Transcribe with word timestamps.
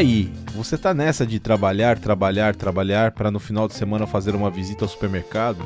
aí, 0.00 0.32
você 0.54 0.78
tá 0.78 0.94
nessa 0.94 1.26
de 1.26 1.38
trabalhar, 1.38 1.98
trabalhar, 1.98 2.56
trabalhar 2.56 3.12
para 3.12 3.30
no 3.30 3.38
final 3.38 3.68
de 3.68 3.74
semana 3.74 4.06
fazer 4.06 4.34
uma 4.34 4.50
visita 4.50 4.84
ao 4.84 4.88
supermercado? 4.88 5.64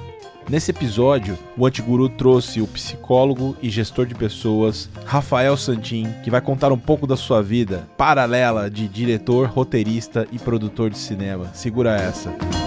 Nesse 0.49 0.73
episódio, 0.73 1.39
o 1.57 1.65
Antiguru 1.65 2.09
trouxe 2.09 2.61
o 2.61 2.67
psicólogo 2.67 3.57
e 3.63 3.71
gestor 3.71 4.07
de 4.07 4.15
pessoas 4.15 4.91
Rafael 5.07 5.57
Santin, 5.57 6.13
que 6.23 6.31
vai 6.31 6.41
contar 6.41 6.71
um 6.73 6.79
pouco 6.79 7.07
da 7.07 7.17
sua 7.17 7.43
vida 7.43 7.89
paralela 7.97 8.69
de 8.69 8.87
diretor, 8.89 9.49
roteirista 9.49 10.27
e 10.31 10.39
produtor 10.39 10.91
de 10.91 10.99
cinema. 10.99 11.51
Segura 11.55 11.97
essa. 11.97 12.31
3, 12.33 12.64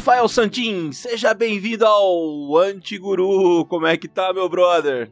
Rafael 0.00 0.26
Santin, 0.30 0.92
seja 0.92 1.34
bem-vindo 1.34 1.84
ao 1.84 2.56
Antiguru. 2.56 3.66
Como 3.66 3.86
é 3.86 3.98
que 3.98 4.08
tá, 4.08 4.32
meu 4.32 4.48
brother? 4.48 5.10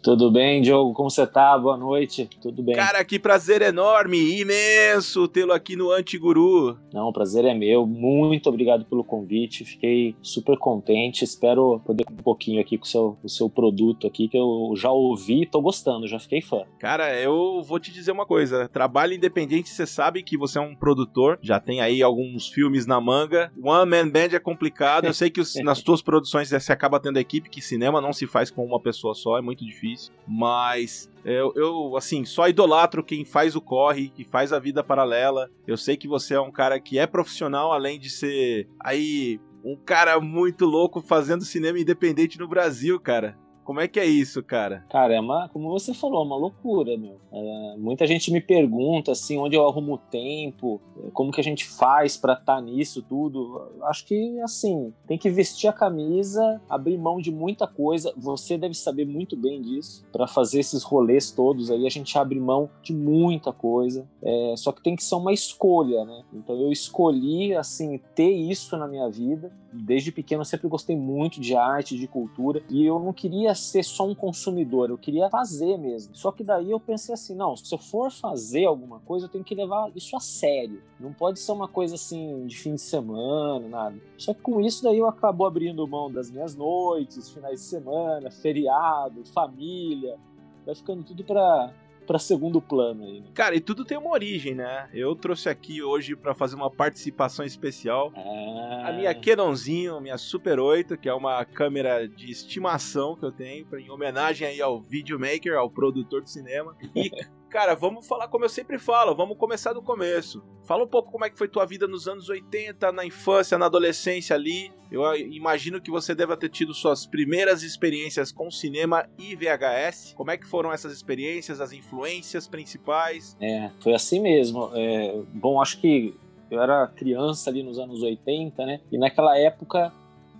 Tudo 0.00 0.30
bem, 0.30 0.62
Diogo? 0.62 0.92
Como 0.94 1.10
você 1.10 1.26
tá? 1.26 1.58
Boa 1.58 1.76
noite. 1.76 2.30
Tudo 2.40 2.62
bem? 2.62 2.76
Cara, 2.76 3.04
que 3.04 3.18
prazer 3.18 3.62
enorme, 3.62 4.40
imenso 4.40 5.26
tê-lo 5.26 5.52
aqui 5.52 5.74
no 5.74 5.90
Antiguru. 5.90 6.78
Não, 6.92 7.08
o 7.08 7.12
prazer 7.12 7.44
é 7.44 7.52
meu. 7.52 7.84
Muito 7.84 8.48
obrigado 8.48 8.84
pelo 8.84 9.02
convite. 9.02 9.64
Fiquei 9.64 10.14
super 10.22 10.56
contente. 10.56 11.24
Espero 11.24 11.80
poder 11.84 12.04
um 12.12 12.22
pouquinho 12.22 12.60
aqui 12.60 12.78
com 12.78 12.84
o 12.84 12.88
seu, 12.88 13.18
o 13.24 13.28
seu 13.28 13.50
produto 13.50 14.06
aqui, 14.06 14.28
que 14.28 14.38
eu 14.38 14.72
já 14.76 14.90
ouvi 14.90 15.42
e 15.42 15.46
tô 15.46 15.60
gostando, 15.60 16.06
já 16.06 16.20
fiquei 16.20 16.40
fã. 16.40 16.62
Cara, 16.78 17.20
eu 17.20 17.60
vou 17.62 17.80
te 17.80 17.92
dizer 17.92 18.12
uma 18.12 18.24
coisa. 18.24 18.68
Trabalho 18.68 19.14
independente, 19.14 19.68
você 19.68 19.86
sabe 19.86 20.22
que 20.22 20.38
você 20.38 20.58
é 20.58 20.62
um 20.62 20.76
produtor, 20.76 21.38
já 21.42 21.58
tem 21.58 21.80
aí 21.80 22.04
alguns 22.04 22.46
filmes 22.46 22.86
na 22.86 23.00
manga. 23.00 23.52
One 23.60 23.90
Man 23.90 24.08
Band 24.08 24.28
é 24.32 24.38
complicado. 24.38 25.06
Eu 25.06 25.14
sei 25.14 25.28
que 25.28 25.40
os, 25.40 25.56
nas 25.64 25.82
tuas 25.82 26.00
produções 26.00 26.50
você 26.50 26.72
acaba 26.72 27.00
tendo 27.00 27.18
equipe, 27.18 27.50
que 27.50 27.60
cinema 27.60 28.00
não 28.00 28.12
se 28.12 28.28
faz 28.28 28.48
com 28.48 28.64
uma 28.64 28.80
pessoa 28.80 29.12
só, 29.12 29.36
é 29.36 29.42
muito 29.42 29.64
difícil 29.64 29.87
difícil, 29.88 30.12
mas 30.26 31.10
eu, 31.24 31.52
eu, 31.56 31.96
assim, 31.96 32.24
só 32.24 32.48
idolatro 32.48 33.04
quem 33.04 33.24
faz 33.24 33.56
o 33.56 33.60
corre, 33.60 34.08
que 34.08 34.24
faz 34.24 34.52
a 34.52 34.58
vida 34.58 34.82
paralela. 34.82 35.50
Eu 35.66 35.76
sei 35.76 35.96
que 35.96 36.08
você 36.08 36.34
é 36.34 36.40
um 36.40 36.50
cara 36.50 36.78
que 36.80 36.98
é 36.98 37.06
profissional, 37.06 37.72
além 37.72 37.98
de 37.98 38.10
ser 38.10 38.68
aí 38.80 39.40
um 39.64 39.76
cara 39.76 40.20
muito 40.20 40.64
louco 40.64 41.00
fazendo 41.00 41.44
cinema 41.44 41.78
independente 41.78 42.38
no 42.38 42.48
Brasil, 42.48 42.98
cara. 43.00 43.36
Como 43.68 43.80
é 43.80 43.86
que 43.86 44.00
é 44.00 44.06
isso, 44.06 44.42
cara? 44.42 44.82
Cara, 44.88 45.14
é 45.14 45.20
uma, 45.20 45.46
como 45.50 45.68
você 45.68 45.92
falou, 45.92 46.22
é 46.22 46.24
uma 46.24 46.38
loucura, 46.38 46.96
meu. 46.96 47.20
É, 47.30 47.76
muita 47.76 48.06
gente 48.06 48.32
me 48.32 48.40
pergunta, 48.40 49.12
assim, 49.12 49.36
onde 49.36 49.56
eu 49.56 49.68
arrumo 49.68 49.98
tempo, 50.10 50.80
como 51.12 51.30
que 51.30 51.38
a 51.38 51.44
gente 51.44 51.66
faz 51.66 52.16
para 52.16 52.32
estar 52.32 52.56
tá 52.56 52.62
nisso 52.62 53.02
tudo. 53.02 53.70
Acho 53.82 54.06
que, 54.06 54.40
assim, 54.40 54.90
tem 55.06 55.18
que 55.18 55.28
vestir 55.28 55.68
a 55.68 55.72
camisa, 55.74 56.62
abrir 56.66 56.96
mão 56.96 57.20
de 57.20 57.30
muita 57.30 57.66
coisa. 57.66 58.10
Você 58.16 58.56
deve 58.56 58.72
saber 58.72 59.04
muito 59.04 59.36
bem 59.36 59.60
disso. 59.60 60.02
Para 60.10 60.26
fazer 60.26 60.60
esses 60.60 60.82
rolês 60.82 61.30
todos 61.30 61.70
aí, 61.70 61.86
a 61.86 61.90
gente 61.90 62.16
abre 62.16 62.40
mão 62.40 62.70
de 62.82 62.94
muita 62.94 63.52
coisa. 63.52 64.08
É, 64.22 64.54
só 64.56 64.72
que 64.72 64.82
tem 64.82 64.96
que 64.96 65.04
ser 65.04 65.16
uma 65.16 65.34
escolha, 65.34 66.06
né? 66.06 66.24
Então 66.32 66.58
eu 66.58 66.72
escolhi, 66.72 67.54
assim, 67.54 68.00
ter 68.14 68.30
isso 68.32 68.78
na 68.78 68.88
minha 68.88 69.10
vida. 69.10 69.52
Desde 69.70 70.10
pequeno 70.10 70.40
eu 70.40 70.46
sempre 70.46 70.68
gostei 70.68 70.96
muito 70.96 71.38
de 71.38 71.54
arte, 71.54 71.98
de 71.98 72.08
cultura, 72.08 72.62
e 72.70 72.86
eu 72.86 72.98
não 72.98 73.12
queria 73.12 73.54
ser 73.60 73.82
só 73.82 74.06
um 74.06 74.14
consumidor, 74.14 74.90
eu 74.90 74.98
queria 74.98 75.28
fazer 75.30 75.76
mesmo. 75.76 76.14
Só 76.14 76.32
que 76.32 76.42
daí 76.44 76.70
eu 76.70 76.80
pensei 76.80 77.14
assim, 77.14 77.34
não, 77.34 77.56
se 77.56 77.74
eu 77.74 77.78
for 77.78 78.10
fazer 78.10 78.64
alguma 78.64 79.00
coisa, 79.00 79.26
eu 79.26 79.30
tenho 79.30 79.44
que 79.44 79.54
levar 79.54 79.90
isso 79.94 80.16
a 80.16 80.20
sério. 80.20 80.82
Não 80.98 81.12
pode 81.12 81.38
ser 81.38 81.52
uma 81.52 81.68
coisa 81.68 81.94
assim 81.94 82.46
de 82.46 82.56
fim 82.56 82.74
de 82.74 82.80
semana, 82.80 83.68
nada. 83.68 83.96
Só 84.16 84.34
que 84.34 84.40
com 84.40 84.60
isso 84.60 84.82
daí 84.82 84.98
eu 84.98 85.08
acabo 85.08 85.46
abrindo 85.46 85.86
mão 85.86 86.10
das 86.10 86.30
minhas 86.30 86.54
noites, 86.54 87.30
finais 87.30 87.60
de 87.60 87.66
semana, 87.66 88.30
feriado, 88.30 89.24
família. 89.26 90.16
Vai 90.64 90.74
ficando 90.74 91.02
tudo 91.02 91.24
para 91.24 91.72
para 92.08 92.18
segundo 92.18 92.60
plano 92.60 93.04
aí. 93.04 93.20
Né? 93.20 93.26
Cara, 93.34 93.54
e 93.54 93.60
tudo 93.60 93.84
tem 93.84 93.98
uma 93.98 94.10
origem, 94.10 94.54
né? 94.54 94.88
Eu 94.94 95.14
trouxe 95.14 95.50
aqui 95.50 95.82
hoje 95.82 96.16
para 96.16 96.34
fazer 96.34 96.56
uma 96.56 96.70
participação 96.70 97.44
especial 97.44 98.10
ah. 98.16 98.88
a 98.88 98.92
minha 98.94 99.14
Canonzinho, 99.14 100.00
minha 100.00 100.16
Super 100.16 100.58
8, 100.58 100.96
que 100.96 101.06
é 101.06 101.12
uma 101.12 101.44
câmera 101.44 102.08
de 102.08 102.30
estimação 102.30 103.14
que 103.14 103.26
eu 103.26 103.30
tenho 103.30 103.66
em 103.78 103.90
homenagem 103.90 104.48
aí 104.48 104.62
ao 104.62 104.80
videomaker, 104.80 105.54
ao 105.58 105.68
produtor 105.68 106.22
de 106.22 106.30
cinema. 106.30 106.74
E 106.96 107.10
Cara, 107.50 107.74
vamos 107.74 108.06
falar 108.06 108.28
como 108.28 108.44
eu 108.44 108.48
sempre 108.48 108.78
falo, 108.78 109.14
vamos 109.14 109.38
começar 109.38 109.72
do 109.72 109.80
começo. 109.80 110.42
Fala 110.64 110.84
um 110.84 110.88
pouco 110.88 111.10
como 111.10 111.24
é 111.24 111.30
que 111.30 111.38
foi 111.38 111.48
tua 111.48 111.64
vida 111.64 111.88
nos 111.88 112.06
anos 112.06 112.28
80, 112.28 112.92
na 112.92 113.06
infância, 113.06 113.56
na 113.56 113.66
adolescência 113.66 114.36
ali. 114.36 114.70
Eu 114.92 115.02
imagino 115.16 115.80
que 115.80 115.90
você 115.90 116.14
deve 116.14 116.36
ter 116.36 116.50
tido 116.50 116.74
suas 116.74 117.06
primeiras 117.06 117.62
experiências 117.62 118.30
com 118.30 118.50
cinema 118.50 119.08
e 119.18 119.34
VHS. 119.34 120.12
Como 120.14 120.30
é 120.30 120.36
que 120.36 120.46
foram 120.46 120.70
essas 120.70 120.92
experiências, 120.92 121.58
as 121.58 121.72
influências 121.72 122.46
principais? 122.46 123.34
É, 123.40 123.70
foi 123.80 123.94
assim 123.94 124.20
mesmo. 124.20 124.70
É, 124.74 125.22
bom, 125.32 125.60
acho 125.60 125.80
que 125.80 126.14
eu 126.50 126.60
era 126.60 126.86
criança 126.86 127.48
ali 127.48 127.62
nos 127.62 127.78
anos 127.78 128.02
80, 128.02 128.66
né? 128.66 128.80
E 128.92 128.98
naquela 128.98 129.38
época 129.38 129.90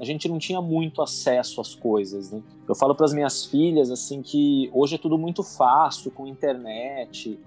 a 0.01 0.05
gente 0.05 0.29
não 0.29 0.39
tinha 0.39 0.61
muito 0.61 1.03
acesso 1.03 1.61
às 1.61 1.75
coisas, 1.75 2.31
né? 2.31 2.43
Eu 2.69 2.75
falo 2.75 2.95
para 2.95 3.07
as 3.07 3.13
minhas 3.13 3.47
filhas 3.47 3.91
assim 3.91 4.23
que 4.23 4.71
hoje 4.73 4.95
é 4.95 4.99
tudo 4.99 5.19
muito 5.19 5.43
fácil 5.43 6.11
com 6.11 6.27
internet, 6.27 7.39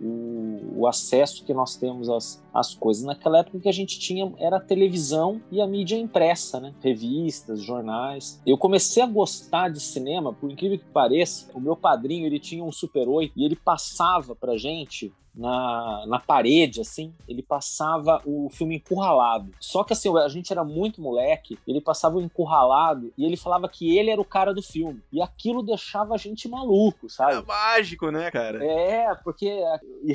o, 0.00 0.80
o, 0.80 0.86
acesso 0.86 1.44
que 1.44 1.52
nós 1.52 1.76
temos 1.76 2.08
às, 2.08 2.42
às 2.54 2.74
coisas. 2.74 3.04
Naquela 3.04 3.40
época 3.40 3.60
que 3.60 3.68
a 3.68 3.72
gente 3.72 3.98
tinha 3.98 4.32
era 4.38 4.56
a 4.56 4.60
televisão 4.60 5.42
e 5.52 5.60
a 5.60 5.66
mídia 5.66 5.96
impressa, 5.96 6.58
né? 6.58 6.74
Revistas, 6.80 7.60
jornais. 7.60 8.40
Eu 8.46 8.56
comecei 8.56 9.02
a 9.02 9.06
gostar 9.06 9.68
de 9.68 9.80
cinema, 9.80 10.32
por 10.32 10.50
incrível 10.50 10.78
que 10.78 10.86
pareça, 10.86 11.50
o 11.54 11.60
meu 11.60 11.76
padrinho 11.76 12.26
ele 12.26 12.38
tinha 12.38 12.64
um 12.64 12.72
Super 12.72 13.06
8 13.06 13.34
e 13.36 13.44
ele 13.44 13.56
passava 13.56 14.34
pra 14.34 14.56
gente 14.56 15.12
na, 15.34 16.04
na 16.06 16.18
parede, 16.18 16.80
assim, 16.80 17.14
ele 17.28 17.42
passava 17.42 18.20
o 18.24 18.48
filme 18.50 18.76
Encurralado. 18.76 19.52
Só 19.60 19.84
que 19.84 19.92
assim, 19.92 20.16
a 20.18 20.28
gente 20.28 20.52
era 20.52 20.64
muito 20.64 21.00
moleque, 21.00 21.58
ele 21.66 21.80
passava 21.80 22.16
o 22.16 22.20
Encurralado 22.20 23.12
e 23.16 23.24
ele 23.24 23.36
falava 23.36 23.68
que 23.68 23.96
ele 23.96 24.10
era 24.10 24.20
o 24.20 24.24
cara 24.24 24.52
do 24.52 24.62
filme. 24.62 25.02
E 25.12 25.22
aquilo 25.22 25.62
deixava 25.62 26.14
a 26.14 26.18
gente 26.18 26.48
maluco, 26.48 27.08
sabe? 27.08 27.38
É 27.38 27.42
mágico, 27.42 28.10
né, 28.10 28.30
cara? 28.30 28.64
É, 28.64 29.14
porque 29.16 29.60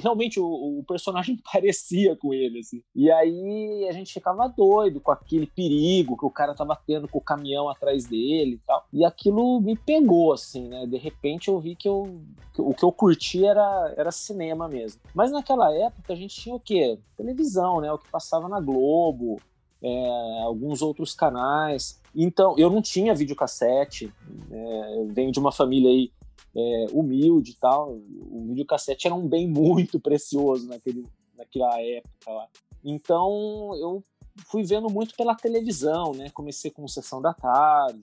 realmente 0.02 0.40
o, 0.40 0.80
o 0.80 0.84
personagem 0.88 1.40
parecia 1.52 2.16
com 2.16 2.34
ele, 2.34 2.60
assim. 2.60 2.82
E 2.96 3.12
aí 3.12 3.88
a 3.90 3.92
gente 3.92 4.14
ficava 4.14 4.48
doido 4.48 5.00
com 5.00 5.12
aquele 5.12 5.48
perigo 5.48 6.18
que 6.18 6.26
o 6.26 6.32
cara 6.32 6.54
tava 6.54 6.76
tendo 6.76 7.08
com 7.08 7.20
o 7.20 7.24
caminhão 7.24 7.70
atrás 7.70 8.06
dele 8.06 8.56
e 8.56 8.62
tal. 8.66 8.86
E 8.92 9.06
aquilo 9.06 9.60
me 9.62 9.78
pegou, 9.78 10.34
assim, 10.34 10.68
né? 10.68 10.86
De 10.86 10.98
repente 10.98 11.48
eu 11.48 11.60
vi 11.60 11.76
que, 11.76 11.88
eu, 11.88 12.22
que 12.54 12.62
o 12.62 12.74
que 12.74 12.84
eu 12.84 12.92
curti 12.92 13.46
era, 13.46 13.94
era 13.98 14.12
cinema 14.12 14.68
mesmo. 14.68 15.02
Mas 15.14 15.32
naquela 15.32 15.74
época 15.74 16.14
a 16.14 16.16
gente 16.16 16.36
tinha 16.36 16.56
o 16.56 16.60
quê? 16.60 17.00
Televisão, 17.18 17.82
né? 17.82 17.92
O 17.92 17.98
que 17.98 18.10
passava 18.10 18.50
na 18.50 18.60
Globo, 18.60 19.40
é, 19.82 20.42
alguns 20.44 20.82
outros 20.82 21.14
canais. 21.14 22.02
Então, 22.16 22.56
eu 22.58 22.70
não 22.70 22.82
tinha 22.82 23.14
videocassete. 23.14 24.12
É, 24.52 24.98
eu 24.98 25.08
venho 25.08 25.32
de 25.32 25.40
uma 25.40 25.52
família 25.52 25.90
aí 25.90 26.12
é, 26.56 26.86
humilde 26.92 27.52
e 27.52 27.56
tal. 27.56 28.00
O 28.32 28.46
videocassete 28.48 29.08
era 29.08 29.16
um 29.16 29.28
bem 29.28 29.48
muito 29.48 30.00
precioso 30.02 30.68
naquele, 30.68 31.06
naquela 31.38 31.80
época 31.82 32.32
lá. 32.32 32.48
Então, 32.84 33.76
eu 33.76 34.04
fui 34.46 34.64
vendo 34.64 34.90
muito 34.90 35.16
pela 35.16 35.36
televisão, 35.36 36.14
né? 36.14 36.30
Comecei 36.30 36.72
com 36.72 36.88
Sessão 36.88 37.22
da 37.22 37.34
Tarde, 37.34 38.02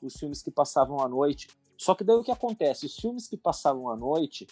os 0.00 0.14
filmes 0.14 0.42
que 0.42 0.50
passavam 0.50 1.00
à 1.00 1.08
noite. 1.08 1.48
Só 1.76 1.94
que 1.94 2.04
daí 2.04 2.16
o 2.16 2.22
que 2.22 2.30
acontece? 2.30 2.86
Os 2.86 2.96
filmes 2.96 3.26
que 3.26 3.36
passavam 3.36 3.88
à 3.88 3.96
noite, 3.96 4.46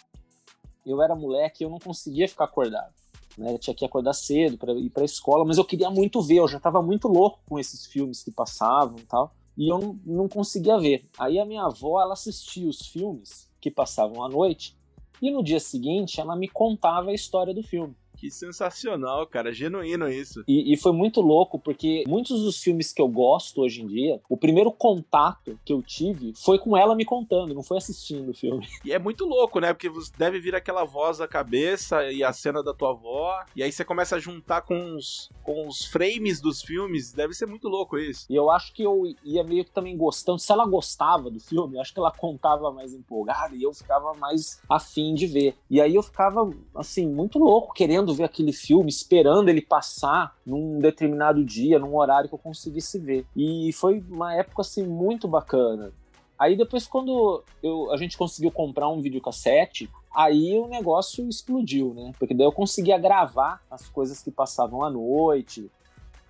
eu 0.85 1.01
era 1.01 1.15
moleque 1.15 1.63
eu 1.63 1.69
não 1.69 1.79
conseguia 1.79 2.27
ficar 2.27 2.45
acordado. 2.45 2.93
Né? 3.37 3.53
Eu 3.53 3.59
tinha 3.59 3.75
que 3.75 3.85
acordar 3.85 4.13
cedo 4.13 4.57
para 4.57 4.73
ir 4.73 4.89
para 4.89 5.03
a 5.03 5.05
escola, 5.05 5.45
mas 5.45 5.57
eu 5.57 5.65
queria 5.65 5.89
muito 5.89 6.21
ver, 6.21 6.37
eu 6.37 6.47
já 6.47 6.57
estava 6.57 6.81
muito 6.81 7.07
louco 7.07 7.39
com 7.47 7.59
esses 7.59 7.85
filmes 7.85 8.23
que 8.23 8.31
passavam 8.31 8.97
e 8.99 9.03
tal, 9.03 9.33
e 9.57 9.69
eu 9.69 9.79
não, 9.79 9.99
não 10.05 10.27
conseguia 10.27 10.77
ver. 10.77 11.05
Aí 11.17 11.39
a 11.39 11.45
minha 11.45 11.63
avó, 11.63 12.01
ela 12.01 12.13
assistia 12.13 12.67
os 12.67 12.87
filmes 12.87 13.49
que 13.59 13.69
passavam 13.69 14.23
à 14.23 14.29
noite, 14.29 14.77
e 15.21 15.29
no 15.29 15.43
dia 15.43 15.59
seguinte 15.59 16.19
ela 16.19 16.35
me 16.35 16.47
contava 16.47 17.11
a 17.11 17.13
história 17.13 17.53
do 17.53 17.61
filme. 17.61 17.95
Que 18.21 18.29
sensacional, 18.29 19.25
cara. 19.25 19.51
Genuíno 19.51 20.07
isso. 20.07 20.43
E, 20.47 20.71
e, 20.71 20.77
foi 20.77 20.91
muito 20.91 21.21
louco, 21.21 21.57
porque 21.57 22.03
muitos 22.07 22.43
dos 22.43 22.61
filmes 22.61 22.93
que 22.93 23.01
eu 23.01 23.07
gosto 23.07 23.61
hoje 23.61 23.81
em 23.81 23.87
dia, 23.87 24.21
o 24.29 24.37
primeiro 24.37 24.71
contato 24.71 25.57
que 25.65 25.73
eu 25.73 25.81
tive 25.81 26.31
foi 26.35 26.59
com 26.59 26.77
ela 26.77 26.95
me 26.95 27.03
contando, 27.03 27.55
não 27.55 27.63
foi 27.63 27.79
assistindo 27.79 28.29
o 28.29 28.33
filme. 28.35 28.67
E 28.85 28.93
é 28.93 28.99
muito 28.99 29.25
louco, 29.25 29.59
né? 29.59 29.73
Porque 29.73 29.91
deve 30.19 30.39
vir 30.39 30.53
aquela 30.53 30.83
voz 30.83 31.17
da 31.17 31.27
cabeça 31.27 32.11
e 32.11 32.23
a 32.23 32.31
cena 32.31 32.61
da 32.61 32.75
tua 32.75 32.91
avó, 32.91 33.43
e 33.55 33.63
aí 33.63 33.71
você 33.71 33.83
começa 33.83 34.17
a 34.17 34.19
juntar 34.19 34.61
com 34.61 34.95
os, 34.95 35.31
com 35.41 35.67
os 35.67 35.85
frames 35.85 36.39
dos 36.39 36.61
filmes. 36.61 37.11
Deve 37.11 37.33
ser 37.33 37.47
muito 37.47 37.67
louco 37.67 37.97
isso. 37.97 38.27
E 38.29 38.35
eu 38.35 38.51
acho 38.51 38.71
que 38.71 38.83
eu 38.83 39.01
ia 39.23 39.43
meio 39.43 39.65
que 39.65 39.71
também 39.71 39.97
gostando. 39.97 40.37
Se 40.37 40.51
ela 40.51 40.67
gostava 40.67 41.31
do 41.31 41.39
filme, 41.39 41.79
acho 41.79 41.91
que 41.91 41.99
ela 41.99 42.11
contava 42.11 42.71
mais 42.71 42.93
empolgada 42.93 43.55
e 43.55 43.63
eu 43.63 43.73
ficava 43.73 44.13
mais 44.13 44.61
afim 44.69 45.15
de 45.15 45.25
ver. 45.25 45.55
E 45.67 45.81
aí 45.81 45.95
eu 45.95 46.03
ficava, 46.03 46.47
assim, 46.75 47.07
muito 47.07 47.39
louco, 47.39 47.73
querendo 47.73 48.10
ver 48.13 48.23
aquele 48.23 48.53
filme, 48.53 48.89
esperando 48.89 49.49
ele 49.49 49.61
passar 49.61 50.35
num 50.45 50.79
determinado 50.79 51.43
dia, 51.43 51.79
num 51.79 51.95
horário 51.95 52.29
que 52.29 52.35
eu 52.35 52.39
conseguisse 52.39 52.99
ver. 52.99 53.25
E 53.35 53.71
foi 53.73 54.03
uma 54.09 54.33
época, 54.35 54.61
assim, 54.61 54.85
muito 54.85 55.27
bacana. 55.27 55.91
Aí 56.37 56.57
depois, 56.57 56.87
quando 56.87 57.43
eu, 57.61 57.91
a 57.91 57.97
gente 57.97 58.17
conseguiu 58.17 58.49
comprar 58.49 58.89
um 58.89 58.99
videocassete, 58.99 59.87
aí 60.11 60.57
o 60.57 60.67
negócio 60.67 61.29
explodiu, 61.29 61.93
né? 61.93 62.13
Porque 62.17 62.33
daí 62.33 62.47
eu 62.47 62.51
conseguia 62.51 62.97
gravar 62.97 63.61
as 63.69 63.87
coisas 63.87 64.23
que 64.23 64.31
passavam 64.31 64.83
à 64.83 64.89
noite, 64.89 65.69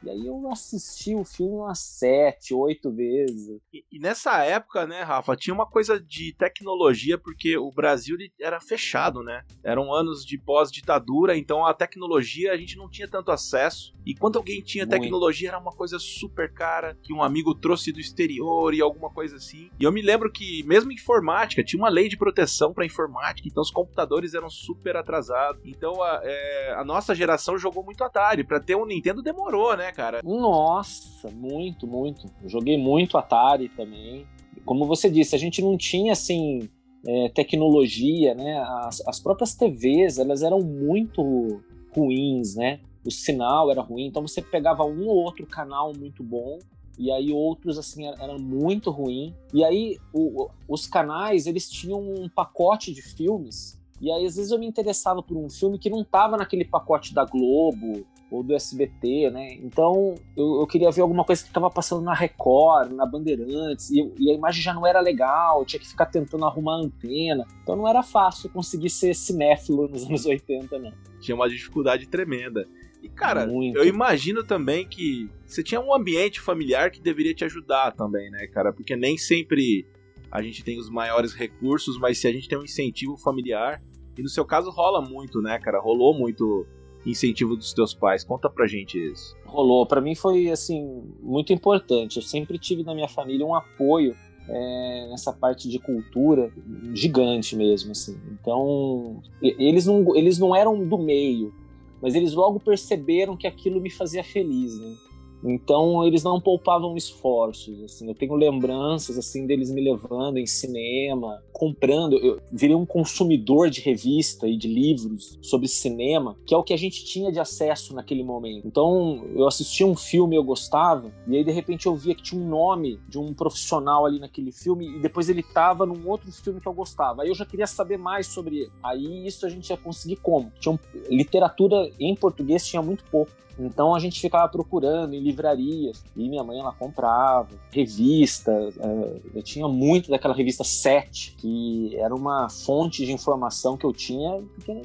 e 0.03 0.09
aí 0.09 0.25
eu 0.25 0.49
assisti 0.51 1.15
o 1.15 1.23
filme 1.23 1.55
umas 1.55 1.79
sete, 1.79 2.53
oito 2.53 2.91
vezes. 2.91 3.59
E, 3.73 3.85
e, 3.91 3.99
nessa 3.99 4.43
época, 4.43 4.87
né, 4.87 5.01
Rafa, 5.03 5.35
tinha 5.35 5.53
uma 5.53 5.65
coisa 5.65 5.99
de 5.99 6.33
tecnologia, 6.33 7.17
porque 7.17 7.57
o 7.57 7.71
Brasil 7.71 8.17
era 8.39 8.59
fechado, 8.59 9.21
né? 9.21 9.43
Eram 9.63 9.93
anos 9.93 10.25
de 10.25 10.37
pós-ditadura, 10.37 11.37
então 11.37 11.65
a 11.65 11.73
tecnologia 11.73 12.51
a 12.51 12.57
gente 12.57 12.77
não 12.77 12.89
tinha 12.89 13.07
tanto 13.07 13.31
acesso. 13.31 13.93
E 14.05 14.15
quando 14.15 14.37
alguém 14.37 14.61
tinha 14.61 14.85
Muito. 14.85 14.99
tecnologia, 14.99 15.49
era 15.49 15.59
uma 15.59 15.71
coisa 15.71 15.99
super 15.99 16.51
cara, 16.51 16.97
que 17.03 17.13
um 17.13 17.21
amigo 17.21 17.53
trouxe 17.53 17.91
do 17.91 17.99
exterior 17.99 18.73
e 18.73 18.81
alguma 18.81 19.11
coisa 19.11 19.35
assim. 19.35 19.69
E 19.79 19.83
eu 19.83 19.91
me 19.91 20.01
lembro 20.01 20.31
que, 20.31 20.63
mesmo 20.63 20.91
informática, 20.91 21.63
tinha 21.63 21.81
uma 21.81 21.89
lei 21.89 22.09
de 22.09 22.17
proteção 22.17 22.73
para 22.73 22.85
informática, 22.85 23.47
então 23.47 23.61
os 23.61 23.71
computadores 23.71 24.33
eram 24.33 24.49
super 24.49 24.95
atrasados. 24.95 25.61
Então 25.63 26.01
a, 26.01 26.21
é, 26.23 26.73
a 26.75 26.83
nossa 26.83 27.13
geração 27.13 27.57
jogou 27.57 27.83
muito 27.83 28.03
Atari. 28.03 28.43
Para 28.43 28.59
ter 28.59 28.75
um 28.75 28.85
Nintendo 28.85 29.21
demorou, 29.21 29.77
né? 29.77 29.90
Cara? 29.91 30.21
Nossa, 30.23 31.29
muito, 31.29 31.85
muito. 31.85 32.27
Eu 32.41 32.49
joguei 32.49 32.77
muito 32.77 33.17
Atari 33.17 33.69
também. 33.69 34.25
Como 34.65 34.85
você 34.85 35.09
disse, 35.09 35.35
a 35.35 35.39
gente 35.39 35.61
não 35.61 35.77
tinha 35.77 36.13
assim 36.13 36.69
é, 37.05 37.29
tecnologia, 37.29 38.33
né? 38.33 38.59
As, 38.85 39.05
as 39.07 39.19
próprias 39.19 39.55
TVs 39.55 40.17
elas 40.17 40.43
eram 40.43 40.59
muito 40.59 41.61
ruins, 41.95 42.55
né? 42.55 42.79
O 43.05 43.11
sinal 43.11 43.71
era 43.71 43.81
ruim, 43.81 44.05
então 44.05 44.21
você 44.21 44.41
pegava 44.41 44.83
um 44.83 45.07
ou 45.07 45.15
outro 45.17 45.45
canal 45.47 45.91
muito 45.97 46.23
bom 46.23 46.59
e 46.99 47.11
aí 47.11 47.31
outros 47.31 47.79
assim 47.79 48.05
eram 48.05 48.37
muito 48.37 48.91
ruim. 48.91 49.33
E 49.53 49.63
aí 49.63 49.97
o, 50.13 50.49
os 50.67 50.85
canais 50.85 51.47
eles 51.47 51.69
tinham 51.69 51.99
um 51.99 52.29
pacote 52.29 52.93
de 52.93 53.01
filmes 53.01 53.79
e 53.99 54.11
aí 54.11 54.25
às 54.25 54.35
vezes 54.35 54.51
eu 54.51 54.59
me 54.59 54.67
interessava 54.67 55.21
por 55.23 55.37
um 55.37 55.49
filme 55.49 55.79
que 55.79 55.89
não 55.89 56.01
estava 56.01 56.37
naquele 56.37 56.65
pacote 56.65 57.13
da 57.13 57.25
Globo 57.25 58.05
ou 58.31 58.41
do 58.41 58.55
SBT, 58.55 59.29
né? 59.29 59.55
Então 59.55 60.15
eu, 60.37 60.61
eu 60.61 60.65
queria 60.65 60.89
ver 60.89 61.01
alguma 61.01 61.25
coisa 61.25 61.43
que 61.43 61.49
estava 61.49 61.69
passando 61.69 62.01
na 62.01 62.13
Record, 62.13 62.93
na 62.93 63.05
Bandeirantes, 63.05 63.91
e, 63.91 64.09
e, 64.17 64.31
a 64.31 64.33
imagem 64.33 64.63
já 64.63 64.73
não 64.73 64.87
era 64.87 65.01
legal, 65.01 65.65
tinha 65.65 65.79
que 65.79 65.87
ficar 65.87 66.05
tentando 66.05 66.45
arrumar 66.45 66.75
a 66.75 66.85
antena. 66.85 67.45
Então 67.61 67.75
não 67.75 67.85
era 67.85 68.01
fácil 68.01 68.49
conseguir 68.49 68.89
ser 68.89 69.13
cinéfilo 69.13 69.89
nos 69.89 70.05
anos 70.05 70.25
80, 70.25 70.79
não. 70.79 70.93
Tinha 71.19 71.35
uma 71.35 71.49
dificuldade 71.49 72.07
tremenda. 72.07 72.65
E, 73.03 73.09
cara, 73.09 73.47
Muito. 73.47 73.77
eu 73.77 73.85
imagino 73.85 74.43
também 74.43 74.87
que 74.87 75.29
você 75.45 75.61
tinha 75.61 75.81
um 75.81 75.93
ambiente 75.93 76.39
familiar 76.39 76.89
que 76.89 77.01
deveria 77.01 77.33
te 77.33 77.43
ajudar 77.43 77.91
também, 77.91 78.29
né, 78.29 78.47
cara? 78.47 78.71
Porque 78.71 78.95
nem 78.95 79.17
sempre 79.17 79.85
a 80.31 80.41
gente 80.41 80.63
tem 80.63 80.79
os 80.79 80.89
maiores 80.89 81.33
recursos, 81.33 81.99
mas 81.99 82.19
se 82.19 82.27
a 82.27 82.31
gente 82.31 82.47
tem 82.47 82.57
um 82.57 82.63
incentivo 82.63 83.17
familiar, 83.17 83.81
e 84.17 84.21
no 84.21 84.29
seu 84.29 84.45
caso 84.45 84.69
rola 84.69 85.01
muito, 85.01 85.41
né, 85.41 85.59
cara? 85.59 85.79
Rolou 85.79 86.13
muito 86.13 86.65
incentivo 87.05 87.55
dos 87.55 87.73
teus 87.73 87.93
pais? 87.93 88.23
Conta 88.23 88.49
pra 88.49 88.67
gente 88.67 88.97
isso. 88.97 89.35
Rolou. 89.45 89.85
Para 89.85 90.01
mim 90.01 90.15
foi, 90.15 90.49
assim, 90.49 91.03
muito 91.21 91.51
importante. 91.53 92.17
Eu 92.17 92.23
sempre 92.23 92.57
tive 92.57 92.83
na 92.83 92.93
minha 92.93 93.07
família 93.07 93.45
um 93.45 93.55
apoio 93.55 94.15
é, 94.47 95.07
nessa 95.09 95.31
parte 95.31 95.69
de 95.69 95.79
cultura 95.79 96.51
gigante 96.93 97.55
mesmo, 97.55 97.91
assim. 97.91 98.19
Então, 98.31 99.21
eles 99.41 99.85
não, 99.85 100.15
eles 100.15 100.37
não 100.37 100.55
eram 100.55 100.87
do 100.87 100.97
meio, 100.97 101.53
mas 102.01 102.15
eles 102.15 102.33
logo 102.33 102.59
perceberam 102.59 103.37
que 103.37 103.47
aquilo 103.47 103.79
me 103.79 103.89
fazia 103.89 104.23
feliz, 104.23 104.79
né? 104.79 104.95
Então 105.43 106.05
eles 106.05 106.23
não 106.23 106.39
poupavam 106.39 106.95
esforços, 106.95 107.81
assim. 107.83 108.07
Eu 108.07 108.15
tenho 108.15 108.35
lembranças 108.35 109.17
assim 109.17 109.45
deles 109.45 109.71
me 109.71 109.81
levando 109.81 110.37
em 110.37 110.45
cinema, 110.45 111.41
comprando. 111.51 112.17
Eu 112.17 112.39
virei 112.51 112.75
um 112.75 112.85
consumidor 112.85 113.69
de 113.69 113.81
revista 113.81 114.47
e 114.47 114.57
de 114.57 114.67
livros 114.67 115.37
sobre 115.41 115.67
cinema, 115.67 116.37
que 116.45 116.53
é 116.53 116.57
o 116.57 116.63
que 116.63 116.73
a 116.73 116.77
gente 116.77 117.03
tinha 117.05 117.31
de 117.31 117.39
acesso 117.39 117.93
naquele 117.93 118.23
momento. 118.23 118.67
Então 118.67 119.23
eu 119.35 119.47
assistia 119.47 119.85
um 119.85 119.95
filme 119.95 120.35
eu 120.35 120.43
gostava 120.43 121.11
e 121.27 121.37
aí 121.37 121.43
de 121.43 121.51
repente 121.51 121.85
eu 121.85 121.95
via 121.95 122.15
que 122.15 122.23
tinha 122.23 122.41
um 122.41 122.47
nome 122.47 122.99
de 123.07 123.17
um 123.17 123.33
profissional 123.33 124.05
ali 124.05 124.19
naquele 124.19 124.51
filme 124.51 124.97
e 124.97 124.99
depois 124.99 125.29
ele 125.29 125.43
tava 125.43 125.85
num 125.85 126.07
outro 126.07 126.31
filme 126.31 126.59
que 126.59 126.67
eu 126.67 126.73
gostava. 126.73 127.23
Aí 127.23 127.29
eu 127.29 127.35
já 127.35 127.45
queria 127.45 127.67
saber 127.67 127.97
mais 127.97 128.27
sobre 128.27 128.61
ele. 128.61 128.71
Aí 128.83 129.25
isso 129.25 129.45
a 129.45 129.49
gente 129.49 129.69
ia 129.69 129.77
conseguir 129.77 130.17
como? 130.17 130.51
Tinha 130.59 130.79
literatura 131.09 131.89
em 131.99 132.15
português 132.15 132.65
tinha 132.65 132.81
muito 132.81 133.03
pouco. 133.05 133.31
Então 133.59 133.93
a 133.93 133.99
gente 133.99 134.19
ficava 134.19 134.49
procurando 134.49 135.13
em 135.13 135.19
livrarias 135.19 136.03
e 136.15 136.29
minha 136.29 136.43
mãe 136.43 136.59
ela 136.59 136.71
comprava 136.71 137.49
revistas. 137.71 138.77
É, 138.77 139.21
eu 139.35 139.43
tinha 139.43 139.67
muito 139.67 140.09
daquela 140.09 140.33
revista 140.33 140.63
Sete, 140.63 141.35
que 141.37 141.95
era 141.97 142.13
uma 142.13 142.49
fonte 142.49 143.05
de 143.05 143.11
informação 143.11 143.77
que 143.77 143.85
eu 143.85 143.93
tinha, 143.93 144.41
porque, 144.55 144.81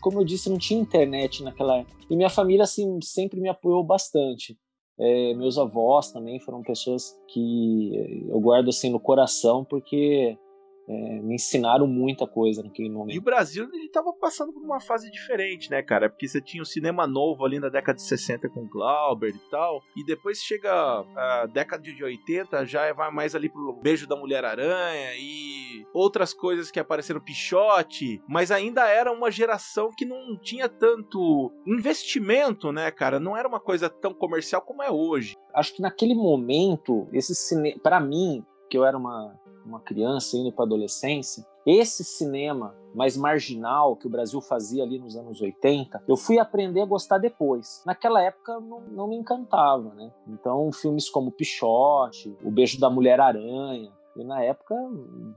como 0.00 0.20
eu 0.20 0.24
disse, 0.24 0.50
não 0.50 0.58
tinha 0.58 0.80
internet 0.80 1.42
naquela 1.42 1.78
época. 1.78 1.96
E 2.08 2.16
minha 2.16 2.30
família 2.30 2.64
assim 2.64 2.98
sempre 3.02 3.40
me 3.40 3.48
apoiou 3.48 3.82
bastante. 3.82 4.56
É, 4.98 5.34
meus 5.34 5.56
avós 5.58 6.12
também 6.12 6.38
foram 6.38 6.62
pessoas 6.62 7.16
que 7.28 8.26
eu 8.28 8.38
guardo 8.38 8.68
assim 8.68 8.90
no 8.90 9.00
coração 9.00 9.64
porque 9.64 10.36
é, 10.88 11.20
me 11.20 11.34
ensinaram 11.34 11.86
muita 11.86 12.26
coisa 12.26 12.62
naquele 12.62 12.90
momento. 12.90 13.14
E 13.14 13.18
o 13.18 13.22
Brasil 13.22 13.68
ele 13.72 13.88
tava 13.88 14.12
passando 14.12 14.52
por 14.52 14.62
uma 14.62 14.80
fase 14.80 15.10
diferente, 15.10 15.70
né, 15.70 15.82
cara? 15.82 16.08
Porque 16.10 16.28
você 16.28 16.40
tinha 16.40 16.62
o 16.62 16.66
cinema 16.66 17.06
novo 17.06 17.44
ali 17.44 17.58
na 17.58 17.68
década 17.68 17.96
de 17.96 18.02
60 18.02 18.48
com 18.48 18.66
Glauber 18.66 19.34
e 19.34 19.50
tal, 19.50 19.82
e 19.96 20.04
depois 20.04 20.38
chega 20.38 20.72
a 20.72 21.46
década 21.46 21.82
de 21.82 22.02
80, 22.02 22.64
já 22.66 22.92
vai 22.92 23.10
mais 23.10 23.34
ali 23.34 23.48
pro 23.48 23.78
Beijo 23.82 24.06
da 24.06 24.16
Mulher-Aranha 24.16 25.14
e 25.16 25.86
outras 25.92 26.32
coisas 26.32 26.70
que 26.70 26.80
apareceram, 26.80 27.20
Pichote, 27.20 28.22
mas 28.28 28.50
ainda 28.50 28.88
era 28.88 29.12
uma 29.12 29.30
geração 29.30 29.90
que 29.96 30.04
não 30.04 30.36
tinha 30.38 30.68
tanto 30.68 31.52
investimento, 31.66 32.72
né, 32.72 32.90
cara? 32.90 33.20
Não 33.20 33.36
era 33.36 33.48
uma 33.48 33.60
coisa 33.60 33.88
tão 33.88 34.12
comercial 34.12 34.62
como 34.62 34.82
é 34.82 34.90
hoje. 34.90 35.36
Acho 35.54 35.74
que 35.74 35.82
naquele 35.82 36.14
momento, 36.14 37.06
esse 37.12 37.34
cinema, 37.34 37.78
para 37.82 38.00
mim, 38.00 38.44
que 38.70 38.78
eu 38.78 38.84
era 38.84 38.96
uma 38.96 39.38
uma 39.64 39.80
criança 39.80 40.36
indo 40.36 40.52
para 40.52 40.64
adolescência, 40.64 41.46
esse 41.64 42.02
cinema 42.02 42.74
mais 42.94 43.16
marginal 43.16 43.96
que 43.96 44.06
o 44.06 44.10
Brasil 44.10 44.40
fazia 44.40 44.82
ali 44.82 44.98
nos 44.98 45.16
anos 45.16 45.40
80, 45.40 46.02
eu 46.08 46.16
fui 46.16 46.38
aprender 46.38 46.80
a 46.80 46.86
gostar 46.86 47.18
depois. 47.18 47.82
Naquela 47.86 48.20
época 48.20 48.60
não, 48.60 48.80
não 48.80 49.08
me 49.08 49.16
encantava, 49.16 49.94
né? 49.94 50.12
Então, 50.28 50.70
filmes 50.72 51.08
como 51.08 51.30
Pichote, 51.30 52.36
O 52.42 52.50
Beijo 52.50 52.80
da 52.80 52.90
Mulher-Aranha, 52.90 53.92
e 54.14 54.24
na 54.24 54.42
época 54.42 54.74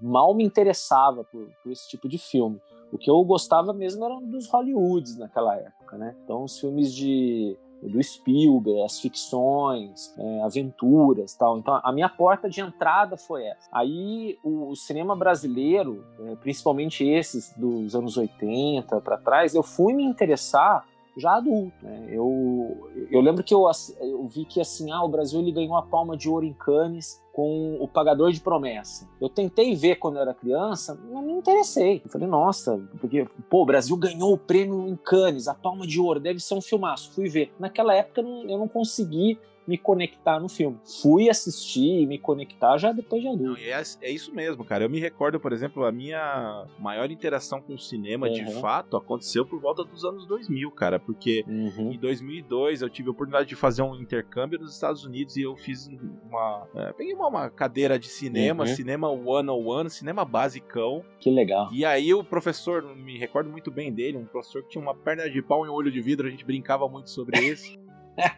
mal 0.02 0.34
me 0.34 0.44
interessava 0.44 1.24
por, 1.24 1.48
por, 1.64 1.72
esse 1.72 1.88
tipo 1.88 2.10
de 2.10 2.18
filme. 2.18 2.60
O 2.92 2.98
que 2.98 3.10
eu 3.10 3.24
gostava 3.24 3.74
mesmo 3.74 4.04
eram 4.04 4.22
dos 4.22 4.50
Hollywoods 4.50 5.18
naquela 5.18 5.56
época, 5.56 5.98
né? 5.98 6.16
Então, 6.24 6.44
os 6.44 6.60
filmes 6.60 6.94
de 6.94 7.58
do 7.88 8.02
Spielberg, 8.02 8.82
as 8.84 9.00
ficções, 9.00 10.14
é, 10.18 10.42
aventuras 10.44 11.34
tal. 11.36 11.58
Então 11.58 11.80
a 11.84 11.92
minha 11.92 12.10
porta 12.10 12.50
de 12.50 12.62
entrada 12.62 13.18
foi 13.18 13.46
essa. 13.46 13.68
Aí 13.72 14.38
o, 14.44 14.70
o 14.70 14.76
cinema 14.76 15.16
brasileiro, 15.16 16.04
é, 16.20 16.36
principalmente 16.36 17.04
esses 17.04 17.54
dos 17.56 17.96
anos 17.96 18.18
80 18.18 19.02
para 19.02 19.18
trás, 19.18 19.56
eu 19.56 19.64
fui 19.64 19.94
me 19.94 20.04
interessar 20.04 20.86
já 21.18 21.38
adulto. 21.38 21.76
Né? 21.82 22.08
Eu, 22.10 22.90
eu 23.10 23.22
lembro 23.22 23.44
que 23.44 23.54
eu, 23.54 23.66
eu 24.00 24.28
vi 24.28 24.46
que 24.46 24.60
assim, 24.60 24.92
ah, 24.92 25.04
o 25.04 25.10
Brasil 25.10 25.40
ele 25.40 25.52
ganhou 25.52 25.76
a 25.76 25.82
palma 25.82 26.18
de 26.18 26.30
ouro 26.30 26.46
em 26.46 26.54
Cannes 26.54 27.24
com 27.34 27.78
o 27.82 27.88
Pagador 27.88 28.32
de 28.32 28.40
Promessa. 28.40 29.08
Eu 29.20 29.28
tentei 29.28 29.76
ver 29.76 29.96
quando 29.96 30.16
eu 30.16 30.22
era 30.22 30.34
criança, 30.34 30.98
não 31.12 31.22
me 31.22 31.34
interessei. 31.34 32.02
Eu 32.04 32.10
falei, 32.10 32.28
nossa, 32.28 32.78
porque, 33.00 33.28
pô, 33.50 33.64
o 33.64 33.66
Brasil 33.66 33.96
ganhou 33.98 34.34
o 34.34 34.38
prêmio 34.38 34.88
em 34.88 34.96
Cannes, 34.96 35.48
a 35.48 35.54
Palma 35.54 35.86
de 35.86 36.00
Ouro, 36.00 36.20
deve 36.20 36.40
ser 36.40 36.54
um 36.54 36.62
filmaço. 36.62 37.12
Fui 37.12 37.28
ver. 37.28 37.54
Naquela 37.60 37.94
época 37.94 38.22
eu 38.22 38.26
não, 38.26 38.50
eu 38.50 38.58
não 38.58 38.68
consegui 38.68 39.38
me 39.68 39.78
conectar 39.78 40.40
no 40.40 40.48
filme. 40.48 40.78
Fui 41.02 41.30
assistir 41.30 42.02
e 42.02 42.06
me 42.06 42.18
conectar 42.18 42.78
já 42.78 42.92
depois 42.92 43.22
de 43.22 43.28
adulto. 43.28 43.44
Não, 43.44 43.58
é, 43.58 43.82
é, 44.02 44.12
isso 44.12 44.34
mesmo, 44.34 44.64
cara. 44.64 44.86
Eu 44.86 44.90
me 44.90 45.00
recordo, 45.00 45.40
por 45.40 45.52
exemplo, 45.52 45.86
a 45.86 45.92
minha 45.92 46.66
maior 46.80 47.10
interação 47.10 47.62
com 47.62 47.74
o 47.74 47.80
cinema, 47.80 48.28
uhum. 48.28 48.34
de 48.34 48.54
fato, 48.60 48.98
aconteceu 48.98 49.46
por 49.46 49.60
volta 49.60 49.84
dos 49.84 50.06
anos 50.06 50.26
2000, 50.28 50.72
cara. 50.72 51.00
Porque 51.00 51.44
uhum. 51.48 51.92
em 51.92 51.98
2002 51.98 52.82
eu 52.82 52.90
tive 52.90 53.10
a 53.10 53.12
oportunidade 53.12 53.50
de 53.50 53.56
fazer 53.56 53.82
um 53.82 53.96
intercâmbio 53.96 54.60
nos 54.60 54.74
Estados 54.74 55.04
Unidos 55.04 55.36
e 55.36 55.42
eu 55.42 55.56
fiz 55.56 55.88
uma. 55.88 56.68
É, 56.76 56.94
peguei 56.94 57.14
uma, 57.14 57.28
uma, 57.28 57.50
cadeira 57.50 57.98
de 57.98 58.08
cinema, 58.08 58.64
uhum. 58.64 58.76
cinema 58.76 59.10
one-on-one, 59.10 59.90
cinema 59.90 60.24
basicão. 60.24 61.04
Que 61.20 61.32
legal. 61.32 61.70
E 61.72 61.84
aí 61.86 62.14
o 62.14 62.24
professor, 62.24 62.84
me 62.96 63.18
recordo 63.18 63.50
muito 63.50 63.72
bem 63.72 63.92
dele, 63.92 64.18
um 64.18 64.26
professor 64.26 64.64
que 64.64 64.70
tinha 64.70 64.82
uma 64.82 64.96
perna 64.96 65.30
de 65.30 65.42
pau 65.42 65.66
e 65.66 65.70
um 65.70 65.74
olho 65.74 65.92
de 65.92 66.02
vidro, 66.02 66.28
a 66.28 66.30
gente 66.30 66.46
brincava 66.46 66.88
muito 66.88 67.10
sobre 67.10 67.40
isso. 67.40 67.78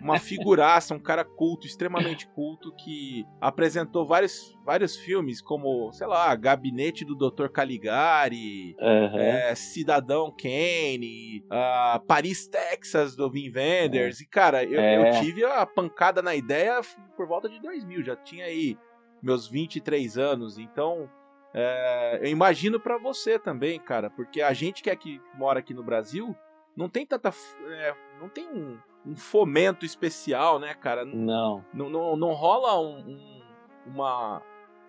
uma 0.01 0.19
figuraça, 0.19 0.93
um 0.93 0.99
cara 0.99 1.23
culto, 1.23 1.67
extremamente 1.67 2.27
culto, 2.29 2.73
que 2.75 3.25
apresentou 3.39 4.05
vários, 4.05 4.57
vários 4.65 4.95
filmes, 4.95 5.41
como, 5.41 5.91
sei 5.91 6.07
lá, 6.07 6.33
Gabinete 6.35 7.05
do 7.05 7.15
Dr. 7.15 7.47
Caligari, 7.49 8.75
uhum. 8.79 9.19
é, 9.19 9.55
Cidadão 9.55 10.31
Kane, 10.31 11.43
uh, 11.45 11.99
Paris, 12.05 12.47
Texas, 12.47 13.15
do 13.15 13.29
Vin 13.29 13.51
Wenders. 13.53 14.19
É. 14.19 14.23
E, 14.23 14.27
cara, 14.27 14.63
eu, 14.63 14.79
é. 14.79 15.09
eu 15.09 15.21
tive 15.21 15.45
a 15.45 15.65
pancada 15.65 16.21
na 16.21 16.35
ideia 16.35 16.81
por 17.15 17.27
volta 17.27 17.49
de 17.49 17.61
2000, 17.61 18.03
já 18.03 18.15
tinha 18.15 18.45
aí 18.45 18.77
meus 19.21 19.47
23 19.47 20.17
anos, 20.17 20.57
então. 20.57 21.09
É, 21.53 22.19
eu 22.21 22.27
imagino 22.27 22.79
para 22.79 22.99
você 22.99 23.39
também, 23.39 23.79
cara, 23.79 24.11
porque 24.11 24.41
a 24.41 24.53
gente 24.53 24.83
que, 24.83 24.91
é 24.91 24.95
que 24.95 25.19
mora 25.33 25.59
aqui 25.59 25.73
no 25.73 25.81
Brasil 25.81 26.35
não 26.77 26.87
tem 26.87 27.03
tanta. 27.03 27.33
É, 27.67 27.95
não 28.21 28.29
tem 28.29 28.47
um, 28.47 28.77
um 29.07 29.15
fomento 29.15 29.85
especial, 29.85 30.59
né, 30.59 30.73
cara? 30.73 31.05
Não. 31.05 31.63
Não, 31.73 31.89
não, 31.89 32.17
não 32.17 32.33
rola 32.33 32.79
um, 32.79 32.99
um, 32.99 33.41
uma 33.85 34.41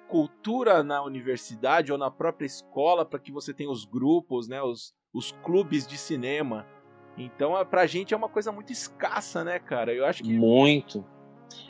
cultura 0.09 0.83
na 0.83 1.03
universidade 1.03 1.93
ou 1.93 1.99
na 1.99 2.11
própria 2.11 2.47
escola 2.47 3.05
para 3.05 3.19
que 3.19 3.31
você 3.31 3.55
tenha 3.55 3.71
os 3.71 3.85
grupos, 3.85 4.49
né, 4.49 4.61
os, 4.63 4.95
os 5.15 5.31
clubes 5.45 5.87
de 5.87 5.97
cinema. 5.97 6.67
Então, 7.17 7.57
é, 7.57 7.65
pra 7.65 7.87
gente 7.87 8.13
é 8.13 8.17
uma 8.17 8.29
coisa 8.29 8.51
muito 8.51 8.73
escassa, 8.73 9.45
né, 9.45 9.59
cara? 9.59 9.93
Eu 9.93 10.05
acho 10.05 10.23
que. 10.23 10.33
Muito. 10.33 11.05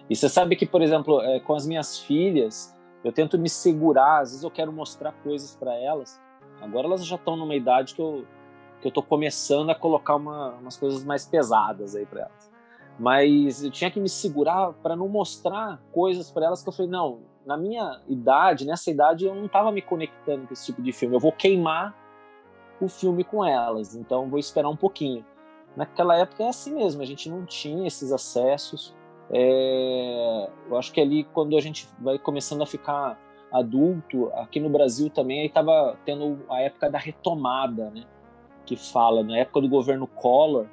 E 0.09 0.17
você 0.17 0.29
sabe 0.29 0.57
que, 0.57 0.67
por 0.67 0.83
exemplo, 0.83 1.21
é, 1.21 1.41
com 1.41 1.55
as 1.55 1.67
minhas 1.67 1.99
filhas, 1.99 2.77
eu 3.05 3.13
tento 3.13 3.39
me 3.39 3.49
segurar, 3.49 4.21
às 4.21 4.31
vezes 4.31 4.45
eu 4.45 4.51
quero 4.51 4.73
mostrar 4.73 5.13
coisas 5.13 5.55
para 5.57 5.75
elas. 5.75 6.21
Agora 6.61 6.87
elas 6.87 7.07
já 7.07 7.17
estão 7.17 7.37
numa 7.37 7.55
idade 7.55 7.95
que 7.95 8.03
eu 8.03 8.27
que 8.81 8.89
eu 8.89 8.93
tô 8.93 9.03
começando 9.03 9.71
a 9.71 9.75
colocar 9.75 10.17
uma, 10.17 10.51
umas 10.55 10.77
coisas 10.77 11.05
mais 11.05 11.27
pesadas 11.27 11.95
aí 11.95 12.07
para 12.07 12.23
elas. 12.23 12.51
Mas 12.99 13.63
eu 13.63 13.71
tinha 13.71 13.91
que 13.91 14.01
me 14.01 14.09
segurar 14.09 14.73
para 14.75 14.97
não 14.97 15.09
mostrar 15.09 15.81
coisas 15.93 16.31
para 16.31 16.47
elas 16.47 16.63
que 16.63 16.69
eu 16.69 16.73
falei, 16.73 16.91
não, 16.91 17.21
na 17.47 17.57
minha 17.57 18.01
idade, 18.09 18.67
nessa 18.67 18.91
idade 18.91 19.25
eu 19.25 19.35
não 19.35 19.47
estava 19.47 19.71
me 19.71 19.81
conectando 19.81 20.47
com 20.47 20.53
esse 20.53 20.67
tipo 20.67 20.83
de 20.83 20.93
filme. 20.93 21.15
Eu 21.15 21.21
vou 21.21 21.33
queimar 21.33 21.97
o 22.81 22.89
filme 22.89 23.25
com 23.25 23.45
elas, 23.45 23.95
então 23.95 24.29
vou 24.29 24.39
esperar 24.39 24.69
um 24.69 24.77
pouquinho. 24.77 25.25
Naquela 25.77 26.17
época 26.17 26.43
é 26.45 26.49
assim 26.49 26.75
mesmo, 26.75 27.01
a 27.03 27.07
gente 27.07 27.31
não 27.31 27.47
tinha 27.47 27.87
esses 27.87 28.13
acessos. 28.13 28.95
É... 29.31 30.51
eu 30.69 30.77
acho 30.77 30.93
que 30.93 31.01
ali 31.01 31.25
quando 31.25 31.57
a 31.57 31.61
gente 31.61 31.89
vai 32.01 32.19
começando 32.19 32.63
a 32.63 32.67
ficar 32.67 33.19
adulto, 33.53 34.31
aqui 34.35 34.59
no 34.61 34.69
Brasil 34.69 35.09
também, 35.09 35.41
aí 35.41 35.47
estava 35.47 35.97
tendo 36.05 36.45
a 36.51 36.61
época 36.61 36.91
da 36.91 36.99
retomada, 36.99 37.91
né? 37.91 38.05
Que 38.69 38.77
fala 38.77 39.23
na 39.23 39.39
época 39.39 39.63
do 39.63 39.69
governo 39.69 40.07
Collor, 40.07 40.67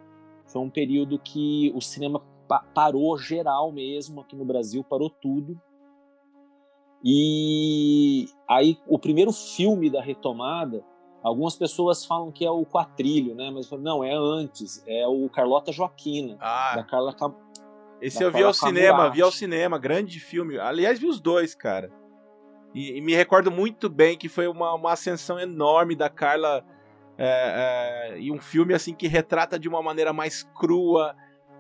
foi 0.48 0.62
um 0.62 0.70
período 0.70 1.18
que 1.18 1.72
o 1.74 1.80
cinema 1.80 2.22
pa 2.46 2.60
parou 2.74 3.18
geral 3.18 3.72
mesmo 3.72 4.20
aqui 4.20 4.36
no 4.36 4.44
Brasil, 4.44 4.84
parou 4.84 5.10
tudo. 5.10 5.58
E 7.02 8.28
aí 8.50 8.78
o 8.86 9.00
primeiro 9.00 9.32
filme 9.32 9.90
da 9.90 10.02
retomada, 10.02 10.84
algumas 11.24 11.56
pessoas 11.56 12.06
falam 12.06 12.34
que 12.34 12.46
é 12.46 12.52
o 12.52 12.66
Quatrilho, 12.66 13.34
né? 13.34 13.50
Mas 13.50 13.72
não, 13.72 14.04
é 14.04 14.14
antes, 14.14 14.84
é 14.86 15.08
o 15.08 15.30
Carlota 15.30 15.72
Joaquina, 15.72 16.38
ah. 16.42 16.76
da 16.76 16.84
Carla 16.84 17.14
Cam... 17.14 17.34
Esse 18.02 18.20
da 18.20 18.26
eu 18.26 18.32
vi 18.32 18.44
ao 18.44 18.54
cinema, 18.54 19.10
vi 19.10 19.22
ao 19.22 19.32
cinema, 19.32 19.78
grande 19.80 20.20
filme. 20.20 20.60
Aliás, 20.60 21.00
vi 21.00 21.08
os 21.08 21.22
dois, 21.22 21.56
cara. 21.56 21.90
E, 22.74 22.98
e 22.98 23.02
me 23.02 23.16
recordo 23.16 23.50
muito 23.50 23.88
bem 23.88 24.18
que 24.18 24.28
foi 24.28 24.48
uma, 24.48 24.74
uma 24.74 24.92
ascensão 24.92 25.40
enorme 25.40 25.96
da 25.96 26.10
Carla 26.10 26.62
é, 27.18 28.14
é, 28.16 28.20
e 28.20 28.32
um 28.32 28.40
filme 28.40 28.74
assim 28.74 28.94
que 28.94 29.08
retrata 29.08 29.58
de 29.58 29.70
uma 29.70 29.82
maneira 29.82 30.12
mais 30.12 30.44
crua, 30.44 31.16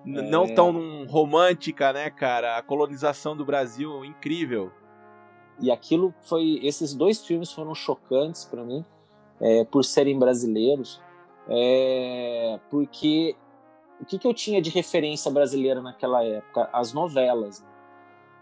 é. 0.06 0.22
não 0.22 0.54
tão 0.54 1.06
romântica, 1.08 1.94
né, 1.94 2.10
cara? 2.10 2.58
A 2.58 2.62
colonização 2.62 3.36
do 3.36 3.46
Brasil, 3.46 4.04
incrível. 4.04 4.72
E 5.60 5.72
aquilo 5.72 6.14
foi, 6.22 6.60
esses 6.62 6.94
dois 6.94 7.26
filmes 7.26 7.52
foram 7.52 7.74
chocantes 7.74 8.44
para 8.44 8.64
mim, 8.64 8.84
é, 9.40 9.64
por 9.64 9.86
serem 9.86 10.20
brasileiros, 10.20 11.02
é, 11.48 12.60
porque 12.70 13.36
o 14.02 14.06
que, 14.06 14.20
que 14.20 14.28
eu 14.28 14.34
tinha 14.34 14.62
de 14.62 14.70
referência 14.70 15.32
brasileira 15.32 15.82
naquela 15.82 16.24
época? 16.24 16.70
As 16.74 16.92
novelas. 16.92 17.62
Né? 17.62 17.68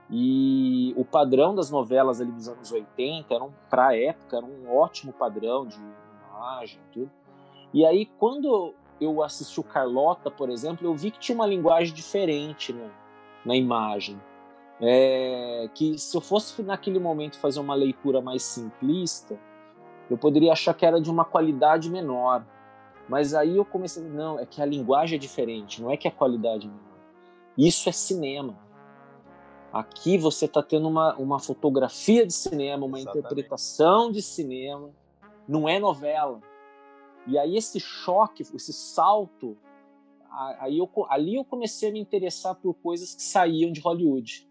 E 0.09 0.93
o 0.97 1.05
padrão 1.05 1.53
das 1.53 1.69
novelas 1.69 2.19
ali 2.19 2.31
dos 2.31 2.47
anos 2.47 2.71
80, 2.71 3.35
para 3.69 3.87
a 3.87 3.97
época, 3.97 4.37
era 4.37 4.45
um 4.45 4.75
ótimo 4.75 5.13
padrão 5.13 5.67
de 5.67 5.77
imagem, 6.43 6.79
tudo. 6.91 7.11
E 7.73 7.85
aí, 7.85 8.05
quando 8.05 8.75
eu 8.99 9.23
assisti 9.23 9.59
o 9.59 9.63
Carlota, 9.63 10.29
por 10.29 10.49
exemplo, 10.49 10.87
eu 10.87 10.95
vi 10.95 11.11
que 11.11 11.19
tinha 11.19 11.35
uma 11.35 11.47
linguagem 11.47 11.93
diferente 11.93 12.73
né, 12.73 12.91
na 13.45 13.55
imagem. 13.55 14.19
É, 14.81 15.69
que 15.73 15.97
se 15.97 16.15
eu 16.15 16.21
fosse 16.21 16.61
naquele 16.61 16.99
momento 16.99 17.39
fazer 17.39 17.59
uma 17.59 17.73
leitura 17.73 18.21
mais 18.21 18.43
simplista, 18.43 19.39
eu 20.09 20.17
poderia 20.17 20.51
achar 20.51 20.73
que 20.73 20.85
era 20.85 20.99
de 20.99 21.09
uma 21.09 21.23
qualidade 21.23 21.89
menor. 21.89 22.45
Mas 23.07 23.33
aí 23.33 23.57
eu 23.57 23.65
comecei, 23.65 24.03
não, 24.03 24.39
é 24.39 24.45
que 24.45 24.61
a 24.61 24.65
linguagem 24.65 25.15
é 25.15 25.19
diferente, 25.19 25.81
não 25.81 25.89
é 25.89 25.97
que 25.97 26.07
a 26.07 26.11
qualidade 26.11 26.67
é 26.67 26.69
menor. 26.69 26.99
Isso 27.57 27.87
é 27.87 27.91
cinema. 27.91 28.57
Aqui 29.71 30.17
você 30.17 30.45
está 30.45 30.61
tendo 30.61 30.87
uma, 30.87 31.15
uma 31.15 31.39
fotografia 31.39 32.25
de 32.27 32.33
cinema, 32.33 32.85
uma 32.85 32.99
Exatamente. 32.99 33.25
interpretação 33.25 34.11
de 34.11 34.21
cinema 34.21 34.91
não 35.47 35.67
é 35.67 35.79
novela. 35.79 36.41
E 37.25 37.37
aí 37.37 37.55
esse 37.55 37.79
choque, 37.79 38.43
esse 38.43 38.73
salto, 38.73 39.57
aí 40.59 40.77
eu, 40.77 40.89
ali 41.09 41.35
eu 41.35 41.45
comecei 41.45 41.89
a 41.89 41.91
me 41.91 41.99
interessar 41.99 42.55
por 42.55 42.73
coisas 42.73 43.15
que 43.15 43.21
saíam 43.21 43.71
de 43.71 43.79
Hollywood. 43.79 44.47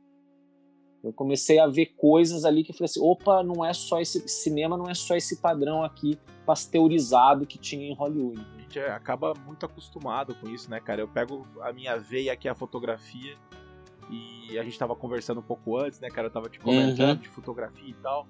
Eu 1.02 1.12
comecei 1.12 1.58
a 1.58 1.66
ver 1.66 1.86
coisas 1.96 2.44
ali 2.44 2.62
que 2.62 2.70
eu 2.70 2.74
falei 2.74 2.84
assim, 2.84 3.00
opa, 3.00 3.42
não 3.42 3.64
é 3.64 3.72
só 3.72 4.00
esse 4.00 4.26
cinema, 4.28 4.76
não 4.76 4.88
é 4.88 4.94
só 4.94 5.16
esse 5.16 5.40
padrão 5.40 5.82
aqui 5.82 6.16
pasteurizado 6.46 7.44
que 7.44 7.58
tinha 7.58 7.88
em 7.88 7.94
Hollywood. 7.94 8.40
A 8.56 8.60
gente 8.60 8.78
acaba 8.78 9.34
muito 9.44 9.66
acostumado 9.66 10.34
com 10.36 10.48
isso, 10.48 10.70
né, 10.70 10.78
cara? 10.80 11.00
Eu 11.00 11.08
pego 11.08 11.46
a 11.60 11.72
minha 11.72 11.98
veia 11.98 12.32
aqui 12.32 12.48
a 12.48 12.54
fotografia 12.54 13.36
e 14.08 14.56
a 14.56 14.62
gente 14.62 14.78
tava 14.78 14.94
conversando 14.94 15.40
um 15.40 15.42
pouco 15.42 15.76
antes, 15.76 15.98
né, 15.98 16.08
cara? 16.08 16.28
Eu 16.28 16.30
tava 16.30 16.48
te 16.48 16.60
comentando 16.60 17.16
uhum. 17.16 17.22
de 17.22 17.28
fotografia 17.28 17.90
e 17.90 17.94
tal. 17.94 18.28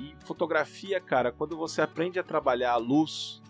E 0.00 0.14
fotografia, 0.24 0.98
cara, 0.98 1.30
quando 1.30 1.58
você 1.58 1.82
aprende 1.82 2.18
a 2.18 2.22
trabalhar 2.22 2.72
a 2.72 2.76
luz 2.76 3.42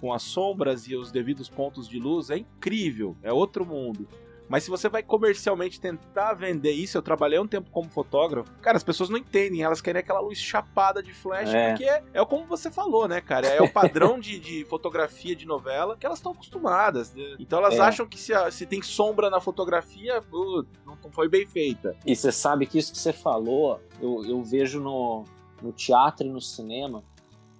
com 0.00 0.14
as 0.14 0.22
sombras 0.22 0.88
e 0.88 0.96
os 0.96 1.12
devidos 1.12 1.50
pontos 1.50 1.86
de 1.86 1.98
luz, 1.98 2.30
é 2.30 2.38
incrível, 2.38 3.14
é 3.22 3.30
outro 3.30 3.66
mundo. 3.66 4.08
Mas 4.48 4.64
se 4.64 4.70
você 4.70 4.88
vai 4.88 5.00
comercialmente 5.00 5.80
tentar 5.80 6.34
vender 6.34 6.72
isso, 6.72 6.98
eu 6.98 7.02
trabalhei 7.02 7.38
um 7.38 7.46
tempo 7.46 7.70
como 7.70 7.88
fotógrafo, 7.88 8.50
cara, 8.60 8.76
as 8.76 8.82
pessoas 8.82 9.08
não 9.08 9.16
entendem, 9.16 9.62
elas 9.62 9.80
querem 9.80 10.00
aquela 10.00 10.18
luz 10.18 10.38
chapada 10.38 11.00
de 11.00 11.12
flash, 11.12 11.54
é. 11.54 11.68
porque 11.68 11.84
é, 11.84 12.02
é 12.14 12.24
como 12.24 12.46
você 12.46 12.68
falou, 12.68 13.06
né, 13.06 13.20
cara? 13.20 13.46
É 13.46 13.62
o 13.62 13.70
padrão 13.70 14.18
de, 14.18 14.40
de 14.40 14.64
fotografia 14.64 15.36
de 15.36 15.46
novela 15.46 15.96
que 15.96 16.04
elas 16.04 16.18
estão 16.18 16.32
acostumadas. 16.32 17.14
Né? 17.14 17.36
Então 17.38 17.60
elas 17.60 17.74
é. 17.74 17.80
acham 17.80 18.08
que 18.08 18.18
se, 18.18 18.32
se 18.50 18.66
tem 18.66 18.82
sombra 18.82 19.30
na 19.30 19.38
fotografia, 19.38 20.20
uh, 20.32 20.66
não 20.84 20.96
foi 21.12 21.28
bem 21.28 21.46
feita. 21.46 21.94
E 22.04 22.16
você 22.16 22.32
sabe 22.32 22.66
que 22.66 22.76
isso 22.76 22.90
que 22.90 22.98
você 22.98 23.12
falou, 23.12 23.80
eu, 24.02 24.24
eu 24.24 24.42
vejo 24.42 24.80
no, 24.80 25.26
no 25.62 25.72
teatro 25.72 26.26
e 26.26 26.30
no 26.30 26.40
cinema, 26.40 27.02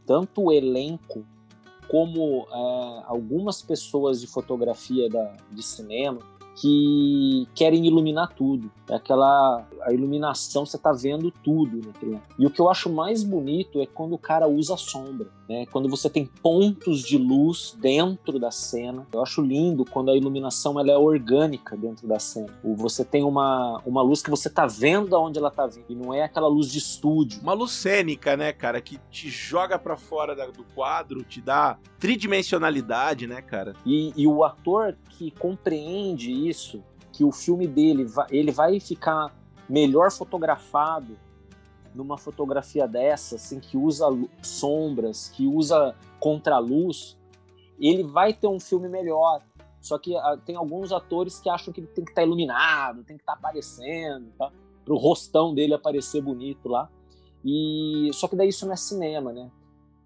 tanto 0.07 0.45
o 0.45 0.53
elenco 0.53 1.25
como 1.89 2.47
é, 2.51 3.03
algumas 3.07 3.63
pessoas 3.63 4.21
de 4.21 4.27
fotografia 4.27 5.09
da, 5.09 5.37
de 5.51 5.63
cinema 5.63 6.21
que 6.57 7.49
querem 7.55 7.87
iluminar 7.87 8.35
tudo. 8.35 8.71
É 8.89 8.95
aquela 8.95 9.67
a 9.83 9.93
iluminação, 9.93 10.67
você 10.67 10.77
está 10.77 10.93
vendo 10.93 11.31
tudo 11.31 11.87
naquilo. 11.87 12.21
E 12.39 12.47
o 12.47 12.51
que 12.51 12.61
eu 12.61 12.69
acho 12.69 12.91
mais 12.91 13.25
bonito 13.25 13.81
é 13.81 13.87
quando 13.87 14.15
o 14.15 14.19
cara 14.19 14.47
usa 14.47 14.77
sombra, 14.77 15.31
né? 15.51 15.67
Quando 15.67 15.89
você 15.89 16.09
tem 16.09 16.25
pontos 16.25 17.03
de 17.03 17.19
luz 17.19 17.77
dentro 17.77 18.39
da 18.39 18.53
cena. 18.53 19.05
Eu 19.13 19.21
acho 19.21 19.43
lindo 19.43 19.85
quando 19.85 20.13
a 20.13 20.17
iluminação 20.17 20.79
ela 20.79 20.93
é 20.93 20.97
orgânica 20.97 21.77
dentro 21.77 22.07
da 22.07 22.21
cena. 22.21 22.57
Ou 22.63 22.77
você 22.77 23.05
tem 23.05 23.25
uma, 23.25 23.83
uma 23.85 24.01
luz 24.01 24.23
que 24.23 24.31
você 24.31 24.47
está 24.47 24.65
vendo 24.65 25.17
aonde 25.17 25.41
ela 25.41 25.49
está 25.49 25.67
vindo 25.67 25.87
e 25.89 25.95
não 25.97 26.15
é 26.15 26.23
aquela 26.23 26.47
luz 26.47 26.71
de 26.71 26.79
estúdio. 26.79 27.43
Uma 27.43 27.53
luz 27.53 27.73
cênica, 27.73 28.37
né, 28.37 28.53
cara, 28.53 28.81
que 28.81 29.01
te 29.11 29.29
joga 29.29 29.77
para 29.77 29.97
fora 29.97 30.37
do 30.53 30.63
quadro, 30.73 31.25
te 31.25 31.41
dá 31.41 31.77
tridimensionalidade, 31.99 33.27
né, 33.27 33.43
cara? 33.43 33.75
E, 33.85 34.13
e 34.17 34.29
o 34.29 34.45
ator 34.45 34.97
que 35.09 35.33
compreende 35.33 36.31
isso 36.31 36.81
que 37.13 37.25
o 37.25 37.33
filme 37.33 37.67
dele 37.67 38.05
vai, 38.05 38.27
ele 38.31 38.53
vai 38.53 38.79
ficar 38.79 39.35
melhor 39.69 40.13
fotografado 40.13 41.17
numa 41.95 42.17
fotografia 42.17 42.87
dessa, 42.87 43.37
assim, 43.37 43.61
que 43.61 43.77
usa 43.77 44.07
sombras, 44.43 45.29
que 45.29 45.47
usa 45.47 45.95
contraluz, 46.19 47.19
ele 47.81 48.03
vai 48.03 48.33
ter 48.33 48.47
um 48.47 48.61
filme 48.61 48.89
melhor. 48.89 49.43
Só 49.81 49.99
que 49.99 50.15
uh, 50.15 50.37
tem 50.45 50.57
alguns 50.57 50.93
atores 50.93 51.41
que 51.41 51.49
acham 51.49 51.73
que 51.73 51.81
ele 51.81 51.87
tem 51.89 52.05
que 52.05 52.11
estar 52.11 52.23
tá 52.23 52.27
iluminado, 52.27 53.03
tem 53.05 53.17
que 53.17 53.23
estar 53.23 53.33
tá 53.33 53.39
aparecendo, 53.39 54.31
tá? 54.39 54.53
para 54.85 54.95
o 54.95 54.99
rostão 54.99 55.55
dele 55.55 55.75
aparecer 55.75 56.21
bonito 56.21 56.69
lá. 56.69 56.91
E 57.45 58.11
só 58.13 58.29
que 58.29 58.37
daí 58.37 58.49
isso 58.49 58.67
não 58.67 58.73
é 58.73 58.77
cinema, 58.77 59.33
né? 59.33 59.51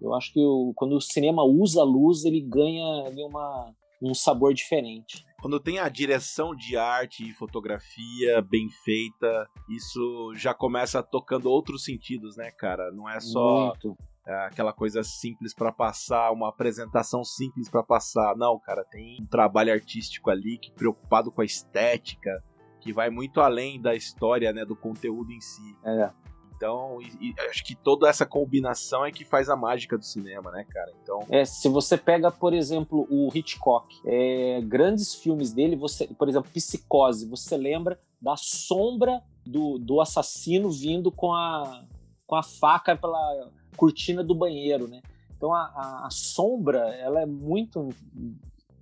Eu 0.01 0.13
acho 0.13 0.31
que 0.31 0.39
o, 0.39 0.73
quando 0.75 0.95
o 0.95 1.01
cinema 1.01 1.43
usa 1.43 1.83
luz, 1.83 2.23
ele 2.23 2.39
ganha 2.39 3.07
ali, 3.07 3.23
uma, 3.23 3.73
um 4.01 4.13
sabor 4.13 4.53
diferente. 4.53 5.25
Quando 5.45 5.59
tem 5.59 5.77
a 5.77 5.87
direção 5.87 6.55
de 6.55 6.75
arte 6.75 7.29
e 7.29 7.31
fotografia 7.31 8.41
bem 8.41 8.67
feita, 8.83 9.47
isso 9.69 10.33
já 10.35 10.55
começa 10.55 11.03
tocando 11.03 11.51
outros 11.51 11.83
sentidos, 11.83 12.35
né, 12.35 12.49
cara? 12.49 12.91
Não 12.91 13.07
é 13.07 13.19
só 13.19 13.67
Muito. 13.67 13.95
É, 14.25 14.47
aquela 14.47 14.73
coisa 14.73 15.03
simples 15.03 15.53
para 15.53 15.71
passar, 15.71 16.31
uma 16.31 16.49
apresentação 16.49 17.23
simples 17.23 17.69
para 17.69 17.83
passar. 17.83 18.35
Não, 18.35 18.59
cara, 18.59 18.83
tem 18.85 19.21
um 19.21 19.27
trabalho 19.27 19.71
artístico 19.71 20.31
ali 20.31 20.57
que 20.57 20.71
preocupado 20.71 21.31
com 21.31 21.41
a 21.41 21.45
estética, 21.45 22.43
que 22.81 22.91
vai 22.91 23.11
muito 23.11 23.39
além 23.39 23.79
da 23.79 23.93
história, 23.93 24.51
né, 24.51 24.65
do 24.65 24.75
conteúdo 24.75 25.31
em 25.31 25.41
si. 25.41 25.77
É. 25.85 26.11
Então, 26.55 26.99
e, 27.01 27.29
e 27.29 27.35
acho 27.49 27.63
que 27.63 27.75
toda 27.75 28.07
essa 28.07 28.25
combinação 28.25 29.05
é 29.05 29.11
que 29.11 29.25
faz 29.25 29.49
a 29.49 29.55
mágica 29.55 29.97
do 29.97 30.05
cinema, 30.05 30.51
né, 30.51 30.65
cara? 30.69 30.91
Então. 31.01 31.25
É, 31.29 31.43
se 31.43 31.67
você 31.67 31.97
pega, 31.97 32.31
por 32.31 32.53
exemplo, 32.53 33.05
o 33.09 33.29
Hitchcock, 33.33 33.99
é, 34.05 34.61
grandes 34.61 35.13
filmes 35.15 35.51
dele, 35.51 35.75
você, 35.75 36.07
por 36.07 36.29
exemplo, 36.29 36.49
Psicose, 36.51 37.27
você 37.27 37.57
lembra 37.57 37.99
da 38.21 38.35
sombra 38.37 39.21
do, 39.45 39.77
do 39.77 40.01
assassino 40.01 40.71
vindo 40.71 41.11
com 41.11 41.33
a, 41.33 41.83
com 42.25 42.35
a 42.35 42.43
faca 42.43 42.95
pela 42.95 43.51
cortina 43.75 44.23
do 44.23 44.33
banheiro, 44.33 44.87
né? 44.87 45.01
Então 45.37 45.53
a, 45.53 45.63
a, 45.75 46.07
a 46.07 46.09
sombra, 46.09 46.79
ela 46.95 47.21
é 47.21 47.25
muito 47.25 47.89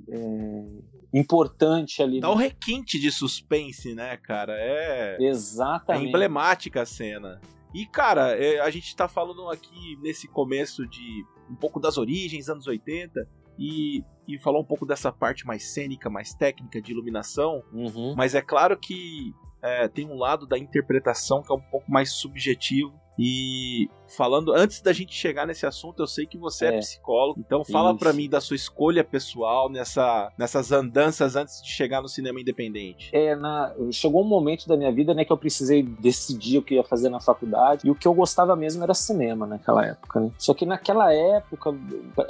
é, 0.08 0.66
importante 1.14 2.02
ali. 2.02 2.20
Dá 2.20 2.32
um 2.32 2.36
requinte 2.36 3.00
de 3.00 3.12
suspense, 3.12 3.94
né, 3.94 4.18
cara? 4.18 4.54
É. 4.58 5.18
Exatamente. 5.20 6.06
É 6.06 6.10
emblemática 6.10 6.82
a 6.84 6.86
cena. 6.86 7.42
E, 7.74 7.86
cara, 7.86 8.38
é, 8.38 8.60
a 8.60 8.70
gente 8.70 8.96
tá 8.96 9.08
falando 9.08 9.50
aqui 9.50 9.98
nesse 10.02 10.28
começo 10.28 10.88
de 10.88 11.26
um 11.50 11.56
pouco 11.56 11.80
das 11.80 11.98
origens, 11.98 12.50
anos 12.50 12.68
80, 12.68 13.28
e, 13.58 14.04
e 14.28 14.38
falou 14.40 14.62
um 14.62 14.66
pouco 14.66 14.86
dessa 14.86 15.12
parte 15.12 15.46
mais 15.46 15.74
cênica, 15.74 16.10
mais 16.10 16.34
técnica 16.34 16.82
de 16.82 16.92
iluminação. 16.92 17.64
Uhum. 17.72 18.14
Mas 18.16 18.36
é 18.36 18.42
claro 18.42 18.78
que 18.78 19.34
é, 19.62 19.88
tem 19.88 20.06
um 20.06 20.16
lado 20.16 20.46
da 20.46 20.58
interpretação 20.58 21.42
que 21.42 21.52
é 21.52 21.56
um 21.56 21.62
pouco 21.62 21.92
mais 21.92 22.12
subjetivo 22.12 22.94
e 23.18 23.90
falando, 24.16 24.54
antes 24.54 24.82
da 24.82 24.94
gente 24.94 25.14
chegar 25.14 25.46
nesse 25.46 25.66
assunto, 25.66 26.02
eu 26.02 26.08
sei 26.08 26.26
que 26.26 26.38
você 26.38 26.66
é, 26.66 26.76
é 26.76 26.80
psicólogo, 26.80 27.40
então 27.40 27.64
fala 27.64 27.96
para 27.96 28.14
mim 28.14 28.30
da 28.30 28.40
sua 28.40 28.56
escolha 28.56 29.04
pessoal 29.04 29.70
nessa, 29.70 30.32
nessas 30.38 30.72
andanças 30.72 31.36
antes 31.36 31.62
de 31.62 31.70
chegar 31.70 32.02
no 32.02 32.08
cinema 32.08 32.40
independente. 32.40 33.10
É, 33.12 33.36
na, 33.36 33.74
chegou 33.92 34.24
um 34.24 34.28
momento 34.28 34.68
da 34.68 34.78
minha 34.78 34.92
vida, 34.92 35.14
né, 35.14 35.26
que 35.26 35.32
eu 35.32 35.38
precisei 35.38 35.84
decidir 35.84 36.60
o 36.60 36.62
que 36.62 36.76
ia 36.76 36.84
fazer 36.84 37.10
na 37.10 37.20
faculdade, 37.20 37.88
e 37.88 37.92
o 37.92 37.96
que 37.96 38.08
eu 38.08 38.14
gostava 38.14 38.56
mesmo 38.56 38.84
era 38.84 38.94
cinema 38.94 39.46
naquela 39.46 39.86
época, 39.86 40.20
né? 40.20 40.32
Só 40.38 40.54
que 40.54 40.66
naquela 40.66 41.14
época, 41.14 41.76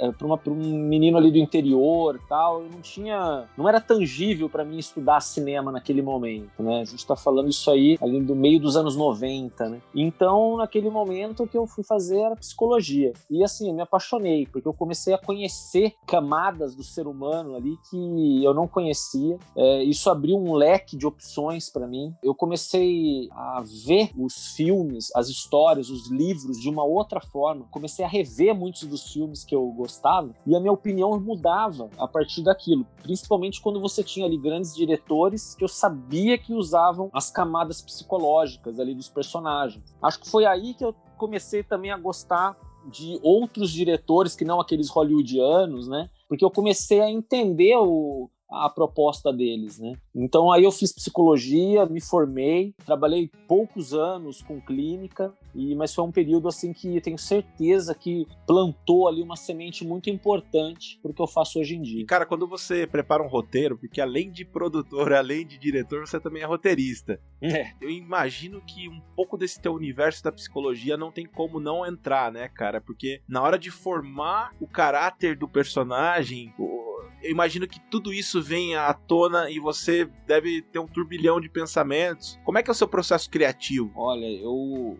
é, 0.00 0.10
para 0.12 0.52
um 0.52 0.54
menino 0.54 1.18
ali 1.18 1.30
do 1.30 1.38
interior 1.38 2.16
e 2.16 2.28
tal, 2.28 2.62
eu 2.62 2.68
não 2.70 2.80
tinha, 2.80 3.44
não 3.56 3.68
era 3.68 3.80
tangível 3.80 4.48
para 4.48 4.64
mim 4.64 4.78
estudar 4.78 5.20
cinema 5.20 5.70
naquele 5.70 6.02
momento, 6.02 6.62
né? 6.62 6.80
A 6.80 6.84
gente 6.84 7.06
tá 7.06 7.16
falando 7.16 7.48
isso 7.48 7.70
aí 7.70 7.98
ali 8.00 8.20
do 8.20 8.34
meio 8.34 8.58
dos 8.58 8.76
anos 8.76 8.96
90, 8.96 9.68
né? 9.68 9.80
Então, 9.94 10.56
naquele 10.56 10.73
momento 10.82 11.46
que 11.46 11.56
eu 11.56 11.66
fui 11.66 11.84
fazer 11.84 12.18
era 12.18 12.36
psicologia. 12.36 13.12
E 13.30 13.42
assim, 13.42 13.68
eu 13.68 13.74
me 13.74 13.82
apaixonei, 13.82 14.46
porque 14.46 14.66
eu 14.66 14.74
comecei 14.74 15.14
a 15.14 15.18
conhecer 15.18 15.94
camadas 16.06 16.74
do 16.74 16.82
ser 16.82 17.06
humano 17.06 17.54
ali 17.54 17.76
que 17.90 18.44
eu 18.44 18.54
não 18.54 18.66
conhecia. 18.66 19.38
É, 19.56 19.82
isso 19.82 20.08
abriu 20.10 20.36
um 20.36 20.54
leque 20.54 20.96
de 20.96 21.06
opções 21.06 21.70
para 21.70 21.86
mim. 21.86 22.14
Eu 22.22 22.34
comecei 22.34 23.28
a 23.32 23.62
ver 23.86 24.10
os 24.16 24.54
filmes, 24.54 25.10
as 25.14 25.28
histórias, 25.28 25.90
os 25.90 26.10
livros 26.10 26.60
de 26.60 26.68
uma 26.68 26.84
outra 26.84 27.20
forma. 27.20 27.66
Comecei 27.70 28.04
a 28.04 28.08
rever 28.08 28.54
muitos 28.54 28.84
dos 28.84 29.12
filmes 29.12 29.44
que 29.44 29.54
eu 29.54 29.66
gostava 29.72 30.34
e 30.46 30.54
a 30.54 30.60
minha 30.60 30.72
opinião 30.72 31.18
mudava 31.20 31.90
a 31.98 32.06
partir 32.06 32.42
daquilo. 32.42 32.86
Principalmente 33.02 33.60
quando 33.60 33.80
você 33.80 34.02
tinha 34.02 34.26
ali 34.26 34.38
grandes 34.38 34.74
diretores 34.74 35.54
que 35.54 35.64
eu 35.64 35.68
sabia 35.68 36.38
que 36.38 36.52
usavam 36.52 37.10
as 37.12 37.30
camadas 37.30 37.82
psicológicas 37.82 38.78
ali 38.80 38.94
dos 38.94 39.08
personagens. 39.08 39.94
Acho 40.02 40.20
que 40.20 40.28
foi 40.28 40.46
aí 40.46 40.63
que 40.72 40.84
eu 40.84 40.94
comecei 41.18 41.62
também 41.62 41.90
a 41.90 41.98
gostar 41.98 42.56
de 42.90 43.18
outros 43.22 43.70
diretores 43.70 44.36
que 44.36 44.44
não 44.44 44.60
aqueles 44.60 44.88
hollywoodianos, 44.88 45.88
né? 45.88 46.08
Porque 46.28 46.44
eu 46.44 46.50
comecei 46.50 47.00
a 47.00 47.10
entender 47.10 47.76
o, 47.76 48.30
a 48.50 48.70
proposta 48.70 49.32
deles, 49.32 49.78
né? 49.78 49.94
Então 50.14 50.52
aí 50.52 50.64
eu 50.64 50.70
fiz 50.70 50.92
psicologia, 50.92 51.86
me 51.86 52.00
formei, 52.00 52.74
trabalhei 52.84 53.30
poucos 53.48 53.92
anos 53.92 54.40
com 54.42 54.60
clínica, 54.60 55.34
e 55.54 55.74
mas 55.74 55.94
foi 55.94 56.04
um 56.04 56.12
período 56.12 56.48
assim 56.48 56.72
que 56.72 57.00
tenho 57.00 57.18
certeza 57.18 57.94
que 57.94 58.26
plantou 58.46 59.08
ali 59.08 59.22
uma 59.22 59.36
semente 59.36 59.84
muito 59.84 60.08
importante 60.10 60.98
para 61.02 61.10
o 61.10 61.14
que 61.14 61.22
eu 61.22 61.26
faço 61.26 61.58
hoje 61.58 61.76
em 61.76 61.82
dia. 61.82 62.02
E 62.02 62.06
cara, 62.06 62.26
quando 62.26 62.46
você 62.46 62.86
prepara 62.86 63.22
um 63.22 63.28
roteiro, 63.28 63.76
porque 63.76 64.00
além 64.00 64.30
de 64.30 64.44
produtor, 64.44 65.12
além 65.12 65.46
de 65.46 65.58
diretor, 65.58 66.06
você 66.06 66.20
também 66.20 66.42
é 66.42 66.46
roteirista. 66.46 67.20
É. 67.42 67.72
Eu 67.80 67.90
imagino 67.90 68.60
que 68.60 68.88
um 68.88 69.00
pouco 69.16 69.36
desse 69.36 69.60
teu 69.60 69.72
universo 69.72 70.22
da 70.22 70.32
psicologia 70.32 70.96
não 70.96 71.10
tem 71.10 71.26
como 71.26 71.58
não 71.58 71.84
entrar, 71.86 72.30
né, 72.30 72.48
cara? 72.48 72.80
Porque 72.80 73.20
na 73.28 73.42
hora 73.42 73.58
de 73.58 73.70
formar 73.70 74.54
o 74.60 74.66
caráter 74.66 75.36
do 75.36 75.48
personagem, 75.48 76.52
eu 76.58 77.30
imagino 77.30 77.66
que 77.66 77.80
tudo 77.90 78.12
isso 78.12 78.42
vem 78.42 78.76
à 78.76 78.92
tona 78.92 79.50
e 79.50 79.58
você 79.58 80.03
deve 80.26 80.62
ter 80.62 80.78
um 80.78 80.86
turbilhão 80.86 81.40
de 81.40 81.48
pensamentos. 81.48 82.38
Como 82.44 82.58
é 82.58 82.62
que 82.62 82.70
é 82.70 82.72
o 82.72 82.74
seu 82.74 82.88
processo 82.88 83.28
criativo? 83.30 83.90
Olha, 83.94 84.26
eu 84.26 84.96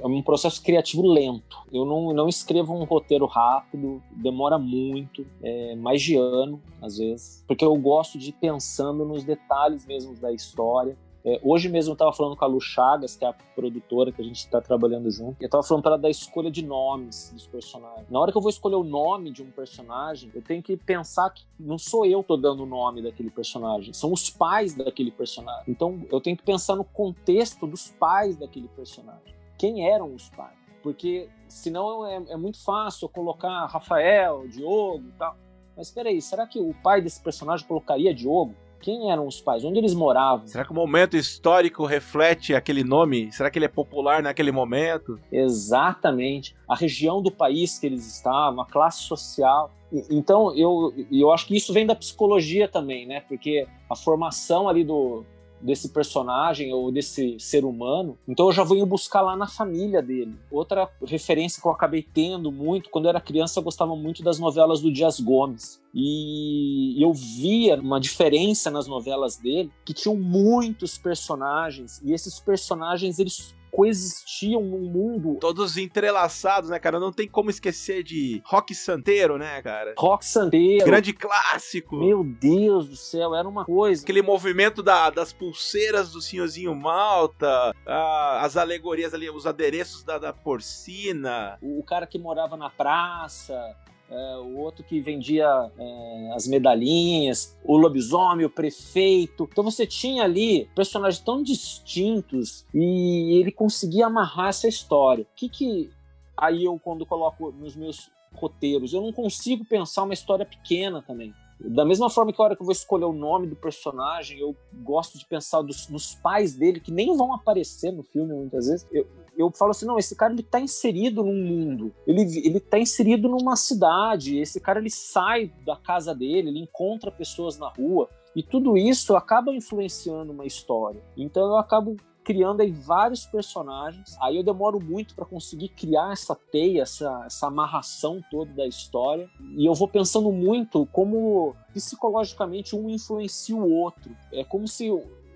é 0.00 0.06
um 0.06 0.22
processo 0.22 0.62
criativo 0.62 1.02
lento. 1.06 1.58
Eu 1.72 1.84
não, 1.84 2.12
não 2.12 2.28
escrevo 2.28 2.74
um 2.74 2.84
roteiro 2.84 3.26
rápido, 3.26 4.02
demora 4.10 4.58
muito, 4.58 5.26
é 5.42 5.74
mais 5.76 6.02
de 6.02 6.16
ano 6.16 6.60
às 6.80 6.98
vezes, 6.98 7.44
porque 7.46 7.64
eu 7.64 7.74
gosto 7.76 8.18
de 8.18 8.30
ir 8.30 8.34
pensando 8.34 9.04
nos 9.04 9.24
detalhes 9.24 9.86
mesmo 9.86 10.14
da 10.14 10.32
história. 10.32 10.96
É, 11.26 11.40
hoje 11.42 11.68
mesmo 11.68 11.90
eu 11.90 11.94
estava 11.94 12.12
falando 12.12 12.36
com 12.36 12.44
a 12.44 12.46
Lu 12.46 12.60
Chagas, 12.60 13.16
que 13.16 13.24
é 13.24 13.28
a 13.28 13.32
produtora 13.32 14.12
que 14.12 14.22
a 14.22 14.24
gente 14.24 14.36
está 14.36 14.60
trabalhando 14.60 15.10
junto, 15.10 15.40
e 15.40 15.44
eu 15.44 15.46
estava 15.46 15.64
falando 15.64 15.82
para 15.82 15.92
ela 15.94 16.00
da 16.00 16.08
escolha 16.08 16.52
de 16.52 16.64
nomes 16.64 17.32
dos 17.34 17.48
personagens. 17.48 18.08
Na 18.08 18.20
hora 18.20 18.30
que 18.30 18.38
eu 18.38 18.42
vou 18.42 18.48
escolher 18.48 18.76
o 18.76 18.84
nome 18.84 19.32
de 19.32 19.42
um 19.42 19.50
personagem, 19.50 20.30
eu 20.32 20.40
tenho 20.40 20.62
que 20.62 20.76
pensar 20.76 21.28
que 21.30 21.44
não 21.58 21.78
sou 21.78 22.06
eu 22.06 22.22
que 22.22 22.28
tô 22.28 22.36
dando 22.36 22.62
o 22.62 22.66
nome 22.66 23.02
daquele 23.02 23.28
personagem, 23.28 23.92
são 23.92 24.12
os 24.12 24.30
pais 24.30 24.72
daquele 24.74 25.10
personagem. 25.10 25.64
Então 25.66 26.00
eu 26.12 26.20
tenho 26.20 26.36
que 26.36 26.44
pensar 26.44 26.76
no 26.76 26.84
contexto 26.84 27.66
dos 27.66 27.88
pais 27.88 28.36
daquele 28.36 28.68
personagem. 28.68 29.34
Quem 29.58 29.84
eram 29.84 30.14
os 30.14 30.28
pais? 30.28 30.56
Porque 30.80 31.28
senão 31.48 32.06
é, 32.06 32.22
é 32.28 32.36
muito 32.36 32.62
fácil 32.62 33.06
eu 33.06 33.08
colocar 33.08 33.66
Rafael, 33.66 34.46
Diogo 34.46 35.08
e 35.08 35.12
tal. 35.18 35.36
Mas 35.76 35.88
espera 35.88 36.08
aí, 36.08 36.22
será 36.22 36.46
que 36.46 36.60
o 36.60 36.72
pai 36.84 37.02
desse 37.02 37.20
personagem 37.20 37.66
colocaria 37.66 38.14
Diogo? 38.14 38.54
Quem 38.80 39.10
eram 39.10 39.26
os 39.26 39.40
pais? 39.40 39.64
Onde 39.64 39.78
eles 39.78 39.94
moravam? 39.94 40.46
Será 40.46 40.64
que 40.64 40.70
o 40.70 40.74
momento 40.74 41.16
histórico 41.16 41.84
reflete 41.84 42.54
aquele 42.54 42.84
nome? 42.84 43.32
Será 43.32 43.50
que 43.50 43.58
ele 43.58 43.66
é 43.66 43.68
popular 43.68 44.22
naquele 44.22 44.52
momento? 44.52 45.18
Exatamente. 45.30 46.54
A 46.68 46.74
região 46.74 47.20
do 47.22 47.30
país 47.30 47.78
que 47.78 47.86
eles 47.86 48.06
estavam, 48.06 48.60
a 48.60 48.66
classe 48.66 49.02
social. 49.02 49.72
Então, 50.10 50.54
eu, 50.56 50.92
eu 51.10 51.32
acho 51.32 51.46
que 51.46 51.56
isso 51.56 51.72
vem 51.72 51.86
da 51.86 51.94
psicologia 51.94 52.68
também, 52.68 53.06
né? 53.06 53.20
Porque 53.20 53.66
a 53.88 53.96
formação 53.96 54.68
ali 54.68 54.84
do, 54.84 55.24
desse 55.60 55.88
personagem 55.90 56.72
ou 56.72 56.92
desse 56.92 57.38
ser 57.38 57.64
humano. 57.64 58.18
Então 58.26 58.46
eu 58.46 58.52
já 58.52 58.64
venho 58.64 58.86
buscar 58.86 59.22
lá 59.22 59.36
na 59.36 59.46
família 59.46 60.02
dele. 60.02 60.34
Outra 60.50 60.88
referência 61.06 61.60
que 61.60 61.66
eu 61.66 61.72
acabei 61.72 62.02
tendo 62.02 62.52
muito, 62.52 62.90
quando 62.90 63.06
eu 63.06 63.10
era 63.10 63.20
criança, 63.20 63.58
eu 63.58 63.64
gostava 63.64 63.96
muito 63.96 64.22
das 64.22 64.38
novelas 64.38 64.80
do 64.80 64.92
Dias 64.92 65.20
Gomes. 65.20 65.80
E 65.94 67.02
eu 67.02 67.12
via 67.12 67.76
uma 67.76 67.98
diferença 67.98 68.70
nas 68.70 68.86
novelas 68.86 69.36
dele, 69.38 69.70
que 69.84 69.94
tinham 69.94 70.16
muitos 70.16 70.98
personagens, 70.98 72.02
e 72.04 72.12
esses 72.12 72.38
personagens 72.38 73.18
eles 73.18 73.54
coexistiam 73.76 74.62
num 74.62 74.90
mundo. 74.90 75.36
Todos 75.38 75.76
entrelaçados, 75.76 76.70
né, 76.70 76.78
cara? 76.78 76.98
Não 76.98 77.12
tem 77.12 77.28
como 77.28 77.50
esquecer 77.50 78.02
de 78.02 78.40
Rock 78.46 78.74
Santeiro, 78.74 79.36
né, 79.36 79.60
cara? 79.60 79.94
Rock 79.98 80.24
Santeiro. 80.24 80.86
Grande 80.86 81.12
clássico. 81.12 81.96
Meu 81.96 82.24
Deus 82.24 82.88
do 82.88 82.96
céu, 82.96 83.34
era 83.34 83.46
uma 83.46 83.66
coisa. 83.66 84.02
Aquele 84.02 84.22
movimento 84.22 84.82
da, 84.82 85.10
das 85.10 85.30
pulseiras 85.30 86.10
do 86.10 86.22
senhorzinho 86.22 86.74
Malta, 86.74 87.74
a, 87.86 88.40
as 88.42 88.56
alegorias 88.56 89.12
ali, 89.12 89.28
os 89.28 89.46
adereços 89.46 90.02
da, 90.02 90.16
da 90.16 90.32
porcina. 90.32 91.58
O, 91.60 91.80
o 91.80 91.84
cara 91.84 92.06
que 92.06 92.18
morava 92.18 92.56
na 92.56 92.70
praça, 92.70 93.76
é, 94.10 94.36
o 94.38 94.58
outro 94.58 94.84
que 94.84 95.00
vendia 95.00 95.70
é, 95.78 96.32
as 96.34 96.46
medalhinhas, 96.46 97.56
o 97.64 97.76
lobisomem, 97.76 98.46
o 98.46 98.50
prefeito. 98.50 99.48
Então 99.50 99.64
você 99.64 99.86
tinha 99.86 100.24
ali 100.24 100.68
personagens 100.74 101.22
tão 101.22 101.42
distintos 101.42 102.64
e 102.72 103.38
ele 103.38 103.50
conseguia 103.50 104.06
amarrar 104.06 104.48
essa 104.48 104.68
história. 104.68 105.24
O 105.24 105.36
que 105.36 105.48
que 105.48 105.90
aí 106.36 106.64
eu 106.64 106.78
quando 106.78 107.06
coloco 107.06 107.50
nos 107.52 107.74
meus 107.74 108.10
roteiros, 108.32 108.92
eu 108.92 109.00
não 109.00 109.12
consigo 109.12 109.64
pensar 109.64 110.02
uma 110.02 110.14
história 110.14 110.44
pequena 110.44 111.02
também. 111.02 111.34
Da 111.58 111.86
mesma 111.86 112.10
forma 112.10 112.32
que 112.32 112.40
a 112.40 112.44
hora 112.44 112.54
que 112.54 112.60
eu 112.60 112.66
vou 112.66 112.72
escolher 112.72 113.06
o 113.06 113.14
nome 113.14 113.46
do 113.46 113.56
personagem, 113.56 114.38
eu 114.38 114.54
gosto 114.84 115.18
de 115.18 115.24
pensar 115.24 115.62
dos, 115.62 115.88
nos 115.88 116.14
pais 116.14 116.54
dele, 116.54 116.80
que 116.80 116.92
nem 116.92 117.16
vão 117.16 117.32
aparecer 117.32 117.90
no 117.90 118.02
filme 118.02 118.34
muitas 118.34 118.66
vezes. 118.66 118.86
Eu, 118.92 119.06
eu 119.36 119.50
falo 119.50 119.70
assim, 119.70 119.86
não, 119.86 119.98
esse 119.98 120.16
cara 120.16 120.32
ele 120.32 120.42
tá 120.42 120.60
inserido 120.60 121.22
num 121.22 121.42
mundo, 121.44 121.94
ele, 122.06 122.22
ele 122.44 122.60
tá 122.60 122.78
inserido 122.78 123.28
numa 123.28 123.56
cidade, 123.56 124.38
esse 124.38 124.60
cara 124.60 124.78
ele 124.78 124.90
sai 124.90 125.52
da 125.64 125.76
casa 125.76 126.14
dele, 126.14 126.48
ele 126.48 126.60
encontra 126.60 127.10
pessoas 127.10 127.58
na 127.58 127.68
rua, 127.68 128.08
e 128.34 128.42
tudo 128.42 128.76
isso 128.76 129.16
acaba 129.16 129.54
influenciando 129.54 130.32
uma 130.32 130.44
história. 130.44 131.02
Então 131.16 131.46
eu 131.46 131.56
acabo 131.56 131.96
criando 132.26 132.60
aí 132.60 132.72
vários 132.72 133.24
personagens. 133.24 134.16
Aí 134.20 134.36
eu 134.36 134.42
demoro 134.42 134.80
muito 134.80 135.14
para 135.14 135.24
conseguir 135.24 135.68
criar 135.68 136.12
essa 136.12 136.34
teia, 136.34 136.82
essa, 136.82 137.22
essa 137.24 137.46
amarração 137.46 138.20
toda 138.28 138.52
da 138.52 138.66
história. 138.66 139.30
E 139.56 139.64
eu 139.64 139.72
vou 139.74 139.86
pensando 139.86 140.32
muito 140.32 140.84
como 140.86 141.54
psicologicamente 141.72 142.74
um 142.74 142.90
influencia 142.90 143.54
o 143.54 143.70
outro. 143.70 144.10
É 144.32 144.42
como 144.42 144.66
se 144.66 144.90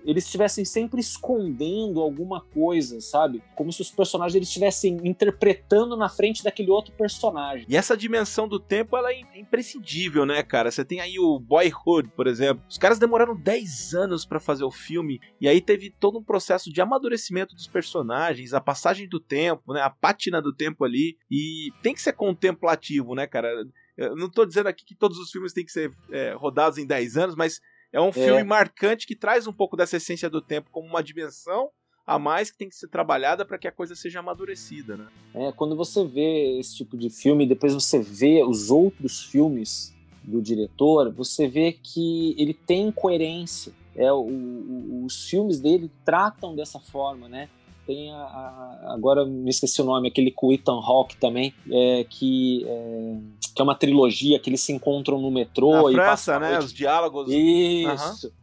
eles 0.05 0.25
estivessem 0.25 0.65
sempre 0.65 0.99
escondendo 0.99 2.01
alguma 2.01 2.41
coisa, 2.41 2.99
sabe? 3.01 3.43
Como 3.55 3.71
se 3.71 3.81
os 3.81 3.91
personagens 3.91 4.47
estivessem 4.47 4.97
interpretando 5.03 5.95
na 5.95 6.09
frente 6.09 6.43
daquele 6.43 6.71
outro 6.71 6.93
personagem. 6.93 7.65
E 7.67 7.75
essa 7.75 7.95
dimensão 7.95 8.47
do 8.47 8.59
tempo, 8.59 8.97
ela 8.97 9.11
é 9.11 9.21
imprescindível, 9.35 10.25
né, 10.25 10.43
cara? 10.43 10.71
Você 10.71 10.83
tem 10.83 10.99
aí 10.99 11.19
o 11.19 11.39
Boyhood, 11.39 12.09
por 12.15 12.27
exemplo. 12.27 12.63
Os 12.69 12.77
caras 12.77 12.99
demoraram 12.99 13.35
10 13.35 13.93
anos 13.93 14.25
para 14.25 14.39
fazer 14.39 14.63
o 14.63 14.71
filme, 14.71 15.19
e 15.39 15.47
aí 15.47 15.61
teve 15.61 15.89
todo 15.89 16.17
um 16.17 16.23
processo 16.23 16.71
de 16.71 16.81
amadurecimento 16.81 17.55
dos 17.55 17.67
personagens, 17.67 18.53
a 18.53 18.61
passagem 18.61 19.07
do 19.07 19.19
tempo, 19.19 19.73
né? 19.73 19.81
A 19.81 19.89
pátina 19.89 20.41
do 20.41 20.53
tempo 20.53 20.83
ali. 20.83 21.17
E 21.29 21.71
tem 21.81 21.93
que 21.93 22.01
ser 22.01 22.13
contemplativo, 22.13 23.15
né, 23.15 23.27
cara? 23.27 23.65
Eu 23.97 24.15
não 24.15 24.29
tô 24.29 24.45
dizendo 24.45 24.67
aqui 24.67 24.83
que 24.85 24.95
todos 24.95 25.17
os 25.17 25.29
filmes 25.29 25.53
têm 25.53 25.65
que 25.65 25.71
ser 25.71 25.91
é, 26.11 26.33
rodados 26.33 26.77
em 26.77 26.85
10 26.85 27.17
anos, 27.17 27.35
mas 27.35 27.61
é 27.91 27.99
um 27.99 28.11
filme 28.11 28.41
é. 28.41 28.43
marcante 28.43 29.05
que 29.05 29.15
traz 29.15 29.47
um 29.47 29.53
pouco 29.53 29.75
dessa 29.75 29.97
essência 29.97 30.29
do 30.29 30.41
tempo 30.41 30.69
como 30.71 30.87
uma 30.87 31.03
dimensão 31.03 31.69
a 32.05 32.17
mais 32.17 32.49
que 32.49 32.57
tem 32.57 32.69
que 32.69 32.75
ser 32.75 32.87
trabalhada 32.87 33.45
para 33.45 33.57
que 33.57 33.67
a 33.67 33.71
coisa 33.71 33.95
seja 33.95 34.19
amadurecida, 34.19 34.97
né? 34.97 35.07
É, 35.33 35.51
quando 35.51 35.75
você 35.75 36.03
vê 36.03 36.59
esse 36.59 36.75
tipo 36.75 36.97
de 36.97 37.09
filme, 37.09 37.45
depois 37.45 37.73
você 37.73 37.99
vê 37.99 38.43
os 38.43 38.69
outros 38.71 39.23
filmes 39.23 39.93
do 40.23 40.41
diretor, 40.41 41.11
você 41.11 41.47
vê 41.47 41.71
que 41.71 42.35
ele 42.37 42.53
tem 42.53 42.91
coerência. 42.91 43.73
É, 43.95 44.11
o, 44.11 44.21
o, 44.21 45.05
os 45.05 45.29
filmes 45.29 45.59
dele 45.59 45.91
tratam 46.03 46.55
dessa 46.55 46.79
forma, 46.79 47.27
né? 47.27 47.49
Tem 47.85 48.11
a, 48.11 48.17
a, 48.17 48.93
agora 48.93 49.25
me 49.25 49.49
esqueci 49.49 49.81
o 49.81 49.85
nome, 49.85 50.07
aquele 50.07 50.31
com 50.31 50.51
Ethan 50.51 50.79
Hawke 50.79 51.17
também, 51.17 51.53
é, 51.69 52.03
que, 52.03 52.65
é, 52.67 53.17
que 53.55 53.61
é 53.61 53.63
uma 53.63 53.75
trilogia 53.75 54.39
que 54.39 54.49
eles 54.49 54.61
se 54.61 54.71
encontram 54.71 55.19
no 55.19 55.31
metrô. 55.31 55.83
Na 55.83 55.91
e 55.91 55.95
França, 55.95 56.39
né? 56.39 56.59
Os 56.59 56.71
diálogos. 56.71 57.27
Isso. 57.29 58.27
Uhum. 58.27 58.33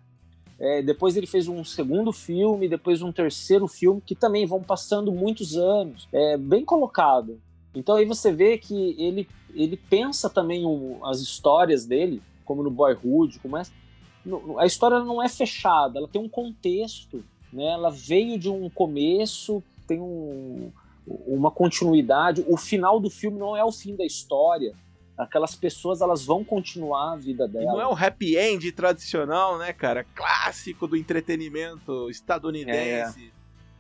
É, 0.61 0.83
depois 0.83 1.16
ele 1.16 1.27
fez 1.27 1.46
um 1.46 1.62
segundo 1.62 2.12
filme, 2.12 2.68
depois 2.68 3.01
um 3.01 3.12
terceiro 3.12 3.68
filme, 3.68 4.03
que 4.05 4.14
também 4.14 4.44
vão 4.44 4.61
passando 4.61 5.12
muitos 5.12 5.57
anos. 5.57 6.09
É 6.12 6.37
bem 6.37 6.64
colocado. 6.64 7.40
Então 7.74 7.94
aí 7.94 8.05
você 8.05 8.33
vê 8.33 8.59
que 8.59 8.96
ele, 8.98 9.29
ele 9.55 9.77
pensa 9.77 10.29
também 10.29 10.64
o, 10.66 10.98
as 11.05 11.20
histórias 11.20 11.87
dele, 11.87 12.20
como 12.44 12.62
no 12.62 12.70
Boyhood, 12.70 13.38
como 13.38 13.57
é, 13.57 13.62
a 14.59 14.66
história 14.66 14.98
não 15.01 15.22
é 15.22 15.29
fechada, 15.29 15.98
ela 15.98 16.09
tem 16.09 16.20
um 16.20 16.29
contexto 16.29 17.24
né? 17.52 17.64
Ela 17.64 17.90
veio 17.90 18.38
de 18.38 18.48
um 18.48 18.68
começo, 18.70 19.62
tem 19.87 20.00
um, 20.00 20.70
uma 21.26 21.50
continuidade. 21.50 22.44
O 22.48 22.56
final 22.56 23.00
do 23.00 23.11
filme 23.11 23.38
não 23.38 23.56
é 23.56 23.64
o 23.64 23.72
fim 23.72 23.96
da 23.96 24.04
história. 24.04 24.74
Aquelas 25.16 25.56
pessoas 25.56 26.00
elas 26.00 26.24
vão 26.24 26.44
continuar 26.44 27.14
a 27.14 27.16
vida 27.16 27.48
dela. 27.48 27.64
E 27.64 27.66
não 27.66 27.80
é 27.80 27.88
um 27.88 27.96
happy 27.96 28.37
end 28.37 28.70
tradicional, 28.72 29.58
né, 29.58 29.72
cara? 29.72 30.04
Clássico 30.14 30.87
do 30.87 30.96
entretenimento 30.96 32.08
estadunidense. 32.08 33.32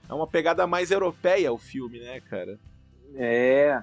É, 0.08 0.10
é 0.10 0.14
uma 0.14 0.26
pegada 0.26 0.66
mais 0.66 0.90
europeia 0.90 1.52
o 1.52 1.58
filme, 1.58 2.00
né, 2.00 2.20
cara? 2.20 2.58
É. 3.14 3.82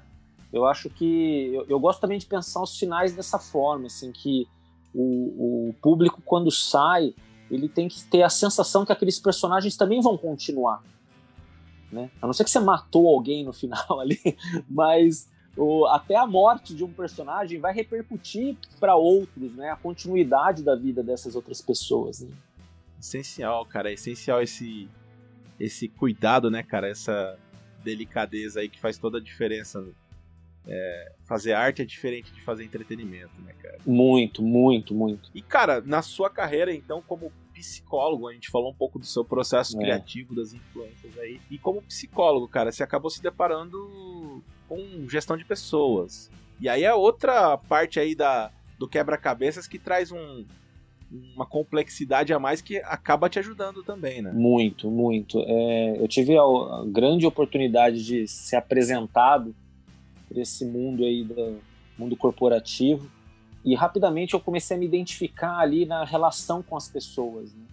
Eu 0.52 0.66
acho 0.66 0.90
que. 0.90 1.52
Eu, 1.54 1.66
eu 1.70 1.80
gosto 1.80 2.02
também 2.02 2.18
de 2.18 2.26
pensar 2.26 2.62
os 2.62 2.78
finais 2.78 3.14
dessa 3.16 3.40
forma, 3.40 3.88
assim, 3.88 4.12
que 4.12 4.48
o, 4.94 5.70
o 5.70 5.76
público, 5.82 6.22
quando 6.26 6.52
sai, 6.52 7.14
ele 7.50 7.70
tem 7.70 7.88
que 7.88 8.04
ter 8.04 8.24
a 8.24 8.30
sensação 8.30 8.86
que 8.86 8.92
aqueles 8.92 9.20
personagens 9.20 9.78
também 9.78 10.02
vão 10.02 10.18
continuar. 10.18 10.84
Né? 11.92 12.10
A 12.22 12.26
não 12.26 12.34
ser 12.34 12.44
que 12.44 12.50
você 12.50 12.60
matou 12.60 13.08
alguém 13.08 13.44
no 13.44 13.54
final 13.54 14.00
ali, 14.02 14.20
mas 14.70 15.30
o, 15.56 15.86
até 15.86 16.16
a 16.16 16.28
morte 16.28 16.76
de 16.76 16.84
um 16.84 16.92
personagem 16.92 17.60
vai 17.60 17.74
repercutir 17.74 18.58
para 18.80 18.96
outros, 18.96 19.56
né? 19.56 19.70
A 19.70 19.76
continuidade 19.76 20.64
da 20.64 20.76
vida 20.76 21.02
dessas 21.02 21.36
outras 21.36 21.62
pessoas. 21.62 22.22
Né? 22.22 22.36
Essencial, 23.00 23.66
cara. 23.66 23.90
É 23.90 23.94
essencial 23.94 24.42
esse, 24.42 24.90
esse 25.60 25.88
cuidado, 25.88 26.52
né, 26.52 26.62
cara? 26.62 26.90
Essa 26.90 27.38
delicadeza 27.84 28.60
aí 28.60 28.68
que 28.68 28.80
faz 28.80 28.98
toda 28.98 29.20
a 29.20 29.22
diferença. 29.22 29.86
É, 30.68 31.12
fazer 31.24 31.54
arte 31.54 31.82
é 31.82 31.86
diferente 31.86 32.32
de 32.34 32.42
fazer 32.42 32.64
entretenimento, 32.64 33.40
né, 33.44 33.54
cara? 33.62 33.78
Muito, 33.86 34.42
muito, 34.42 34.96
muito. 34.96 35.30
E, 35.34 35.42
cara, 35.42 35.82
na 35.82 36.02
sua 36.02 36.30
carreira, 36.30 36.74
então, 36.74 37.02
como 37.02 37.32
psicólogo, 37.54 38.28
a 38.28 38.34
gente 38.34 38.50
falou 38.50 38.72
um 38.72 38.76
pouco 38.76 39.00
do 39.00 39.06
seu 39.06 39.24
processo 39.24 39.78
é. 39.78 39.80
criativo, 39.82 40.36
das 40.36 40.54
influências 40.54 41.18
aí. 41.18 41.40
E 41.50 41.58
como 41.58 41.82
psicólogo, 41.82 42.48
cara, 42.48 42.72
você 42.72 42.84
acabou 42.84 43.10
se 43.10 43.22
deparando 43.22 44.44
com 44.68 45.08
gestão 45.08 45.38
de 45.38 45.46
pessoas. 45.46 46.30
E 46.60 46.68
aí 46.68 46.84
é 46.84 46.94
outra 46.94 47.58
parte 47.58 48.00
aí 48.00 48.16
da, 48.16 48.52
do 48.78 48.88
quebra-cabeças 48.88 49.68
que 49.68 49.80
traz 49.80 50.12
um, 50.12 50.46
uma 51.36 51.46
complexidade 51.46 52.34
a 52.34 52.40
mais 52.40 52.62
que 52.62 52.78
acaba 52.78 53.30
te 53.30 53.40
ajudando 53.40 53.84
também, 53.84 54.22
né? 54.22 54.32
Muito, 54.34 54.90
muito. 54.90 55.40
É, 55.48 55.98
eu 56.02 56.08
tive 56.08 56.38
a, 56.38 56.42
a, 56.42 56.86
grande 56.88 57.26
oportunidade 57.26 58.04
de 58.04 58.28
ser 58.28 58.58
apresentado 58.58 59.56
por 60.36 60.42
esse 60.42 60.66
mundo 60.66 61.06
aí 61.06 61.24
do 61.24 61.60
mundo 61.98 62.18
corporativo 62.18 63.10
e 63.64 63.74
rapidamente 63.74 64.34
eu 64.34 64.40
comecei 64.40 64.76
a 64.76 64.80
me 64.80 64.86
identificar 64.86 65.58
ali 65.60 65.86
na 65.86 66.04
relação 66.04 66.62
com 66.62 66.76
as 66.76 66.90
pessoas. 66.90 67.54
Né? 67.54 67.64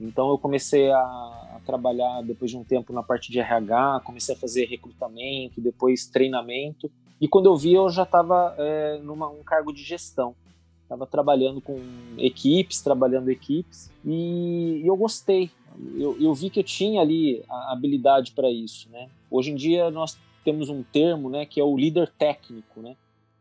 Então 0.00 0.30
eu 0.30 0.38
comecei 0.38 0.90
a, 0.92 1.60
trabalhar 1.66 2.22
depois 2.22 2.50
de 2.50 2.56
um 2.56 2.64
tempo 2.64 2.92
na 2.92 3.02
parte 3.02 3.30
de 3.30 3.38
RH, 3.40 4.02
comecei 4.04 4.34
a 4.34 4.38
fazer 4.38 4.66
recrutamento, 4.66 5.60
depois 5.60 6.06
treinamento. 6.06 6.90
E 7.20 7.28
quando 7.28 7.46
eu 7.46 7.56
vi, 7.56 7.74
eu 7.74 7.90
já 7.90 8.04
estava 8.04 8.54
é, 8.56 8.98
num 8.98 9.22
um 9.24 9.42
cargo 9.42 9.72
de 9.72 9.82
gestão. 9.82 10.34
Estava 10.84 11.06
trabalhando 11.06 11.60
com 11.60 11.78
equipes, 12.18 12.80
trabalhando 12.80 13.30
equipes, 13.30 13.90
e, 14.04 14.80
e 14.82 14.86
eu 14.86 14.96
gostei. 14.96 15.50
Eu, 15.96 16.16
eu, 16.20 16.34
vi 16.34 16.50
que 16.50 16.60
eu 16.60 16.64
tinha 16.64 17.00
ali 17.00 17.44
a 17.48 17.72
habilidade 17.72 18.32
para 18.32 18.50
isso. 18.50 18.88
Né? 18.90 19.08
Hoje 19.30 19.50
em 19.50 19.54
dia 19.54 19.90
nós 19.90 20.18
temos 20.44 20.68
um 20.68 20.82
termo 20.82 21.28
né, 21.28 21.46
que 21.46 21.60
é 21.60 21.64
o 21.64 21.76
líder 21.76 22.10
técnico. 22.18 22.80
Né? 22.80 22.96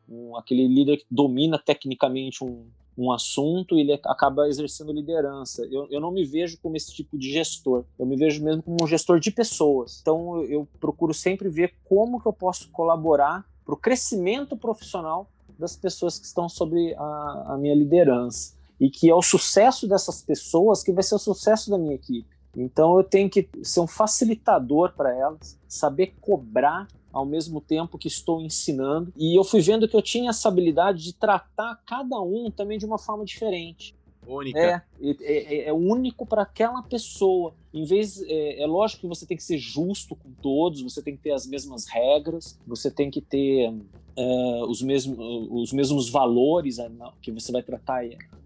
um, 0.09 0.35
aquele 0.35 0.67
líder 0.67 0.97
que 0.97 1.05
domina 1.09 1.59
tecnicamente 1.59 2.43
um, 2.43 2.65
um 2.97 3.11
assunto 3.11 3.77
e 3.77 3.81
ele 3.81 3.93
acaba 4.05 4.47
exercendo 4.47 4.91
liderança. 4.91 5.63
Eu, 5.71 5.87
eu 5.89 6.01
não 6.01 6.11
me 6.11 6.25
vejo 6.25 6.57
como 6.61 6.75
esse 6.75 6.93
tipo 6.93 7.17
de 7.17 7.31
gestor. 7.31 7.85
Eu 7.97 8.05
me 8.05 8.17
vejo 8.17 8.43
mesmo 8.43 8.63
como 8.63 8.77
um 8.81 8.87
gestor 8.87 9.19
de 9.19 9.31
pessoas. 9.31 9.99
Então 10.01 10.37
eu, 10.37 10.51
eu 10.51 10.67
procuro 10.79 11.13
sempre 11.13 11.47
ver 11.49 11.75
como 11.85 12.19
que 12.19 12.27
eu 12.27 12.33
posso 12.33 12.69
colaborar 12.71 13.45
para 13.63 13.73
o 13.73 13.77
crescimento 13.77 14.57
profissional 14.57 15.29
das 15.57 15.75
pessoas 15.75 16.17
que 16.17 16.25
estão 16.25 16.49
sob 16.49 16.93
a, 16.95 17.53
a 17.53 17.57
minha 17.57 17.75
liderança 17.75 18.57
e 18.79 18.89
que 18.89 19.09
é 19.09 19.15
o 19.15 19.21
sucesso 19.21 19.87
dessas 19.87 20.21
pessoas 20.21 20.81
que 20.81 20.91
vai 20.91 21.03
ser 21.03 21.15
o 21.15 21.19
sucesso 21.19 21.69
da 21.69 21.77
minha 21.77 21.95
equipe. 21.95 22.38
Então 22.55 22.97
eu 22.97 23.03
tenho 23.03 23.29
que 23.29 23.47
ser 23.63 23.79
um 23.79 23.87
facilitador 23.87 24.93
para 24.95 25.15
elas, 25.15 25.57
saber 25.67 26.15
cobrar 26.19 26.87
ao 27.11 27.25
mesmo 27.25 27.59
tempo 27.59 27.97
que 27.97 28.07
estou 28.07 28.41
ensinando. 28.41 29.11
E 29.17 29.37
eu 29.37 29.43
fui 29.43 29.61
vendo 29.61 29.87
que 29.87 29.95
eu 29.95 30.01
tinha 30.01 30.29
essa 30.29 30.47
habilidade 30.47 31.03
de 31.03 31.13
tratar 31.13 31.81
cada 31.85 32.19
um 32.21 32.51
também 32.51 32.77
de 32.77 32.85
uma 32.85 32.97
forma 32.97 33.25
diferente. 33.25 33.95
Única. 34.27 34.59
É, 34.59 34.83
é, 35.01 35.69
é, 35.69 35.73
único 35.73 36.25
para 36.25 36.43
aquela 36.43 36.83
pessoa. 36.83 37.55
Em 37.73 37.83
vez, 37.83 38.21
é, 38.21 38.61
é, 38.61 38.67
lógico 38.67 39.01
que 39.01 39.07
você 39.07 39.25
tem 39.25 39.35
que 39.35 39.43
ser 39.43 39.57
justo 39.57 40.15
com 40.15 40.31
todos, 40.39 40.81
você 40.81 41.01
tem 41.01 41.15
que 41.15 41.23
ter 41.23 41.31
as 41.31 41.47
mesmas 41.47 41.87
regras, 41.87 42.59
você 42.67 42.91
tem 42.91 43.09
que 43.09 43.21
ter 43.21 43.73
é, 44.15 44.63
os, 44.67 44.83
mesmos, 44.83 45.17
os 45.49 45.73
mesmos 45.73 46.09
valores 46.09 46.77
é, 46.77 46.89
que 47.21 47.31
você 47.31 47.51
vai 47.51 47.63
tratar 47.63 48.05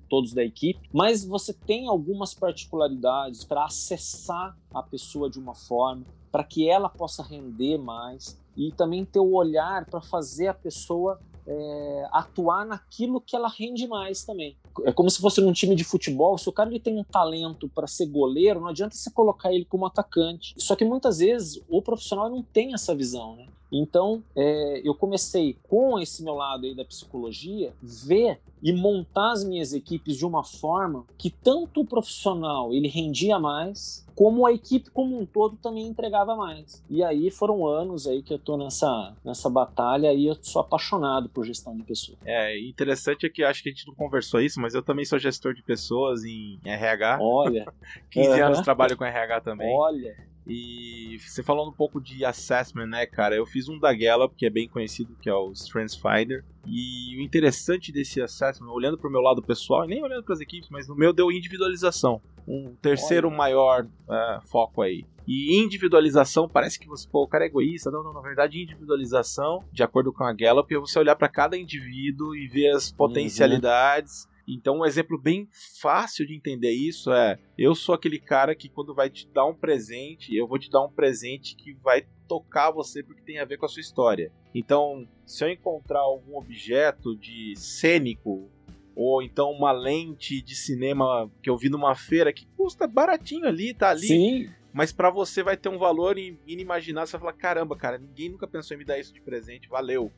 todos 0.09 0.33
da 0.33 0.43
equipe, 0.43 0.89
mas 0.91 1.23
você 1.23 1.53
tem 1.53 1.87
algumas 1.87 2.33
particularidades 2.33 3.43
para 3.43 3.65
acessar 3.65 4.57
a 4.73 4.83
pessoa 4.83 5.29
de 5.29 5.39
uma 5.39 5.55
forma, 5.55 6.05
para 6.31 6.43
que 6.43 6.67
ela 6.67 6.89
possa 6.89 7.23
render 7.23 7.77
mais 7.77 8.39
e 8.55 8.71
também 8.71 9.05
ter 9.05 9.19
o 9.19 9.33
olhar 9.33 9.85
para 9.85 10.01
fazer 10.01 10.47
a 10.47 10.53
pessoa 10.53 11.19
é, 11.45 12.07
atuar 12.11 12.65
naquilo 12.65 13.19
que 13.19 13.35
ela 13.35 13.47
rende 13.47 13.87
mais 13.87 14.23
também. 14.23 14.55
É 14.83 14.91
como 14.91 15.09
se 15.09 15.19
fosse 15.19 15.41
num 15.41 15.51
time 15.51 15.75
de 15.75 15.83
futebol, 15.83 16.37
se 16.37 16.47
o 16.49 16.53
cara 16.53 16.69
ele 16.69 16.79
tem 16.79 16.97
um 16.97 17.03
talento 17.03 17.69
para 17.69 17.85
ser 17.85 18.07
goleiro, 18.07 18.61
não 18.61 18.69
adianta 18.69 18.95
você 18.95 19.11
colocar 19.11 19.53
ele 19.53 19.65
como 19.65 19.85
atacante. 19.85 20.55
Só 20.57 20.75
que 20.75 20.85
muitas 20.85 21.19
vezes 21.19 21.61
o 21.69 21.81
profissional 21.81 22.29
não 22.29 22.41
tem 22.41 22.73
essa 22.73 22.95
visão, 22.95 23.35
né? 23.35 23.47
Então, 23.73 24.23
é, 24.35 24.81
eu 24.87 24.93
comecei 24.93 25.57
com 25.63 25.99
esse 25.99 26.23
meu 26.23 26.35
lado 26.35 26.65
aí 26.65 26.75
da 26.75 26.85
psicologia, 26.85 27.73
ver 27.81 28.39
e 28.61 28.71
montar 28.71 29.31
as 29.31 29.43
minhas 29.43 29.73
equipes 29.73 30.15
de 30.15 30.25
uma 30.25 30.43
forma 30.43 31.05
que 31.17 31.29
tanto 31.29 31.81
o 31.81 31.85
profissional 31.85 32.71
ele 32.71 32.87
rendia 32.87 33.37
mais, 33.37 34.05
como 34.15 34.45
a 34.45 34.53
equipe 34.53 34.89
como 34.91 35.19
um 35.19 35.25
todo 35.25 35.57
também 35.57 35.87
entregava 35.87 36.35
mais. 36.35 36.83
E 36.89 37.03
aí 37.03 37.29
foram 37.29 37.67
anos 37.67 38.07
aí 38.07 38.21
que 38.21 38.33
eu 38.33 38.39
tô 38.39 38.55
nessa, 38.55 39.15
nessa 39.25 39.49
batalha 39.49 40.13
e 40.13 40.27
eu 40.27 40.35
sou 40.41 40.61
apaixonado 40.61 41.27
por 41.27 41.45
gestão 41.45 41.75
de 41.75 41.83
pessoas. 41.83 42.17
É, 42.23 42.57
interessante 42.59 43.25
é 43.25 43.29
que 43.29 43.43
acho 43.43 43.63
que 43.63 43.69
a 43.69 43.71
gente 43.71 43.87
não 43.87 43.95
conversou 43.95 44.39
isso, 44.39 44.61
mas 44.61 44.73
eu 44.73 44.83
também 44.83 45.03
sou 45.03 45.17
gestor 45.17 45.53
de 45.53 45.63
pessoas 45.63 46.23
em 46.23 46.59
RH. 46.63 47.17
Olha. 47.19 47.65
15 48.11 48.29
uhum. 48.29 48.45
anos 48.45 48.61
trabalho 48.61 48.95
com 48.95 49.03
RH 49.03 49.41
também. 49.41 49.75
Olha. 49.75 50.15
E 50.45 51.17
você 51.19 51.41
falando 51.41 51.69
um 51.69 51.73
pouco 51.73 52.01
de 52.01 52.25
assessment, 52.25 52.87
né, 52.87 53.05
cara? 53.05 53.35
Eu 53.35 53.45
fiz 53.45 53.69
um 53.69 53.79
da 53.79 53.93
Gallup, 53.93 54.35
que 54.35 54.45
é 54.45 54.49
bem 54.49 54.67
conhecido, 54.67 55.15
que 55.21 55.29
é 55.29 55.33
o 55.33 55.51
Strengths 55.51 55.95
Finder. 55.95 56.43
E 56.67 57.17
o 57.17 57.21
interessante 57.21 57.91
desse 57.91 58.21
assessment, 58.21 58.71
olhando 58.71 58.97
para 58.97 59.07
o 59.07 59.11
meu 59.11 59.21
lado 59.21 59.41
pessoal, 59.41 59.85
e 59.85 59.87
nem 59.87 60.03
olhando 60.03 60.23
para 60.23 60.33
as 60.33 60.41
equipes, 60.41 60.69
mas 60.69 60.87
no 60.87 60.95
meu 60.95 61.13
deu 61.13 61.31
individualização. 61.31 62.21
Um 62.45 62.75
terceiro 62.81 63.29
Olha. 63.29 63.37
maior 63.37 63.85
uh, 63.85 64.47
foco 64.47 64.81
aí. 64.81 65.05
E 65.25 65.55
individualização, 65.63 66.49
parece 66.49 66.77
que 66.77 66.87
você, 66.87 67.07
pô, 67.09 67.23
o 67.23 67.27
cara 67.27 67.45
é 67.45 67.47
egoísta. 67.47 67.89
Não, 67.89 68.03
não, 68.03 68.13
na 68.13 68.19
verdade, 68.19 68.61
individualização, 68.61 69.63
de 69.71 69.81
acordo 69.81 70.11
com 70.11 70.25
a 70.25 70.33
Gallup, 70.33 70.73
é 70.73 70.77
você 70.77 70.99
olhar 70.99 71.15
para 71.15 71.29
cada 71.29 71.57
indivíduo 71.57 72.35
e 72.35 72.47
ver 72.47 72.71
as 72.71 72.89
uhum. 72.89 72.97
potencialidades. 72.97 74.25
Uhum 74.25 74.32
então, 74.47 74.79
um 74.79 74.85
exemplo 74.85 75.17
bem 75.17 75.47
fácil 75.81 76.25
de 76.27 76.35
entender 76.35 76.71
isso 76.71 77.11
é: 77.13 77.39
eu 77.57 77.73
sou 77.73 77.95
aquele 77.95 78.19
cara 78.19 78.53
que, 78.53 78.67
quando 78.67 78.93
vai 78.93 79.09
te 79.09 79.27
dar 79.27 79.45
um 79.45 79.55
presente, 79.55 80.35
eu 80.35 80.47
vou 80.47 80.59
te 80.59 80.69
dar 80.69 80.83
um 80.83 80.91
presente 80.91 81.55
que 81.55 81.73
vai 81.75 82.05
tocar 82.27 82.71
você 82.71 83.01
porque 83.03 83.21
tem 83.21 83.39
a 83.39 83.45
ver 83.45 83.57
com 83.57 83.65
a 83.65 83.69
sua 83.69 83.81
história. 83.81 84.31
Então, 84.53 85.07
se 85.25 85.43
eu 85.43 85.49
encontrar 85.49 85.99
algum 85.99 86.37
objeto 86.37 87.15
de 87.15 87.53
cênico 87.55 88.49
ou 88.95 89.21
então 89.23 89.51
uma 89.51 89.71
lente 89.71 90.41
de 90.41 90.55
cinema 90.55 91.31
que 91.41 91.49
eu 91.49 91.57
vi 91.57 91.69
numa 91.69 91.95
feira 91.95 92.31
que 92.31 92.45
custa 92.57 92.87
baratinho 92.87 93.47
ali, 93.47 93.73
tá 93.73 93.89
ali. 93.89 94.07
Sim. 94.07 94.49
Mas 94.71 94.91
para 94.91 95.09
você 95.09 95.43
vai 95.43 95.55
ter 95.55 95.69
um 95.69 95.77
valor 95.77 96.17
inimaginável. 96.17 97.07
Você 97.07 97.13
vai 97.13 97.21
falar: 97.21 97.33
caramba, 97.33 97.75
cara, 97.75 97.97
ninguém 97.97 98.29
nunca 98.29 98.47
pensou 98.47 98.75
em 98.75 98.79
me 98.79 98.85
dar 98.85 98.99
isso 98.99 99.13
de 99.13 99.21
presente, 99.21 99.69
valeu 99.69 100.11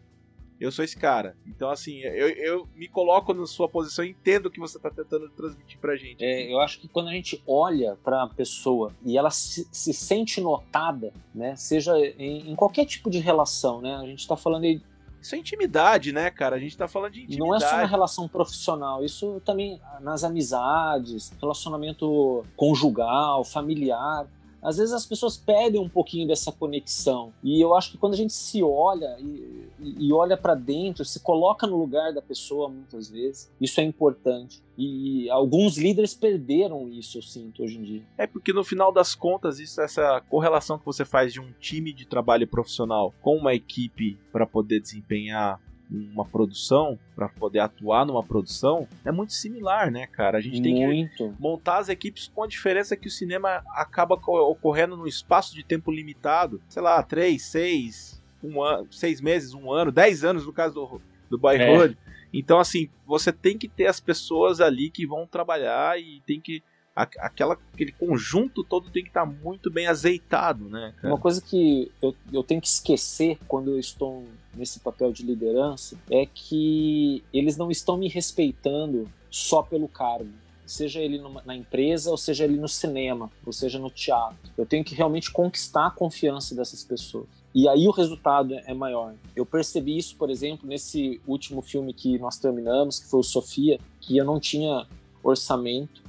eu 0.60 0.72
sou 0.72 0.86
esse 0.86 0.96
cara. 0.96 1.36
Então, 1.46 1.70
assim, 1.70 2.00
eu, 2.00 2.30
eu 2.30 2.68
me 2.76 2.88
coloco 2.88 3.34
na 3.34 3.46
sua 3.46 3.68
posição 3.68 4.06
e 4.06 4.10
entendo 4.10 4.46
o 4.46 4.52
que 4.52 4.60
você 4.60 4.78
está 4.78 4.90
tentando 4.90 5.30
transmitir 5.30 5.78
pra 5.80 5.96
gente. 5.96 6.24
É, 6.24 6.52
eu 6.52 6.60
acho 6.60 6.80
que 6.80 6.88
quando 6.88 7.10
a 7.10 7.12
gente 7.12 7.42
olha 7.46 7.98
para 8.04 8.24
a 8.24 8.28
pessoa 8.28 8.94
e 9.04 9.18
ela 9.18 9.30
se, 9.30 9.68
se, 9.72 9.94
sente 9.94 10.40
notada, 10.40 11.14
né, 11.34 11.56
seja 11.56 11.98
em, 11.98 12.52
em, 12.52 12.56
qualquer 12.56 12.86
tipo 12.86 13.10
de 13.10 13.20
relação, 13.20 13.82
né, 13.82 13.96
a 13.96 14.06
gente 14.06 14.20
está 14.20 14.38
falando 14.38 14.64
aí. 14.64 14.82
Isso 15.22 15.36
é 15.36 15.40
intimidade, 15.40 16.12
né, 16.12 16.30
cara? 16.30 16.56
A 16.56 16.60
gente 16.60 16.78
tá 16.78 16.88
falando 16.88 17.14
de 17.14 17.24
intimidade. 17.24 17.50
Não 17.50 17.56
é 17.56 17.60
só 17.60 17.78
na 17.78 17.86
relação 17.86 18.28
profissional, 18.28 19.04
isso 19.04 19.42
também 19.44 19.82
nas 20.00 20.24
amizades, 20.24 21.34
relacionamento 21.42 22.46
conjugal, 22.56 23.44
familiar 23.44 24.28
às 24.66 24.78
vezes 24.78 24.94
as 24.94 25.06
pessoas 25.06 25.38
pedem 25.38 25.80
um 25.80 25.88
pouquinho 25.88 26.28
dessa 26.28 26.52
conexão. 26.52 27.32
E 27.44 27.62
eu 27.62 27.76
acho 27.76 27.92
que 27.92 27.98
quando 27.98 28.14
a 28.14 28.18
gente 28.18 28.34
se 28.34 28.64
olha 28.64 29.16
e, 29.20 29.70
e 29.80 30.12
olha 30.12 30.36
para 30.36 30.56
dentro, 30.56 31.06
se 31.06 31.20
coloca 31.20 31.68
no 31.68 31.78
lugar 31.78 32.12
da 32.12 32.22
pessoa 32.22 32.68
muitas 32.68 33.10
vezes, 33.10 33.52
isso 33.62 33.80
é 33.80 33.84
importante. 33.84 34.64
E 34.78 35.30
alguns 35.30 35.78
líderes 35.78 36.14
perderam 36.16 36.90
isso, 36.90 37.20
eu 37.20 37.22
sinto, 37.22 37.64
hoje 37.64 37.78
em 37.78 37.84
dia. 37.84 38.04
É 38.18 38.26
porque 38.26 38.52
no 38.52 38.64
final 38.64 38.92
das 38.92 39.14
contas, 39.14 39.60
isso 39.60 39.80
essa 39.80 40.20
correlação 40.30 40.80
que 40.80 40.86
você 40.86 41.06
faz 41.06 41.32
de 41.32 41.40
um 41.40 41.52
time 41.60 41.94
de 41.94 42.06
trabalho 42.06 42.48
profissional 42.48 43.14
com 43.22 43.38
uma 43.38 43.54
equipe 43.54 44.18
para 44.32 44.48
poder 44.48 44.80
desempenhar 44.80 45.62
uma 45.90 46.26
produção, 46.26 46.98
para 47.16 47.30
poder 47.30 47.60
atuar 47.60 48.06
numa 48.06 48.24
produção, 48.24 48.88
é 49.04 49.12
muito 49.12 49.34
similar, 49.34 49.92
né, 49.92 50.08
cara? 50.08 50.38
A 50.38 50.42
gente 50.42 50.62
tem 50.62 50.86
muito. 50.86 51.30
que 51.30 51.42
montar 51.42 51.78
as 51.78 51.90
equipes 51.90 52.32
com 52.34 52.44
a 52.44 52.48
diferença 52.48 52.98
que 52.98 53.08
o 53.08 53.12
cinema 53.12 53.64
acaba 53.70 54.16
ocorrendo 54.16 54.98
num 54.98 55.08
espaço 55.08 55.54
de 55.54 55.64
tempo 55.64 55.92
limitado, 55.92 56.62
sei 56.68 56.82
lá, 56.82 57.02
três, 57.04 57.44
seis, 57.44 58.22
um 58.44 58.62
ano, 58.62 58.88
seis 58.92 59.22
meses, 59.22 59.54
um 59.54 59.72
ano, 59.72 59.92
dez 59.92 60.24
anos 60.24 60.46
no 60.46 60.54
caso 60.54 60.74
do, 60.74 61.02
do 61.30 61.38
Boyhood. 61.38 61.98
É. 62.08 62.16
Então, 62.34 62.60
assim, 62.60 62.90
você 63.06 63.32
tem 63.32 63.58
que 63.58 63.70
ter 63.70 63.88
as 63.88 64.00
pessoas 64.00 64.60
ali 64.60 64.90
que 64.90 65.06
vão 65.06 65.26
trabalhar 65.26 66.00
e 66.00 66.22
tem 66.26 66.42
que 66.42 66.62
aquela, 66.96 67.58
aquele 67.74 67.92
conjunto 67.92 68.64
todo 68.64 68.90
tem 68.90 69.04
que 69.04 69.10
estar 69.10 69.26
tá 69.26 69.34
muito 69.44 69.70
bem 69.70 69.88
azeitado, 69.88 70.70
né? 70.70 70.94
Cara? 70.98 71.14
Uma 71.14 71.20
coisa 71.20 71.42
que 71.42 71.92
eu, 72.02 72.16
eu 72.32 72.42
tenho 72.42 72.62
que 72.62 72.68
esquecer 72.68 73.38
quando 73.48 73.72
eu 73.72 73.80
estou 73.80 74.24
nesse 74.56 74.80
papel 74.80 75.12
de 75.12 75.24
liderança 75.24 75.98
é 76.10 76.26
que 76.26 77.22
eles 77.34 77.58
não 77.58 77.70
estão 77.70 77.98
me 77.98 78.08
respeitando 78.08 79.10
só 79.30 79.62
pelo 79.62 79.90
cargo. 79.90 80.30
Seja 80.66 81.00
ele 81.00 81.22
na 81.46 81.56
empresa, 81.56 82.10
ou 82.10 82.18
seja 82.18 82.46
ele 82.46 82.58
no 82.58 82.68
cinema, 82.68 83.30
ou 83.46 83.54
seja 83.54 83.78
no 83.78 83.92
teatro. 83.92 84.38
Eu 84.58 84.66
tenho 84.66 84.84
que 84.84 84.96
realmente 84.96 85.30
conquistar 85.30 85.88
a 85.88 85.92
confiança 85.92 86.56
dessas 86.56 86.84
pessoas. 86.84 87.28
E 87.54 87.68
aí 87.70 87.88
o 87.88 87.92
resultado 87.92 88.54
é 88.54 88.74
maior. 88.74 89.14
Eu 89.36 89.46
percebi 89.46 89.98
isso, 89.98 90.16
por 90.16 90.30
exemplo, 90.30 90.68
nesse 90.68 91.22
último 91.28 91.62
filme 91.62 91.94
que 91.94 92.18
nós 92.18 92.38
terminamos, 92.38 93.00
que 93.00 93.08
foi 93.08 93.20
o 93.20 93.24
Sofia, 93.24 93.80
que 94.02 94.18
eu 94.18 94.26
não 94.26 94.40
tinha 94.40 94.88
orçamento, 95.22 96.02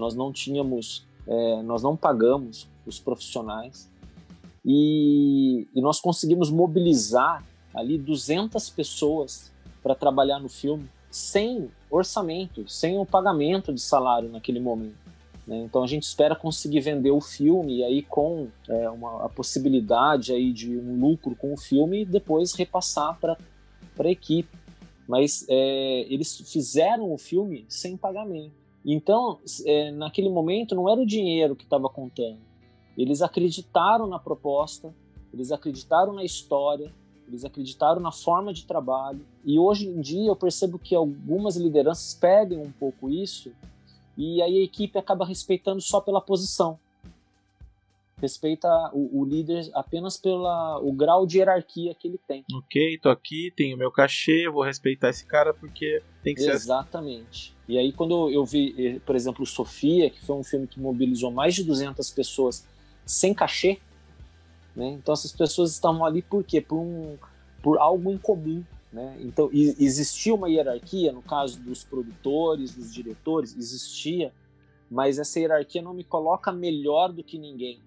nós 0.00 0.14
não 0.14 0.32
tínhamos, 0.32 1.06
é, 1.26 1.62
nós 1.62 1.82
não 1.82 1.96
pagamos 1.96 2.68
os 2.86 2.98
profissionais 2.98 3.88
e, 4.64 5.68
e 5.74 5.80
nós 5.80 6.00
conseguimos 6.00 6.50
mobilizar 6.50 7.44
ali 7.74 7.98
200 7.98 8.68
pessoas 8.70 9.52
para 9.82 9.94
trabalhar 9.94 10.40
no 10.40 10.48
filme 10.48 10.88
sem 11.10 11.70
orçamento, 11.90 12.68
sem 12.68 12.98
o 12.98 13.04
pagamento 13.04 13.72
de 13.72 13.80
salário 13.80 14.28
naquele 14.28 14.60
momento. 14.60 14.98
Né? 15.46 15.58
Então 15.58 15.82
a 15.82 15.86
gente 15.86 16.04
espera 16.04 16.36
conseguir 16.36 16.80
vender 16.80 17.10
o 17.10 17.20
filme 17.20 17.78
e 17.78 17.84
aí 17.84 18.02
com 18.02 18.48
é, 18.68 18.88
uma, 18.88 19.24
a 19.24 19.28
possibilidade 19.28 20.32
aí 20.32 20.52
de 20.52 20.76
um 20.76 21.00
lucro 21.00 21.34
com 21.34 21.52
o 21.52 21.56
filme 21.56 22.02
e 22.02 22.04
depois 22.04 22.54
repassar 22.54 23.18
para 23.18 23.36
a 23.98 24.08
equipe. 24.08 24.56
Mas 25.08 25.44
é, 25.48 26.06
eles 26.08 26.36
fizeram 26.52 27.12
o 27.12 27.18
filme 27.18 27.64
sem 27.68 27.96
pagamento. 27.96 28.59
Então, 28.84 29.38
é, 29.66 29.90
naquele 29.90 30.28
momento, 30.28 30.74
não 30.74 30.88
era 30.88 31.00
o 31.00 31.06
dinheiro 31.06 31.54
que 31.54 31.64
estava 31.64 31.88
contando. 31.88 32.38
Eles 32.96 33.22
acreditaram 33.22 34.06
na 34.06 34.18
proposta, 34.18 34.94
eles 35.32 35.52
acreditaram 35.52 36.12
na 36.12 36.24
história, 36.24 36.92
eles 37.28 37.44
acreditaram 37.44 38.00
na 38.00 38.10
forma 38.10 38.52
de 38.52 38.66
trabalho. 38.66 39.24
E 39.44 39.58
hoje 39.58 39.86
em 39.86 40.00
dia 40.00 40.28
eu 40.28 40.36
percebo 40.36 40.78
que 40.78 40.94
algumas 40.94 41.56
lideranças 41.56 42.14
pedem 42.14 42.58
um 42.58 42.72
pouco 42.72 43.08
isso 43.08 43.52
e 44.16 44.42
aí 44.42 44.58
a 44.58 44.64
equipe 44.64 44.98
acaba 44.98 45.24
respeitando 45.24 45.80
só 45.80 46.00
pela 46.00 46.20
posição. 46.20 46.78
Respeita 48.20 48.68
o, 48.92 49.20
o 49.20 49.24
líder 49.24 49.70
apenas 49.74 50.16
pelo 50.16 50.92
grau 50.92 51.26
de 51.26 51.38
hierarquia 51.38 51.94
que 51.94 52.08
ele 52.08 52.18
tem. 52.18 52.44
Ok, 52.52 52.98
tô 52.98 53.08
aqui, 53.08 53.52
tenho 53.56 53.76
meu 53.76 53.90
cachê, 53.90 54.48
vou 54.48 54.62
respeitar 54.62 55.08
esse 55.08 55.24
cara 55.24 55.54
porque 55.54 56.02
tem 56.22 56.34
que 56.34 56.40
Exatamente. 56.42 56.60
ser. 56.60 56.64
Exatamente. 56.64 57.56
E 57.68 57.78
aí, 57.78 57.92
quando 57.92 58.30
eu 58.30 58.44
vi, 58.44 58.74
eh, 58.78 59.00
por 59.06 59.14
exemplo, 59.14 59.46
Sofia, 59.46 60.10
que 60.10 60.20
foi 60.20 60.36
um 60.36 60.44
filme 60.44 60.66
que 60.66 60.80
mobilizou 60.80 61.30
mais 61.30 61.54
de 61.54 61.64
200 61.64 62.10
pessoas 62.10 62.66
sem 63.06 63.32
cachê, 63.32 63.78
né? 64.74 64.88
Então, 64.88 65.12
essas 65.12 65.32
pessoas 65.32 65.72
estavam 65.72 66.04
ali 66.04 66.22
por 66.22 66.44
quê? 66.44 66.60
Por, 66.60 66.78
um, 66.78 67.16
por 67.62 67.78
algo 67.78 68.10
em 68.12 68.18
comum. 68.18 68.64
Né? 68.92 69.16
Então, 69.20 69.48
existia 69.52 70.34
uma 70.34 70.48
hierarquia, 70.48 71.12
no 71.12 71.22
caso 71.22 71.60
dos 71.60 71.84
produtores, 71.84 72.74
dos 72.74 72.92
diretores, 72.92 73.56
existia, 73.56 74.32
mas 74.90 75.18
essa 75.18 75.38
hierarquia 75.38 75.80
não 75.80 75.94
me 75.94 76.02
coloca 76.02 76.50
melhor 76.50 77.12
do 77.12 77.22
que 77.22 77.38
ninguém. 77.38 77.80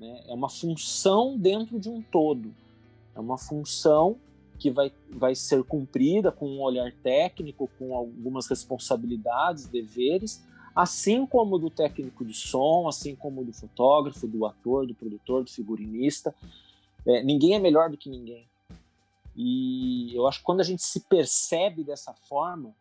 Né? 0.00 0.22
É 0.26 0.32
uma 0.32 0.48
função 0.48 1.36
dentro 1.36 1.78
de 1.78 1.90
um 1.90 2.00
todo. 2.00 2.54
É 3.14 3.20
uma 3.20 3.36
função 3.36 4.16
que 4.58 4.70
vai, 4.70 4.90
vai 5.10 5.34
ser 5.34 5.62
cumprida 5.62 6.32
com 6.32 6.48
um 6.48 6.60
olhar 6.60 6.90
técnico, 7.02 7.70
com 7.78 7.94
algumas 7.94 8.46
responsabilidades, 8.46 9.66
deveres, 9.66 10.42
assim 10.74 11.26
como 11.26 11.58
do 11.58 11.70
técnico 11.70 12.24
de 12.24 12.34
som, 12.34 12.88
assim 12.88 13.14
como 13.14 13.44
do 13.44 13.52
fotógrafo, 13.52 14.26
do 14.26 14.46
ator, 14.46 14.86
do 14.86 14.94
produtor, 14.94 15.44
do 15.44 15.50
figurinista. 15.50 16.34
É, 17.06 17.22
ninguém 17.22 17.54
é 17.54 17.58
melhor 17.58 17.90
do 17.90 17.96
que 17.96 18.08
ninguém. 18.08 18.46
E 19.36 20.14
eu 20.14 20.26
acho 20.26 20.38
que 20.38 20.44
quando 20.44 20.60
a 20.60 20.64
gente 20.64 20.82
se 20.82 21.00
percebe 21.00 21.84
dessa 21.84 22.12
forma, 22.12 22.74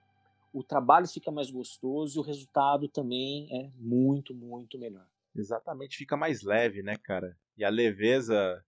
o 0.53 0.63
trabalho 0.63 1.07
fica 1.07 1.31
mais 1.31 1.51
gostoso 1.51 2.17
e 2.17 2.19
o 2.19 2.23
resultado 2.23 2.87
também 2.87 3.47
é 3.51 3.69
muito, 3.77 4.33
muito 4.33 4.77
melhor. 4.77 5.05
Exatamente, 5.39 5.97
fica 5.97 6.17
mais 6.17 6.43
leve, 6.43 6.81
né, 6.83 6.95
cara? 6.97 7.35
E 7.57 7.63
a 7.63 7.69
leveza 7.69 8.63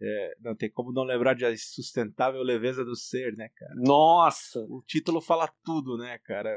É, 0.00 0.36
não 0.40 0.54
tem 0.56 0.70
como 0.70 0.92
não 0.92 1.04
lembrar 1.04 1.34
de 1.34 1.44
A 1.44 1.56
Sustentável 1.56 2.42
Leveza 2.42 2.84
do 2.84 2.96
Ser, 2.96 3.36
né, 3.36 3.48
cara? 3.54 3.74
Nossa! 3.76 4.60
O 4.68 4.82
título 4.82 5.20
fala 5.20 5.48
tudo, 5.64 5.96
né, 5.96 6.18
cara? 6.18 6.56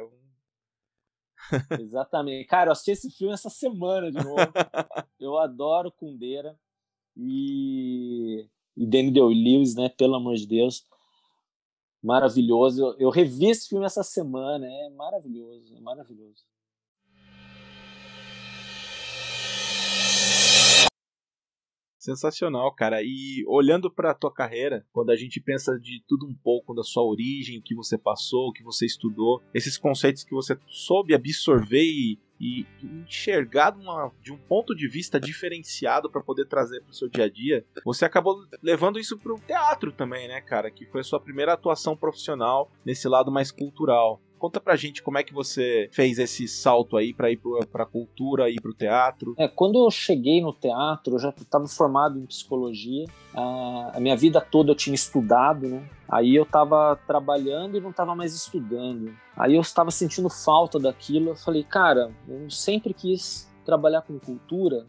Exatamente. 1.80 2.46
Cara, 2.48 2.70
eu 2.70 2.72
assisti 2.72 2.92
esse 2.92 3.12
filme 3.12 3.34
essa 3.34 3.50
semana 3.50 4.12
de 4.12 4.18
novo. 4.18 4.36
eu 5.20 5.38
adoro 5.38 5.92
Kundera 5.92 6.58
e, 7.16 8.50
e 8.76 8.86
Daniel 8.86 9.28
Lewis, 9.28 9.76
né? 9.76 9.90
Pelo 9.90 10.16
amor 10.16 10.36
de 10.36 10.48
Deus. 10.48 10.86
Maravilhoso. 12.02 12.82
Eu, 12.82 12.98
eu 13.00 13.10
revi 13.10 13.48
esse 13.48 13.70
filme 13.70 13.86
essa 13.86 14.04
semana. 14.04 14.66
É 14.66 14.90
maravilhoso, 14.90 15.76
é 15.76 15.80
maravilhoso. 15.80 16.44
Sensacional, 22.08 22.74
cara. 22.74 23.04
E 23.04 23.44
olhando 23.48 23.92
para 23.92 24.14
tua 24.14 24.32
carreira, 24.32 24.86
quando 24.94 25.10
a 25.10 25.16
gente 25.18 25.42
pensa 25.42 25.78
de 25.78 26.02
tudo 26.08 26.26
um 26.26 26.34
pouco 26.34 26.74
da 26.74 26.82
sua 26.82 27.04
origem, 27.04 27.60
o 27.60 27.62
que 27.62 27.76
você 27.76 27.98
passou, 27.98 28.48
o 28.48 28.54
que 28.54 28.64
você 28.64 28.86
estudou, 28.86 29.44
esses 29.54 29.78
conceitos 29.78 30.24
que 30.24 30.34
você 30.34 30.58
soube 30.68 31.14
absorver 31.14 31.84
e, 31.84 32.18
e 32.40 32.66
enxergar 32.82 33.72
de, 33.72 33.80
uma, 33.82 34.10
de, 34.24 34.32
um 34.32 34.38
ponto 34.38 34.74
de 34.74 34.88
vista 34.88 35.20
diferenciado 35.20 36.10
para 36.10 36.24
poder 36.24 36.48
trazer 36.48 36.80
para 36.82 36.92
o 36.92 36.96
seu 36.96 37.10
dia 37.10 37.26
a 37.26 37.30
dia, 37.30 37.66
você 37.84 38.06
acabou 38.06 38.38
levando 38.64 39.00
isso 39.00 39.18
para 39.18 39.34
o 39.34 39.40
teatro 39.40 39.92
também, 39.92 40.30
né, 40.30 40.40
cara? 40.40 40.72
Que 40.72 40.86
foi 40.86 41.02
a 41.02 41.04
sua 41.04 41.20
primeira 41.20 41.52
atuação 41.52 41.98
profissional 41.98 42.72
nesse 42.86 43.10
lado 43.10 43.30
mais 43.30 43.52
cultural. 43.52 44.22
Conta 44.38 44.60
pra 44.60 44.76
gente 44.76 45.02
como 45.02 45.18
é 45.18 45.24
que 45.24 45.34
você 45.34 45.90
fez 45.92 46.20
esse 46.20 46.48
salto 46.48 46.96
aí 46.96 47.14
para 47.14 47.32
ir 47.32 47.40
pra 47.72 47.86
cultura, 47.86 48.50
ir 48.50 48.62
pro 48.62 48.74
teatro. 48.74 49.34
É, 49.38 49.48
quando 49.48 49.84
eu 49.84 49.90
cheguei 49.90 50.42
no 50.42 50.54
teatro, 50.54 51.16
eu 51.16 51.20
já 51.20 51.30
estava 51.30 51.68
formado 51.68 52.20
em 52.20 52.26
psicologia. 52.26 53.06
A 53.34 54.00
minha 54.00 54.16
vida 54.16 54.40
toda 54.40 54.72
eu 54.72 54.76
tinha 54.76 54.94
estudado, 54.94 55.68
né? 55.68 55.90
Aí 56.08 56.36
eu 56.36 56.44
estava 56.44 56.96
trabalhando 57.08 57.78
e 57.78 57.82
não 57.82 57.90
estava 57.90 58.16
mais 58.16 58.34
estudando. 58.34 59.12
Aí 59.36 59.56
eu 59.56 59.62
estava 59.62 59.92
sentindo 59.92 60.30
falta 60.30 60.80
daquilo. 60.80 61.30
Eu 61.30 61.36
falei, 61.36 61.64
cara, 61.64 62.12
eu 62.28 62.50
sempre 62.50 62.94
quis 62.94 63.52
trabalhar 63.66 64.02
com 64.04 64.18
cultura, 64.18 64.86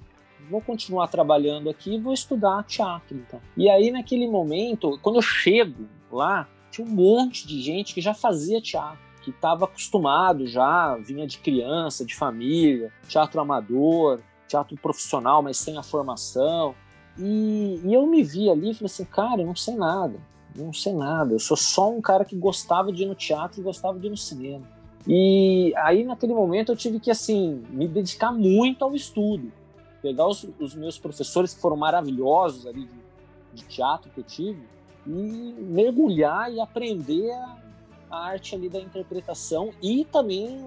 vou 0.49 0.61
continuar 0.61 1.09
trabalhando 1.09 1.69
aqui 1.69 1.95
e 1.95 2.01
vou 2.01 2.13
estudar 2.13 2.63
teatro 2.65 3.17
então. 3.17 3.41
E 3.57 3.69
aí 3.69 3.91
naquele 3.91 4.29
momento, 4.29 4.99
quando 5.03 5.17
eu 5.17 5.23
chego 5.23 5.89
lá, 6.13 6.49
tinha 6.71 6.87
um 6.87 6.91
monte 6.91 7.47
de 7.47 7.61
gente 7.61 7.93
que 7.93 8.01
já 8.01 8.15
fazia 8.15 8.61
teatro 8.61 9.08
que 9.31 9.37
estava 9.37 9.65
acostumado 9.65 10.47
já, 10.47 10.97
vinha 10.97 11.27
de 11.27 11.39
criança, 11.39 12.05
de 12.05 12.15
família, 12.15 12.93
teatro 13.09 13.41
amador, 13.41 14.21
teatro 14.47 14.77
profissional, 14.77 15.43
mas 15.43 15.57
sem 15.57 15.77
a 15.77 15.83
formação. 15.83 16.75
E, 17.19 17.81
e 17.85 17.95
eu 17.95 18.07
me 18.07 18.23
vi 18.23 18.49
ali 18.49 18.71
e 18.71 18.75
falei 18.75 18.87
assim, 18.87 19.05
cara, 19.05 19.43
eu 19.43 19.47
não 19.47 19.57
sei 19.57 19.75
nada, 19.75 20.19
não 20.57 20.73
sei 20.73 20.93
nada, 20.93 21.33
eu 21.33 21.39
sou 21.39 21.57
só 21.57 21.91
um 21.91 22.01
cara 22.01 22.25
que 22.25 22.37
gostava 22.37 22.93
de 22.93 23.03
ir 23.03 23.07
no 23.07 23.15
teatro 23.15 23.61
e 23.61 23.63
gostava 23.63 23.99
de 23.99 24.07
ir 24.07 24.11
no 24.11 24.17
cinema. 24.17 24.65
E 25.07 25.73
aí 25.77 26.05
naquele 26.05 26.35
momento 26.35 26.73
eu 26.73 26.77
tive 26.77 27.01
que 27.01 27.11
assim 27.11 27.63
me 27.71 27.87
dedicar 27.89 28.33
muito 28.33 28.85
ao 28.85 28.95
estudo, 28.95 29.53
pegar 30.01 30.27
os, 30.27 30.47
os 30.61 30.75
meus 30.75 30.99
professores 30.99 31.55
que 31.55 31.61
foram 31.61 31.77
maravilhosos 31.77 32.67
ali 32.67 32.87
de, 32.87 33.63
de 33.63 33.65
teatro 33.65 34.11
que 34.11 34.21
eu 34.21 34.25
tive 34.25 34.63
e 35.07 35.55
mergulhar 35.59 36.53
e 36.53 36.61
aprender 36.61 37.33
a 37.33 37.68
a 38.11 38.17
arte 38.17 38.55
ali 38.55 38.69
da 38.69 38.81
interpretação 38.81 39.71
e 39.83 40.05
também 40.05 40.61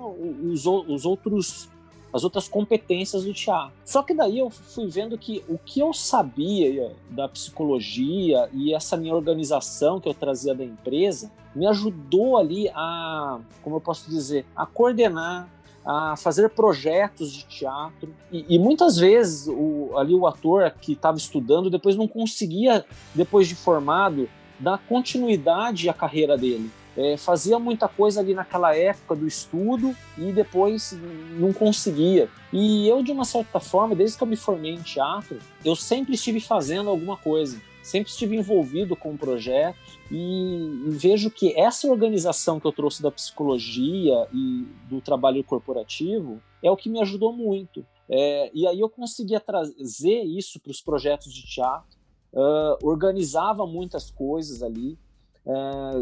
os, 0.44 0.66
os 0.66 1.06
outros 1.06 1.70
as 2.14 2.24
outras 2.24 2.48
competências 2.48 3.24
do 3.24 3.34
teatro. 3.34 3.72
Só 3.86 4.04
que 4.04 4.14
daí 4.14 4.40
eu 4.40 4.50
fui 4.50 4.88
vendo 4.88 5.18
que 5.18 5.44
o 5.48 5.58
que 5.58 5.80
eu 5.80 5.94
sabia 5.94 6.94
da 7.10 7.28
psicologia 7.28 8.50
e 8.54 8.74
essa 8.74 8.98
minha 8.98 9.16
organização 9.16 10.00
que 10.00 10.10
eu 10.10 10.14
trazia 10.14 10.54
da 10.54 10.64
empresa 10.64 11.32
me 11.56 11.68
ajudou 11.68 12.38
ali 12.38 12.70
a, 12.70 13.40
como 13.62 13.78
eu 13.78 13.82
posso 13.82 14.10
dizer, 14.10 14.46
a 14.56 14.66
coordenar, 14.66 15.50
a 15.86 16.16
fazer 16.16 16.50
projetos 16.50 17.32
de 17.32 17.44
teatro. 17.46 18.14
E, 18.32 18.56
e 18.56 18.60
muitas 18.60 18.98
vezes 18.98 19.48
o, 19.48 19.98
ali 19.98 20.14
o 20.14 20.28
ator 20.28 20.70
que 20.82 20.94
estava 20.94 21.18
estudando 21.18 21.70
depois 21.70 21.96
não 21.96 22.08
conseguia, 22.08 22.86
depois 23.16 23.48
de 23.48 23.56
formado, 23.56 24.30
dar 24.60 24.78
continuidade 24.78 25.90
à 25.90 25.94
carreira 25.94 26.38
dele 26.38 26.70
é, 26.96 27.16
fazia 27.18 27.58
muita 27.58 27.88
coisa 27.88 28.20
ali 28.20 28.34
naquela 28.34 28.76
época 28.76 29.16
do 29.16 29.28
estudo 29.28 29.96
e 30.18 30.32
depois 30.32 30.98
não 31.40 31.54
conseguia. 31.54 32.30
E 32.52 32.88
eu, 32.88 33.02
de 33.02 33.12
uma 33.12 33.26
certa 33.26 33.60
forma, 33.60 33.96
desde 33.96 34.18
que 34.18 34.24
eu 34.24 34.28
me 34.28 34.36
formei 34.36 34.74
em 34.74 34.82
teatro, 34.82 35.40
eu 35.64 35.76
sempre 35.76 36.16
estive 36.16 36.42
fazendo 36.42 36.90
alguma 36.90 37.16
coisa, 37.16 37.62
sempre 37.82 38.12
estive 38.12 38.36
envolvido 38.36 38.96
com 38.96 39.16
projetos 39.16 40.00
e, 40.10 40.88
e 40.88 40.90
vejo 40.90 41.32
que 41.32 41.58
essa 41.58 41.88
organização 41.88 42.60
que 42.60 42.68
eu 42.68 42.72
trouxe 42.74 43.02
da 43.02 43.10
psicologia 43.10 44.28
e 44.34 44.68
do 44.90 45.00
trabalho 45.00 45.44
corporativo 45.44 46.42
é 46.62 46.70
o 46.70 46.76
que 46.76 46.90
me 46.90 47.02
ajudou 47.02 47.32
muito. 47.32 47.86
É, 48.10 48.52
e 48.54 48.68
aí 48.68 48.82
eu 48.82 48.90
conseguia 48.90 49.40
trazer 49.40 50.24
isso 50.24 50.60
para 50.60 50.72
os 50.72 50.82
projetos 50.82 51.34
de 51.34 51.44
teatro, 51.44 51.98
uh, 52.34 52.78
organizava 52.84 53.66
muitas 53.66 54.12
coisas 54.12 54.62
ali, 54.62 54.98
é, 55.46 55.52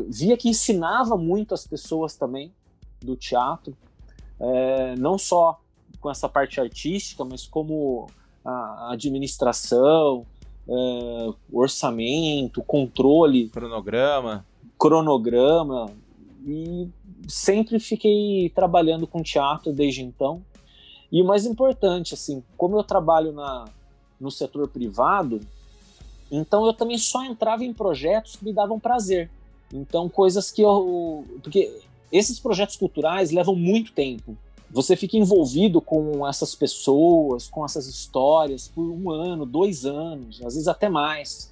via 0.09 0.37
que 0.37 0.49
ensinava 0.49 1.17
muito 1.17 1.53
as 1.53 1.65
pessoas 1.65 2.15
também 2.15 2.53
do 3.01 3.15
teatro, 3.15 3.75
é, 4.39 4.95
não 4.95 5.17
só 5.17 5.59
com 5.99 6.09
essa 6.09 6.29
parte 6.29 6.59
artística, 6.59 7.23
mas 7.25 7.45
como 7.45 8.07
a 8.43 8.93
administração, 8.93 10.25
é, 10.67 11.33
orçamento, 11.51 12.61
controle, 12.63 13.49
cronograma, 13.49 14.45
cronograma. 14.77 15.91
E 16.45 16.87
sempre 17.27 17.79
fiquei 17.79 18.49
trabalhando 18.55 19.05
com 19.05 19.21
teatro 19.21 19.73
desde 19.73 20.03
então. 20.03 20.41
E 21.11 21.21
o 21.21 21.25
mais 21.25 21.45
importante, 21.45 22.13
assim, 22.13 22.43
como 22.55 22.77
eu 22.77 22.83
trabalho 22.83 23.31
na, 23.31 23.65
no 24.19 24.29
setor 24.29 24.67
privado, 24.67 25.39
então 26.31 26.65
eu 26.65 26.73
também 26.73 26.97
só 26.97 27.23
entrava 27.23 27.63
em 27.63 27.73
projetos 27.73 28.35
que 28.35 28.45
me 28.45 28.53
davam 28.53 28.79
prazer. 28.79 29.29
Então, 29.73 30.09
coisas 30.09 30.51
que 30.51 30.61
eu. 30.61 31.25
Porque 31.41 31.79
esses 32.11 32.39
projetos 32.39 32.75
culturais 32.75 33.31
levam 33.31 33.55
muito 33.55 33.91
tempo. 33.91 34.37
Você 34.71 34.95
fica 34.95 35.17
envolvido 35.17 35.81
com 35.81 36.27
essas 36.27 36.53
pessoas, 36.53 37.47
com 37.47 37.65
essas 37.65 37.87
histórias 37.87 38.67
por 38.67 38.83
um 38.83 39.09
ano, 39.09 39.45
dois 39.45 39.85
anos, 39.85 40.37
às 40.43 40.53
vezes 40.53 40.67
até 40.67 40.89
mais. 40.89 41.51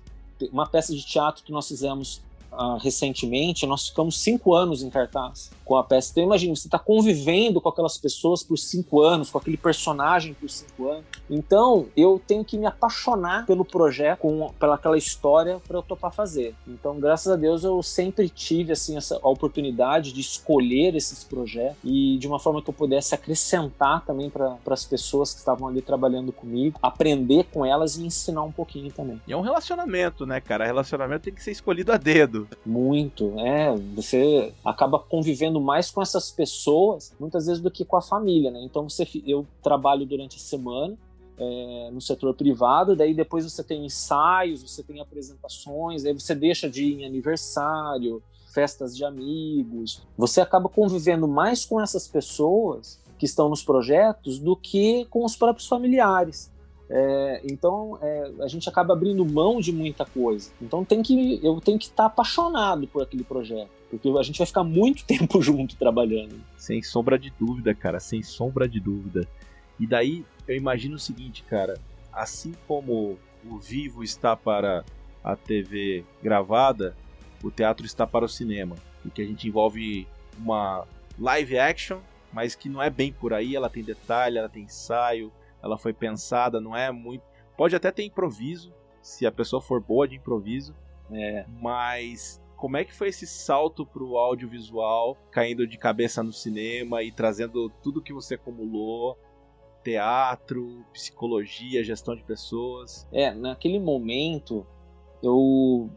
Uma 0.52 0.68
peça 0.68 0.96
de 0.96 1.04
teatro 1.04 1.44
que 1.44 1.52
nós 1.52 1.68
fizemos 1.68 2.22
uh, 2.58 2.78
recentemente, 2.78 3.66
nós 3.66 3.90
ficamos 3.90 4.20
cinco 4.20 4.54
anos 4.54 4.82
em 4.84 4.90
cartaz 4.90 5.52
com 5.68 5.76
a 5.76 5.84
peça. 5.84 6.12
Então 6.12 6.24
imagina, 6.24 6.56
você 6.56 6.68
está 6.68 6.80
convivendo 6.80 7.60
com 7.60 7.68
aquelas 7.68 7.98
pessoas 7.98 8.42
por 8.42 8.58
cinco 8.58 9.02
anos, 9.02 9.30
com 9.30 9.38
aquele 9.38 9.58
personagem 9.58 10.34
por 10.34 10.50
cinco 10.50 10.90
anos. 10.90 11.04
Então 11.30 11.88
eu 11.96 12.22
tenho 12.26 12.44
que 12.44 12.58
me 12.58 12.66
apaixonar 12.66 13.46
pelo 13.46 13.66
projeto, 13.66 14.20
com, 14.20 14.50
pela 14.58 14.76
aquela 14.76 14.98
história 14.98 15.60
para 15.68 15.78
eu 15.78 15.82
topar 15.82 16.14
fazer. 16.14 16.56
Então 16.66 17.00
graças 17.00 17.32
a 17.32 17.36
Deus 17.36 17.66
eu 17.66 17.84
sempre 17.84 18.30
tive 18.30 18.72
assim 18.72 18.96
essa 18.96 19.18
oportunidade 19.22 20.14
de 20.14 20.22
escolher 20.22 20.96
esses 20.96 21.24
projetos 21.24 21.78
e 21.84 22.18
de 22.18 22.28
uma 22.28 22.40
forma 22.40 22.62
que 22.62 22.70
eu 22.70 22.74
pudesse 22.74 23.14
acrescentar 23.14 24.06
também 24.06 24.30
para 24.30 24.58
as 24.70 24.86
pessoas 24.86 25.34
que 25.34 25.40
estavam 25.40 25.68
ali 25.68 25.82
trabalhando 25.82 26.32
comigo, 26.32 26.80
aprender 26.82 27.44
com 27.52 27.66
elas 27.66 27.98
e 27.98 28.06
ensinar 28.06 28.44
um 28.44 28.52
pouquinho 28.52 28.92
também. 28.92 29.22
E 29.28 29.34
é 29.34 29.38
um 29.38 29.42
relacionamento, 29.42 30.26
né, 30.26 30.40
cara? 30.40 30.66
Relacionamento 30.66 31.24
tem 31.24 31.34
que 31.34 31.44
ser 31.44 31.52
escolhido 31.52 31.92
a 31.92 31.98
dedo. 31.98 32.47
Muito, 32.66 33.40
é. 33.40 33.76
Você 33.96 34.54
acaba 34.64 35.00
convivendo 35.00 35.60
mais 35.60 35.90
com 35.92 36.02
essas 36.02 36.32
pessoas, 36.32 37.14
muitas 37.20 37.46
vezes, 37.46 37.62
do 37.62 37.72
que 37.72 37.86
com 37.86 37.96
a 37.96 38.02
família, 38.02 38.52
né? 38.52 38.62
Então, 38.64 38.90
você, 38.90 39.08
eu 39.26 39.46
trabalho 39.62 40.06
durante 40.06 40.38
a 40.38 40.40
semana, 40.40 40.98
é, 41.38 41.90
no 41.92 42.02
setor 42.02 42.34
privado, 42.34 42.96
daí 42.96 43.14
depois 43.14 43.46
você 43.46 43.64
tem 43.64 43.86
ensaios, 43.86 44.64
você 44.64 44.82
tem 44.82 45.00
apresentações, 45.00 46.04
aí 46.04 46.14
você 46.14 46.34
deixa 46.34 46.70
de 46.70 46.84
ir 46.84 47.02
em 47.02 47.06
aniversário, 47.06 48.22
festas 48.54 48.98
de 48.98 49.06
amigos. 49.06 50.02
Você 50.18 50.42
acaba 50.42 50.68
convivendo 50.68 51.28
mais 51.28 51.64
com 51.64 51.80
essas 51.80 52.08
pessoas 52.08 53.00
que 53.18 53.26
estão 53.26 53.50
nos 53.50 53.64
projetos 53.64 54.40
do 54.40 54.56
que 54.56 55.06
com 55.06 55.24
os 55.24 55.36
próprios 55.36 55.68
familiares. 55.68 56.52
É, 56.90 57.42
então 57.44 58.00
é, 58.02 58.32
a 58.42 58.48
gente 58.48 58.70
acaba 58.70 58.94
abrindo 58.94 59.26
mão 59.26 59.60
de 59.60 59.72
muita 59.72 60.06
coisa. 60.06 60.52
Então 60.62 60.86
tem 60.86 61.02
que 61.02 61.40
eu 61.44 61.60
tenho 61.60 61.78
que 61.78 61.86
estar 61.86 62.06
apaixonado 62.06 62.88
por 62.88 63.04
aquele 63.04 63.24
projeto. 63.24 63.70
Porque 63.90 64.10
a 64.10 64.24
gente 64.24 64.38
vai 64.38 64.48
ficar 64.48 64.64
muito 64.64 65.04
tempo 65.08 65.42
junto 65.42 65.76
trabalhando. 65.76 66.40
Sem 66.58 66.82
sombra 66.82 67.18
de 67.18 67.32
dúvida, 67.38 67.74
cara, 67.74 68.00
sem 68.00 68.24
sombra 68.24 68.68
de 68.68 68.80
dúvida. 68.80 69.28
E 69.80 69.86
daí 69.86 70.26
eu 70.48 70.56
imagino 70.56 70.96
o 70.96 71.00
seguinte, 71.00 71.44
cara, 71.44 71.80
assim 72.12 72.54
como 72.68 73.18
o 73.46 73.58
vivo 73.58 74.04
está 74.04 74.36
para 74.36 74.84
a 75.24 75.36
TV 75.36 76.04
gravada, 76.24 76.96
o 77.44 77.52
teatro 77.52 77.86
está 77.86 78.08
para 78.08 78.26
o 78.26 78.30
cinema. 78.30 78.76
Porque 79.02 79.22
a 79.22 79.26
gente 79.26 79.48
envolve 79.48 80.08
uma 80.38 80.86
live 81.20 81.58
action, 81.58 82.00
mas 82.32 82.56
que 82.56 82.70
não 82.70 82.82
é 82.82 82.90
bem 82.90 83.12
por 83.12 83.34
aí, 83.34 83.56
ela 83.56 83.70
tem 83.70 83.84
detalhe, 83.84 84.38
ela 84.38 84.50
tem 84.50 84.64
ensaio, 84.64 85.32
ela 85.62 85.78
foi 85.78 85.94
pensada, 85.94 86.62
não 86.62 86.76
é 86.76 86.92
muito. 86.92 87.24
Pode 87.56 87.76
até 87.76 87.92
ter 87.92 88.04
improviso, 88.04 88.74
se 89.02 89.26
a 89.26 89.32
pessoa 89.32 89.62
for 89.62 89.82
boa 89.82 90.08
de 90.08 90.16
improviso. 90.16 90.76
É. 91.12 91.46
Mas 91.62 92.42
como 92.58 92.76
é 92.76 92.84
que 92.84 92.94
foi 92.94 93.10
esse 93.10 93.26
salto 93.26 93.86
pro 93.86 94.18
audiovisual, 94.18 95.16
caindo 95.32 95.68
de 95.68 95.78
cabeça 95.78 96.24
no 96.24 96.34
cinema 96.34 97.04
e 97.04 97.12
trazendo 97.12 97.70
tudo 97.82 98.02
que 98.02 98.12
você 98.12 98.36
acumulou? 98.36 99.18
Teatro, 99.84 100.84
psicologia, 100.92 101.84
gestão 101.84 102.16
de 102.16 102.24
pessoas. 102.24 103.08
É, 103.12 103.32
naquele 103.34 103.80
momento 103.80 104.66
eu 105.24 105.90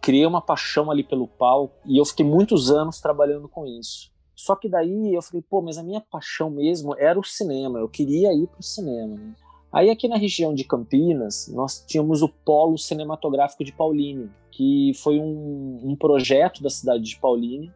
criei 0.00 0.26
uma 0.26 0.40
paixão 0.40 0.90
ali 0.90 1.04
pelo 1.04 1.28
palco 1.28 1.76
e 1.84 1.98
eu 1.98 2.04
fiquei 2.04 2.24
muitos 2.24 2.70
anos 2.70 3.00
trabalhando 3.00 3.48
com 3.48 3.66
isso. 3.66 4.09
Só 4.40 4.56
que 4.56 4.70
daí 4.70 5.14
eu 5.14 5.20
falei, 5.20 5.44
pô, 5.48 5.60
mas 5.60 5.76
a 5.76 5.82
minha 5.82 6.00
paixão 6.00 6.48
mesmo 6.48 6.94
era 6.98 7.18
o 7.18 7.24
cinema, 7.24 7.78
eu 7.78 7.88
queria 7.88 8.32
ir 8.32 8.46
pro 8.46 8.62
cinema. 8.62 9.14
Né? 9.14 9.34
Aí 9.70 9.90
aqui 9.90 10.08
na 10.08 10.16
região 10.16 10.54
de 10.54 10.64
Campinas, 10.64 11.46
nós 11.54 11.84
tínhamos 11.86 12.22
o 12.22 12.28
Polo 12.28 12.78
Cinematográfico 12.78 13.62
de 13.62 13.70
Paulínia, 13.70 14.30
que 14.50 14.92
foi 14.94 15.20
um, 15.20 15.80
um 15.84 15.94
projeto 15.94 16.62
da 16.62 16.70
cidade 16.70 17.04
de 17.04 17.20
Paulínia 17.20 17.70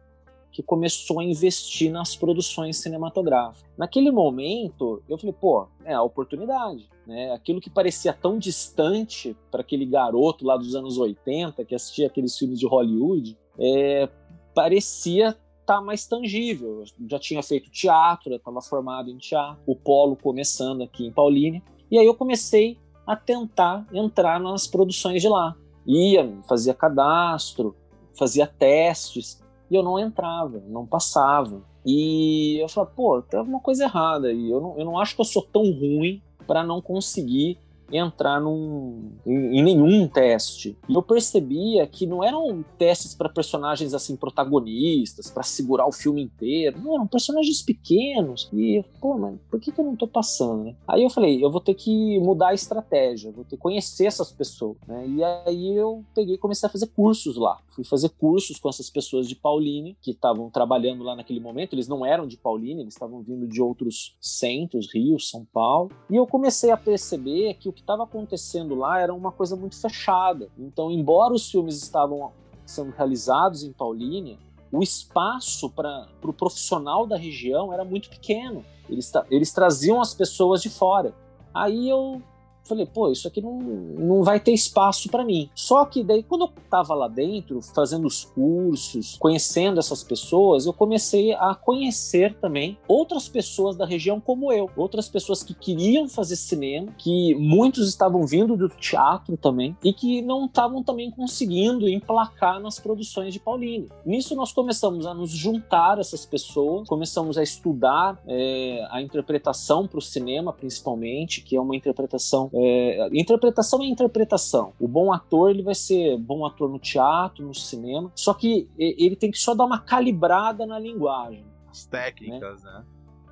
que 0.51 0.63
começou 0.63 1.19
a 1.19 1.23
investir 1.23 1.91
nas 1.91 2.15
produções 2.15 2.77
cinematográficas. 2.77 3.69
Naquele 3.77 4.09
momento, 4.09 5.03
eu 5.07 5.17
falei, 5.17 5.35
pô, 5.39 5.67
é 5.83 5.93
a 5.93 6.01
oportunidade, 6.01 6.89
né? 7.05 7.31
Aquilo 7.33 7.59
que 7.59 7.69
parecia 7.69 8.13
tão 8.13 8.39
distante 8.39 9.35
para 9.51 9.61
aquele 9.61 9.85
garoto 9.85 10.45
lá 10.45 10.55
dos 10.55 10.73
anos 10.73 10.97
80 10.97 11.63
que 11.65 11.75
assistia 11.75 12.07
aqueles 12.07 12.37
filmes 12.37 12.57
de 12.57 12.65
Hollywood, 12.65 13.37
é, 13.59 14.09
parecia 14.55 15.37
tá 15.65 15.81
mais 15.81 16.05
tangível. 16.05 16.81
Eu 16.81 17.07
já 17.09 17.19
tinha 17.19 17.41
feito 17.41 17.69
teatro, 17.69 18.29
já 18.29 18.37
estava 18.37 18.61
formado 18.61 19.09
em 19.09 19.17
teatro, 19.17 19.61
o 19.65 19.75
polo 19.75 20.15
começando 20.15 20.83
aqui 20.83 21.05
em 21.05 21.11
Paulínia. 21.11 21.61
E 21.89 21.97
aí 21.97 22.05
eu 22.05 22.15
comecei 22.15 22.77
a 23.05 23.15
tentar 23.15 23.85
entrar 23.93 24.39
nas 24.39 24.67
produções 24.67 25.21
de 25.21 25.29
lá. 25.29 25.55
Ia, 25.85 26.31
fazia 26.47 26.73
cadastro, 26.73 27.75
fazia 28.17 28.47
testes, 28.47 29.43
e 29.69 29.75
eu 29.75 29.83
não 29.83 29.99
entrava, 29.99 30.63
não 30.67 30.85
passava. 30.85 31.61
E 31.85 32.57
eu 32.59 32.67
falava, 32.67 32.93
pô, 32.95 33.21
tem 33.21 33.39
alguma 33.39 33.59
coisa 33.59 33.83
errada 33.83 34.27
aí. 34.27 34.49
Eu 34.49 34.59
não, 34.59 34.77
eu 34.77 34.85
não 34.85 34.99
acho 34.99 35.15
que 35.15 35.21
eu 35.21 35.25
sou 35.25 35.43
tão 35.43 35.63
ruim 35.63 36.21
para 36.47 36.63
não 36.63 36.81
conseguir 36.81 37.59
entrar 37.91 38.39
num, 38.39 39.11
em, 39.25 39.59
em, 39.59 39.63
nenhum 39.63 40.07
teste. 40.07 40.77
E 40.87 40.93
eu 40.93 41.01
percebia 41.01 41.85
que 41.87 42.05
não 42.05 42.23
eram 42.23 42.63
testes 42.77 43.13
para 43.13 43.29
personagens 43.29 43.93
assim 43.93 44.15
protagonistas, 44.15 45.29
para 45.29 45.43
segurar 45.43 45.87
o 45.87 45.91
filme 45.91 46.21
inteiro. 46.21 46.79
Não, 46.81 46.95
eram 46.95 47.07
personagens 47.07 47.61
pequenos. 47.61 48.49
E, 48.53 48.83
pô, 48.99 49.17
mas 49.17 49.37
por 49.49 49.59
que, 49.59 49.71
que 49.71 49.79
eu 49.79 49.85
não 49.85 49.95
tô 49.95 50.07
passando, 50.07 50.63
né? 50.63 50.75
Aí 50.87 51.03
eu 51.03 51.09
falei, 51.09 51.43
eu 51.43 51.51
vou 51.51 51.61
ter 51.61 51.73
que 51.73 52.19
mudar 52.19 52.49
a 52.49 52.53
estratégia, 52.53 53.31
vou 53.31 53.43
ter 53.43 53.55
que 53.55 53.61
conhecer 53.61 54.05
essas 54.05 54.31
pessoas, 54.31 54.77
né? 54.87 55.05
E 55.07 55.23
aí 55.23 55.75
eu 55.75 56.03
peguei 56.13 56.35
e 56.35 56.37
comecei 56.37 56.67
a 56.67 56.71
fazer 56.71 56.87
cursos 56.87 57.35
lá. 57.35 57.59
Fui 57.69 57.83
fazer 57.83 58.09
cursos 58.09 58.57
com 58.57 58.69
essas 58.69 58.89
pessoas 58.89 59.27
de 59.27 59.35
Pauline, 59.35 59.97
que 60.01 60.11
estavam 60.11 60.49
trabalhando 60.49 61.03
lá 61.03 61.15
naquele 61.15 61.39
momento. 61.39 61.73
Eles 61.73 61.87
não 61.87 62.05
eram 62.05 62.25
de 62.25 62.37
Pauline, 62.37 62.81
eles 62.81 62.93
estavam 62.93 63.21
vindo 63.21 63.47
de 63.47 63.61
outros 63.61 64.15
centros, 64.21 64.93
Rio, 64.93 65.19
São 65.19 65.45
Paulo. 65.45 65.91
E 66.09 66.15
eu 66.15 66.25
comecei 66.25 66.71
a 66.71 66.77
perceber 66.77 67.55
que 67.55 67.67
o 67.67 67.73
que 67.75 67.81
estava 67.81 68.03
acontecendo 68.03 68.73
lá 68.73 68.99
era 68.99 69.13
uma 69.13 69.31
coisa 69.31 69.55
muito 69.55 69.79
fechada. 69.79 70.49
Então, 70.57 70.89
embora 70.89 71.33
os 71.33 71.49
filmes 71.49 71.81
estavam 71.81 72.31
sendo 72.65 72.91
realizados 72.91 73.63
em 73.63 73.71
Paulínia, 73.71 74.37
o 74.71 74.81
espaço 74.81 75.69
para 75.69 76.07
o 76.17 76.21
pro 76.21 76.33
profissional 76.33 77.05
da 77.05 77.17
região 77.17 77.71
era 77.71 77.85
muito 77.85 78.09
pequeno. 78.09 78.65
Eles, 78.89 79.11
eles 79.29 79.53
traziam 79.53 80.01
as 80.01 80.13
pessoas 80.13 80.61
de 80.61 80.69
fora. 80.69 81.13
Aí 81.53 81.87
eu 81.87 82.21
falei, 82.65 82.85
pô, 82.85 83.11
isso 83.11 83.27
aqui 83.27 83.41
não, 83.41 83.59
não 83.59 84.23
vai 84.23 84.39
ter 84.39 84.51
espaço 84.51 85.09
para 85.09 85.23
mim. 85.23 85.49
Só 85.53 85.85
que 85.85 86.03
daí, 86.03 86.23
quando 86.23 86.45
eu 86.45 86.51
tava 86.69 86.93
lá 86.93 87.07
dentro, 87.07 87.61
fazendo 87.61 88.07
os 88.07 88.25
cursos, 88.25 89.17
conhecendo 89.19 89.79
essas 89.79 90.03
pessoas, 90.03 90.65
eu 90.65 90.73
comecei 90.73 91.33
a 91.33 91.55
conhecer 91.55 92.35
também 92.35 92.77
outras 92.87 93.29
pessoas 93.29 93.75
da 93.75 93.85
região 93.85 94.19
como 94.19 94.51
eu, 94.51 94.69
outras 94.75 95.07
pessoas 95.07 95.43
que 95.43 95.53
queriam 95.53 96.09
fazer 96.09 96.35
cinema, 96.35 96.91
que 96.97 97.35
muitos 97.35 97.87
estavam 97.87 98.25
vindo 98.25 98.57
do 98.57 98.69
teatro 98.69 99.37
também 99.37 99.75
e 99.83 99.93
que 99.93 100.21
não 100.21 100.45
estavam 100.45 100.83
também 100.83 101.11
conseguindo 101.11 101.87
emplacar 101.87 102.59
nas 102.59 102.79
produções 102.79 103.33
de 103.33 103.39
Pauline. 103.39 103.87
Nisso 104.05 104.35
nós 104.35 104.51
começamos 104.51 105.05
a 105.05 105.13
nos 105.13 105.31
juntar 105.31 105.99
essas 105.99 106.25
pessoas, 106.25 106.87
começamos 106.87 107.37
a 107.37 107.43
estudar 107.43 108.19
é, 108.27 108.87
a 108.89 109.01
interpretação 109.01 109.87
para 109.87 109.99
o 109.99 110.01
cinema, 110.01 110.51
principalmente, 110.51 111.41
que 111.41 111.55
é 111.55 111.61
uma 111.61 111.75
interpretação 111.75 112.49
é, 112.57 113.09
interpretação 113.11 113.81
é 113.83 113.85
interpretação. 113.85 114.73
O 114.79 114.87
bom 114.87 115.11
ator 115.11 115.49
ele 115.49 115.61
vai 115.61 115.75
ser 115.75 116.17
bom 116.17 116.45
ator 116.45 116.69
no 116.69 116.79
teatro, 116.79 117.45
no 117.45 117.53
cinema, 117.53 118.11
só 118.15 118.33
que 118.33 118.69
ele 118.77 119.15
tem 119.15 119.29
que 119.29 119.37
só 119.37 119.53
dar 119.53 119.65
uma 119.65 119.79
calibrada 119.79 120.65
na 120.65 120.79
linguagem. 120.79 121.45
As 121.69 121.85
técnicas, 121.85 122.63
né? 122.63 122.71
né? 122.71 122.85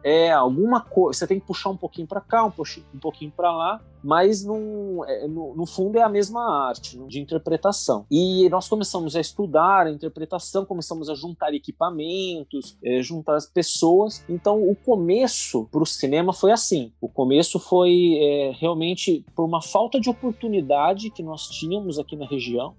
É 0.03 0.31
alguma 0.31 0.81
coisa. 0.81 1.19
Você 1.19 1.27
tem 1.27 1.39
que 1.39 1.45
puxar 1.45 1.69
um 1.69 1.77
pouquinho 1.77 2.07
para 2.07 2.21
cá, 2.21 2.45
um, 2.45 2.51
um 2.93 2.99
pouquinho 2.99 3.31
para 3.35 3.51
lá, 3.55 3.81
mas 4.03 4.43
no, 4.43 5.05
é, 5.07 5.27
no, 5.27 5.55
no, 5.55 5.65
fundo 5.65 5.97
é 5.97 6.01
a 6.01 6.09
mesma 6.09 6.67
arte 6.67 6.97
de 7.07 7.21
interpretação. 7.21 8.05
E 8.11 8.49
nós 8.49 8.67
começamos 8.67 9.15
a 9.15 9.21
estudar 9.21 9.87
a 9.87 9.91
interpretação, 9.91 10.65
começamos 10.65 11.09
a 11.09 11.15
juntar 11.15 11.53
equipamentos, 11.53 12.77
é, 12.83 13.01
juntar 13.01 13.35
as 13.35 13.45
pessoas. 13.45 14.23
Então 14.27 14.61
o 14.61 14.75
começo 14.75 15.67
para 15.71 15.81
o 15.81 15.85
cinema 15.85 16.33
foi 16.33 16.51
assim. 16.51 16.91
O 16.99 17.07
começo 17.07 17.57
foi 17.59 18.17
é, 18.19 18.51
realmente 18.59 19.25
por 19.33 19.45
uma 19.45 19.61
falta 19.61 19.99
de 19.99 20.09
oportunidade 20.09 21.09
que 21.09 21.23
nós 21.23 21.47
tínhamos 21.47 21.97
aqui 21.97 22.17
na 22.17 22.25
região. 22.25 22.75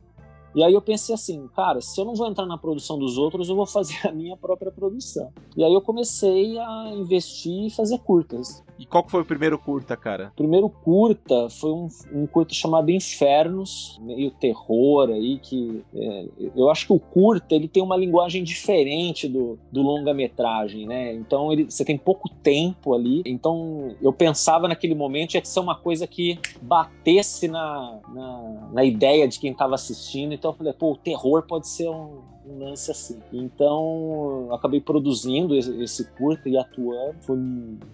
E 0.54 0.62
aí 0.62 0.72
eu 0.72 0.80
pensei 0.80 1.14
assim, 1.14 1.48
cara, 1.48 1.80
se 1.80 2.00
eu 2.00 2.04
não 2.04 2.14
vou 2.14 2.28
entrar 2.28 2.46
na 2.46 2.56
produção 2.56 2.98
dos 2.98 3.18
outros, 3.18 3.48
eu 3.48 3.56
vou 3.56 3.66
fazer 3.66 4.06
a 4.06 4.12
minha 4.12 4.36
própria 4.36 4.70
produção. 4.70 5.32
E 5.56 5.64
aí 5.64 5.72
eu 5.72 5.80
comecei 5.80 6.58
a 6.58 6.92
investir 6.94 7.66
e 7.66 7.70
fazer 7.70 7.98
curtas. 7.98 8.62
E 8.78 8.84
qual 8.84 9.04
foi 9.08 9.22
o 9.22 9.24
primeiro 9.24 9.58
curta, 9.58 9.96
cara? 9.96 10.32
O 10.34 10.36
primeiro 10.36 10.68
curta 10.68 11.48
foi 11.48 11.70
um, 11.70 11.88
um 12.12 12.26
curta 12.26 12.54
chamado 12.54 12.90
Infernos, 12.90 14.00
meio 14.02 14.30
terror 14.30 15.10
aí, 15.10 15.38
que 15.38 15.82
é, 15.94 16.26
eu 16.56 16.70
acho 16.70 16.86
que 16.86 16.92
o 16.92 16.98
curta 16.98 17.54
ele 17.54 17.68
tem 17.68 17.82
uma 17.82 17.96
linguagem 17.96 18.42
diferente 18.42 19.28
do, 19.28 19.58
do 19.70 19.82
longa-metragem, 19.82 20.86
né? 20.86 21.12
Então 21.14 21.52
ele, 21.52 21.64
você 21.64 21.84
tem 21.84 21.96
pouco 21.96 22.28
tempo 22.28 22.94
ali, 22.94 23.22
então 23.24 23.94
eu 24.02 24.12
pensava 24.12 24.68
naquele 24.68 24.94
momento 24.94 25.34
que 25.40 25.48
ser 25.48 25.60
uma 25.60 25.76
coisa 25.76 26.06
que 26.06 26.38
batesse 26.60 27.48
na, 27.48 27.98
na, 28.08 28.68
na 28.72 28.84
ideia 28.84 29.26
de 29.28 29.38
quem 29.38 29.52
estava 29.52 29.74
assistindo, 29.74 30.32
então 30.32 30.50
eu 30.50 30.56
falei, 30.56 30.72
pô, 30.72 30.92
o 30.92 30.96
terror 30.96 31.42
pode 31.46 31.68
ser 31.68 31.88
um, 31.88 32.18
um 32.46 32.58
lance 32.58 32.90
assim. 32.90 33.20
Então, 33.32 34.48
acabei 34.52 34.80
produzindo 34.80 35.54
esse, 35.54 36.04
curta 36.12 36.48
e 36.48 36.56
atuando. 36.56 37.16
Foi, 37.20 37.38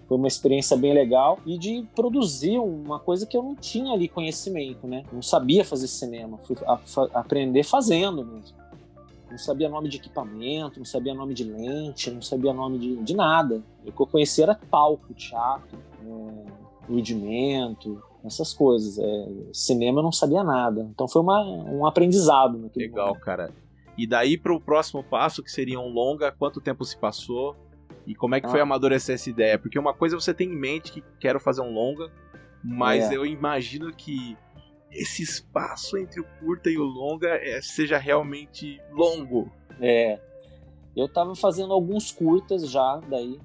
foi 0.07 0.17
uma 0.17 0.27
experiência 0.27 0.75
bem 0.75 0.93
legal. 0.93 1.39
E 1.45 1.57
de 1.57 1.85
produzir 1.95 2.59
uma 2.59 2.99
coisa 2.99 3.25
que 3.25 3.35
eu 3.35 3.43
não 3.43 3.55
tinha 3.55 3.93
ali 3.93 4.07
conhecimento, 4.07 4.87
né? 4.87 5.03
Não 5.11 5.21
sabia 5.21 5.63
fazer 5.63 5.87
cinema. 5.87 6.37
Fui 6.39 6.55
a, 6.65 6.73
a, 6.73 7.19
aprender 7.19 7.63
fazendo 7.63 8.25
mesmo. 8.25 8.61
Não 9.29 9.37
sabia 9.37 9.69
nome 9.69 9.87
de 9.87 9.95
equipamento, 9.95 10.77
não 10.77 10.85
sabia 10.85 11.13
nome 11.13 11.33
de 11.33 11.45
lente, 11.45 12.11
não 12.11 12.21
sabia 12.21 12.53
nome 12.53 12.77
de, 12.77 12.95
de 12.97 13.15
nada. 13.15 13.63
O 13.85 13.91
que 13.91 14.01
eu 14.01 14.07
conhecia 14.07 14.43
era 14.43 14.59
palco, 14.69 15.13
teatro, 15.13 15.79
é, 16.05 16.91
rudimento, 16.91 18.03
essas 18.25 18.53
coisas. 18.53 18.99
É, 18.99 19.27
cinema 19.53 19.99
eu 19.99 20.03
não 20.03 20.11
sabia 20.11 20.43
nada. 20.43 20.81
Então 20.93 21.07
foi 21.07 21.21
uma, 21.21 21.41
um 21.41 21.85
aprendizado. 21.85 22.69
Legal, 22.75 23.07
momento. 23.07 23.23
cara. 23.23 23.51
E 24.01 24.07
daí 24.07 24.35
para 24.35 24.51
o 24.51 24.59
próximo 24.59 25.03
passo, 25.03 25.43
que 25.43 25.51
seria 25.51 25.79
um 25.79 25.87
longa, 25.87 26.31
quanto 26.31 26.59
tempo 26.59 26.83
se 26.83 26.97
passou? 26.97 27.55
E 28.07 28.15
como 28.15 28.33
é 28.33 28.41
que 28.41 28.47
ah. 28.47 28.49
foi 28.49 28.59
amadurecer 28.59 29.13
essa 29.13 29.29
ideia? 29.29 29.59
Porque 29.59 29.77
uma 29.77 29.93
coisa 29.93 30.19
você 30.19 30.33
tem 30.33 30.49
em 30.49 30.55
mente 30.55 30.91
que 30.91 31.03
quero 31.19 31.39
fazer 31.39 31.61
um 31.61 31.71
longa, 31.71 32.11
mas 32.63 33.11
é. 33.11 33.15
eu 33.15 33.23
imagino 33.23 33.93
que 33.93 34.35
esse 34.89 35.21
espaço 35.21 35.99
entre 35.99 36.19
o 36.19 36.25
curta 36.39 36.67
e 36.67 36.79
o 36.79 36.83
longa 36.83 37.29
é, 37.29 37.61
seja 37.61 37.99
realmente 37.99 38.81
longo. 38.91 39.51
É. 39.79 40.19
Eu 40.95 41.05
estava 41.05 41.35
fazendo 41.35 41.71
alguns 41.71 42.11
curtas 42.11 42.67
já, 42.67 42.99
daí. 43.07 43.39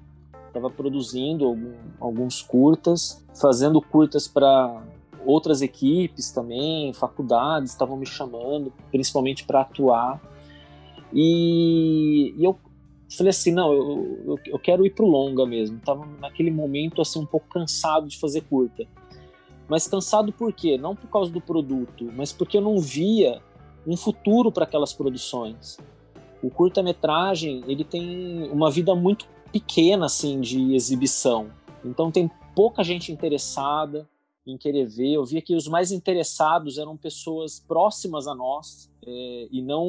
Estava 0.47 0.71
produzindo 0.71 1.45
algum, 1.45 1.75
alguns 1.99 2.41
curtas, 2.41 3.23
fazendo 3.39 3.79
curtas 3.79 4.27
para 4.27 4.81
outras 5.23 5.61
equipes 5.61 6.31
também, 6.31 6.91
faculdades 6.93 7.73
estavam 7.73 7.95
me 7.95 8.07
chamando, 8.07 8.73
principalmente 8.89 9.45
para 9.45 9.61
atuar. 9.61 10.19
E, 11.13 12.33
e 12.37 12.43
eu 12.43 12.57
falei 13.15 13.29
assim, 13.29 13.51
não, 13.51 13.73
eu, 13.73 14.23
eu, 14.25 14.39
eu 14.47 14.59
quero 14.59 14.85
ir 14.85 14.91
pro 14.91 15.05
longa 15.05 15.45
mesmo. 15.45 15.79
Tava 15.79 16.05
naquele 16.19 16.51
momento 16.51 17.01
assim 17.01 17.19
um 17.19 17.25
pouco 17.25 17.47
cansado 17.49 18.07
de 18.07 18.19
fazer 18.19 18.41
curta. 18.41 18.85
Mas 19.67 19.87
cansado 19.87 20.31
por 20.31 20.53
quê? 20.53 20.77
Não 20.77 20.95
por 20.95 21.09
causa 21.09 21.31
do 21.31 21.41
produto, 21.41 22.09
mas 22.15 22.31
porque 22.31 22.57
eu 22.57 22.61
não 22.61 22.79
via 22.79 23.41
um 23.85 23.97
futuro 23.97 24.51
para 24.51 24.63
aquelas 24.63 24.93
produções. 24.93 25.77
O 26.41 26.49
curta-metragem, 26.49 27.63
ele 27.67 27.83
tem 27.83 28.49
uma 28.51 28.69
vida 28.69 28.95
muito 28.95 29.27
pequena 29.51 30.05
assim 30.05 30.39
de 30.39 30.73
exibição. 30.73 31.49
Então 31.83 32.11
tem 32.11 32.29
pouca 32.55 32.83
gente 32.83 33.11
interessada, 33.11 34.07
em 34.51 34.57
querer 34.57 34.85
ver. 34.85 35.13
Eu 35.13 35.25
via 35.25 35.41
que 35.41 35.55
os 35.55 35.67
mais 35.67 35.91
interessados 35.91 36.77
eram 36.77 36.95
pessoas 36.95 37.59
próximas 37.59 38.27
a 38.27 38.33
nós 38.33 38.89
é, 39.05 39.47
e 39.51 39.61
não 39.61 39.85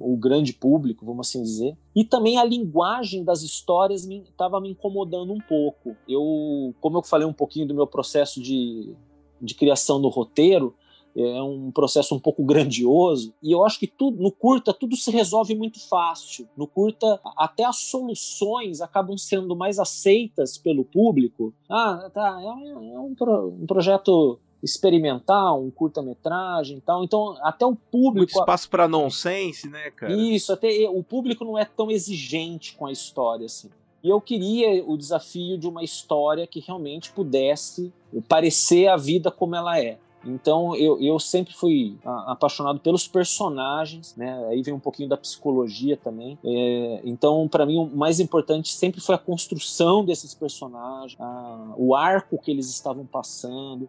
o 0.00 0.16
grande 0.16 0.52
público, 0.52 1.04
vamos 1.04 1.28
assim 1.28 1.42
dizer. 1.42 1.76
E 1.94 2.04
também 2.04 2.38
a 2.38 2.44
linguagem 2.44 3.24
das 3.24 3.42
histórias 3.42 4.06
estava 4.06 4.60
me, 4.60 4.68
me, 4.68 4.72
incomodando 4.72 5.32
um 5.32 5.40
pouco. 5.40 5.96
Eu, 6.08 6.74
como 6.80 6.98
eu 6.98 7.02
falei 7.02 7.26
um 7.26 7.32
pouquinho 7.32 7.66
do 7.66 7.74
meu 7.74 7.86
processo 7.86 8.40
de, 8.40 8.94
de 9.40 9.54
criação 9.54 10.00
do 10.00 10.08
roteiro, 10.08 10.74
é 11.16 11.42
um 11.42 11.70
processo 11.70 12.14
um 12.14 12.20
pouco 12.20 12.44
grandioso 12.44 13.32
e 13.42 13.52
eu 13.52 13.64
acho 13.64 13.78
que 13.78 13.86
tudo 13.86 14.22
no 14.22 14.30
curta 14.30 14.72
tudo 14.72 14.96
se 14.96 15.10
resolve 15.10 15.54
muito 15.54 15.80
fácil 15.88 16.48
no 16.56 16.66
curta 16.66 17.18
até 17.36 17.64
as 17.64 17.76
soluções 17.76 18.80
acabam 18.80 19.16
sendo 19.16 19.56
mais 19.56 19.78
aceitas 19.78 20.58
pelo 20.58 20.84
público 20.84 21.54
ah 21.70 22.10
tá 22.12 22.40
é 22.42 22.50
um, 22.50 22.94
é 22.94 22.98
um, 22.98 23.14
pro, 23.14 23.48
um 23.48 23.66
projeto 23.66 24.38
experimental, 24.62 25.62
um 25.62 25.70
curta-metragem 25.70 26.78
e 26.78 26.80
tal. 26.80 27.04
Então, 27.04 27.36
até 27.42 27.64
o 27.64 27.76
público. 27.76 28.18
Muito 28.18 28.30
espaço 28.30 28.68
para 28.68 28.88
nonsense, 28.88 29.68
né, 29.68 29.90
cara? 29.90 30.12
Isso, 30.12 30.52
até 30.52 30.88
o 30.88 31.02
público 31.02 31.44
não 31.44 31.58
é 31.58 31.64
tão 31.64 31.90
exigente 31.90 32.74
com 32.74 32.86
a 32.86 32.92
história 32.92 33.46
assim. 33.46 33.70
E 34.02 34.08
eu 34.08 34.20
queria 34.20 34.84
o 34.84 34.96
desafio 34.96 35.58
de 35.58 35.66
uma 35.66 35.82
história 35.82 36.46
que 36.46 36.60
realmente 36.60 37.10
pudesse 37.10 37.92
parecer 38.28 38.86
a 38.88 38.96
vida 38.96 39.30
como 39.30 39.56
ela 39.56 39.80
é. 39.80 39.98
Então 40.26 40.74
eu, 40.76 41.00
eu 41.00 41.18
sempre 41.18 41.54
fui 41.54 41.96
apaixonado 42.04 42.80
pelos 42.80 43.06
personagens, 43.06 44.14
né? 44.16 44.46
Aí 44.48 44.62
vem 44.62 44.74
um 44.74 44.80
pouquinho 44.80 45.08
da 45.08 45.16
psicologia 45.16 45.96
também. 45.96 46.38
É, 46.44 47.00
então, 47.04 47.48
para 47.48 47.64
mim, 47.64 47.78
o 47.78 47.86
mais 47.86 48.20
importante 48.20 48.72
sempre 48.72 49.00
foi 49.00 49.14
a 49.14 49.18
construção 49.18 50.04
desses 50.04 50.34
personagens, 50.34 51.18
a, 51.20 51.74
o 51.76 51.94
arco 51.94 52.38
que 52.38 52.50
eles 52.50 52.70
estavam 52.70 53.04
passando, 53.06 53.88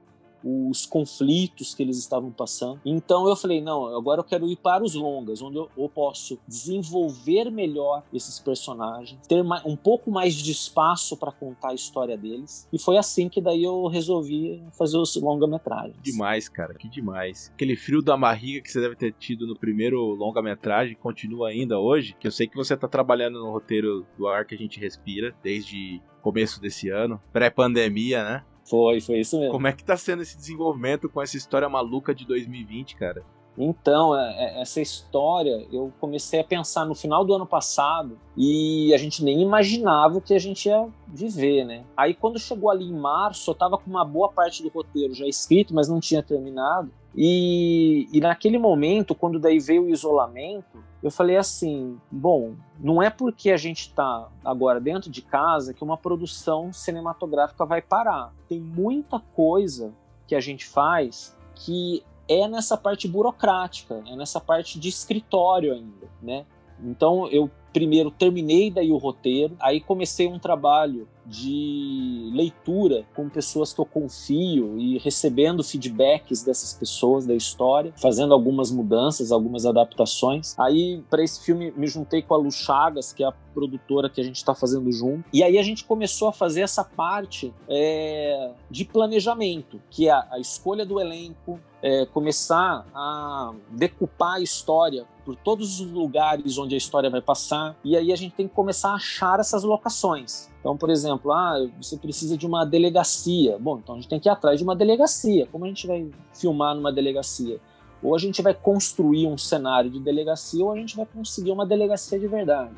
os 0.70 0.86
conflitos 0.86 1.76
que 1.76 1.84
eles 1.84 1.98
estavam 1.98 2.32
passando. 2.32 2.80
Então 2.86 3.28
eu 3.28 3.36
falei, 3.36 3.62
não, 3.62 3.96
agora 3.96 4.22
eu 4.22 4.24
quero 4.24 4.48
ir 4.48 4.56
para 4.56 4.84
os 4.84 4.96
longas, 4.96 5.42
onde 5.42 5.58
eu, 5.58 5.88
posso 5.94 6.38
desenvolver 6.48 7.50
melhor 7.50 8.04
esses 8.14 8.40
personagens, 8.40 9.20
ter 9.28 9.42
um 9.66 9.76
pouco 9.76 10.12
mais 10.12 10.36
de 10.36 10.52
espaço 10.52 11.18
para 11.18 11.32
contar 11.32 11.70
a 11.70 11.74
história 11.74 12.18
deles. 12.18 12.68
E 12.72 12.78
foi 12.78 12.98
assim 12.98 13.30
que 13.30 13.42
daí 13.42 13.64
eu 13.64 13.88
resolvi 13.88 14.62
fazer 14.78 14.98
os 14.98 15.16
longa-metragens. 15.16 15.96
Demais, 16.02 16.48
cara, 16.48 16.74
que 16.74 16.90
demais. 16.90 17.52
Aquele 17.54 17.76
frio 17.76 18.02
da 18.02 18.16
barriga 18.16 18.62
que 18.62 18.72
você 18.72 18.80
deve 18.80 18.96
ter 18.96 19.14
tido 19.14 19.48
no 19.48 19.58
primeiro 19.58 20.02
longa-metragem 20.14 20.96
continua 20.96 21.50
ainda 21.50 21.80
hoje, 21.80 22.16
que 22.20 22.28
eu 22.28 22.32
sei 22.32 22.48
que 22.48 22.56
você 22.56 22.74
está 22.74 22.88
trabalhando 22.88 23.40
no 23.40 23.52
roteiro 23.52 24.06
do 24.18 24.28
Ar 24.28 24.46
que 24.46 24.56
a 24.56 24.58
gente 24.58 24.80
respira 24.80 25.36
desde 25.42 26.02
começo 26.22 26.62
desse 26.62 26.90
ano, 26.90 27.22
pré-pandemia, 27.32 28.24
né? 28.24 28.44
Foi, 28.70 29.00
foi 29.00 29.20
isso 29.20 29.38
mesmo. 29.38 29.52
Como 29.52 29.68
é 29.68 29.72
que 29.72 29.84
tá 29.84 29.96
sendo 29.96 30.22
esse 30.22 30.38
desenvolvimento 30.38 31.10
com 31.10 31.22
essa 31.22 31.38
história 31.38 31.70
maluca 31.70 32.14
de 32.14 32.26
2020, 32.26 32.96
cara? 32.96 33.24
Então, 33.58 34.16
é, 34.16 34.36
é, 34.38 34.62
essa 34.62 34.80
história 34.80 35.66
eu 35.72 35.92
comecei 36.00 36.40
a 36.40 36.44
pensar 36.44 36.86
no 36.86 36.94
final 36.94 37.26
do 37.26 37.34
ano 37.34 37.46
passado 37.46 38.20
e 38.36 38.94
a 38.94 38.98
gente 38.98 39.24
nem 39.24 39.42
imaginava 39.42 40.18
o 40.18 40.22
que 40.22 40.34
a 40.36 40.40
gente 40.40 40.70
ia 40.70 40.88
viver, 41.08 41.66
né? 41.66 41.84
Aí 41.96 42.14
quando 42.14 42.38
chegou 42.38 42.70
ali 42.70 42.86
em 42.86 42.94
março, 42.94 43.50
eu 43.50 43.56
tava 43.56 43.78
com 43.78 43.90
uma 43.90 44.06
boa 44.06 44.30
parte 44.30 44.62
do 44.62 44.70
roteiro 44.70 45.14
já 45.16 45.26
escrito, 45.26 45.74
mas 45.74 45.90
não 45.90 46.00
tinha 46.00 46.22
terminado. 46.22 46.92
E, 47.16 48.08
e 48.14 48.20
naquele 48.20 48.60
momento, 48.60 49.16
quando 49.16 49.40
daí 49.40 49.58
veio 49.60 49.86
o 49.86 49.90
isolamento, 49.90 50.84
eu 51.02 51.12
falei 51.12 51.38
assim: 51.38 52.00
bom, 52.12 52.56
não 52.80 53.02
é 53.02 53.10
porque 53.10 53.52
a 53.52 53.58
gente 53.58 53.82
está 53.82 54.30
agora 54.44 54.80
dentro 54.80 55.10
de 55.10 55.22
casa 55.22 55.74
que 55.74 55.84
uma 55.84 55.98
produção 55.98 56.74
cinematográfica 56.74 57.66
vai 57.66 57.82
parar. 57.82 58.34
Tem 58.48 58.60
muita 58.60 59.20
coisa 59.20 59.94
que 60.28 60.36
a 60.36 60.40
gente 60.40 60.66
faz 60.66 61.36
que 61.56 62.04
é 62.28 62.48
nessa 62.48 62.76
parte 62.76 63.08
burocrática, 63.08 64.04
é 64.06 64.16
nessa 64.16 64.40
parte 64.40 64.80
de 64.80 64.90
escritório 64.90 65.74
ainda, 65.74 66.08
né? 66.22 66.46
Então 66.80 67.28
eu 67.30 67.50
primeiro 67.78 68.10
terminei 68.10 68.72
daí 68.72 68.92
o 68.92 68.98
roteiro, 68.98 69.56
aí 69.60 69.80
comecei 69.80 70.28
um 70.28 70.40
trabalho 70.40 71.08
de 71.24 72.32
leitura 72.34 73.06
com 73.14 73.30
pessoas 73.30 73.72
que 73.72 73.80
eu 73.80 73.86
confio 73.86 74.80
e 74.80 74.98
recebendo 74.98 75.64
feedbacks 75.64 76.42
dessas 76.42 76.74
pessoas 76.74 77.28
da 77.28 77.36
história, 77.36 77.94
fazendo 78.02 78.34
algumas 78.34 78.72
mudanças, 78.72 79.32
algumas 79.32 79.66
adaptações. 79.66 80.58
Aí, 80.58 81.04
para 81.08 81.24
esse 81.24 81.44
filme, 81.44 81.72
me 81.78 81.86
juntei 81.86 82.24
com 82.24 82.34
a 82.34 82.38
Lu 82.38 82.52
Chagas, 82.52 83.14
que 83.14 83.24
é 83.24 83.28
a 83.28 83.34
produtora 83.54 84.10
que 84.10 84.22
a 84.22 84.24
gente 84.24 84.38
está 84.38 84.56
fazendo 84.56 84.92
junto. 84.92 85.26
E 85.32 85.44
aí 85.44 85.60
a 85.60 85.64
gente 85.64 85.84
começou 85.84 86.30
a 86.30 86.34
fazer 86.34 86.62
essa 86.62 86.84
parte 86.84 87.54
é, 87.68 88.52
de 88.72 88.86
planejamento, 88.86 89.80
que 89.92 90.08
é 90.08 90.12
a, 90.12 90.28
a 90.32 90.40
escolha 90.40 90.86
do 90.86 91.00
elenco, 91.00 91.60
é, 91.82 92.06
começar 92.08 92.86
a 92.94 93.54
decupar 93.70 94.36
a 94.36 94.42
história 94.42 95.06
por 95.24 95.36
todos 95.36 95.80
os 95.80 95.92
lugares 95.92 96.58
onde 96.58 96.74
a 96.74 96.78
história 96.78 97.10
vai 97.10 97.22
passar. 97.22 97.76
E 97.84 97.96
aí 97.96 98.12
a 98.12 98.16
gente 98.16 98.34
tem 98.34 98.48
que 98.48 98.54
começar 98.54 98.92
a 98.92 98.96
achar 98.96 99.40
essas 99.40 99.64
locações. 99.64 100.50
Então, 100.60 100.76
por 100.76 100.90
exemplo, 100.90 101.32
ah, 101.32 101.68
você 101.80 101.98
precisa 101.98 102.38
de 102.38 102.46
uma 102.46 102.66
delegacia. 102.66 103.58
Bom, 103.60 103.78
então 103.78 103.96
a 103.96 103.98
gente 103.98 104.10
tem 104.10 104.20
que 104.20 104.28
ir 104.28 104.32
atrás 104.32 104.58
de 104.58 104.64
uma 104.64 104.76
delegacia. 104.76 105.48
Como 105.52 105.66
a 105.66 105.68
gente 105.68 105.86
vai 105.86 106.10
filmar 106.34 106.76
numa 106.76 106.92
delegacia? 106.92 107.60
Ou 108.02 108.16
a 108.16 108.20
gente 108.20 108.42
vai 108.42 108.54
construir 108.54 109.28
um 109.28 109.38
cenário 109.38 109.90
de 109.90 110.00
delegacia, 110.00 110.64
ou 110.64 110.72
a 110.72 110.78
gente 110.78 110.96
vai 110.96 111.06
conseguir 111.06 111.52
uma 111.52 111.66
delegacia 111.66 112.20
de 112.20 112.28
verdade. 112.28 112.76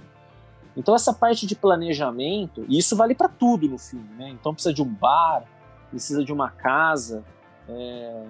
Então, 0.77 0.95
essa 0.95 1.13
parte 1.13 1.45
de 1.45 1.55
planejamento, 1.55 2.65
e 2.69 2.77
isso 2.77 2.95
vale 2.95 3.13
para 3.13 3.27
tudo 3.27 3.67
no 3.67 3.77
filme, 3.77 4.09
né? 4.17 4.29
Então, 4.29 4.53
precisa 4.53 4.73
de 4.73 4.81
um 4.81 4.87
bar, 4.87 5.43
precisa 5.89 6.23
de 6.23 6.31
uma 6.31 6.49
casa, 6.49 7.23
é, 7.67 8.23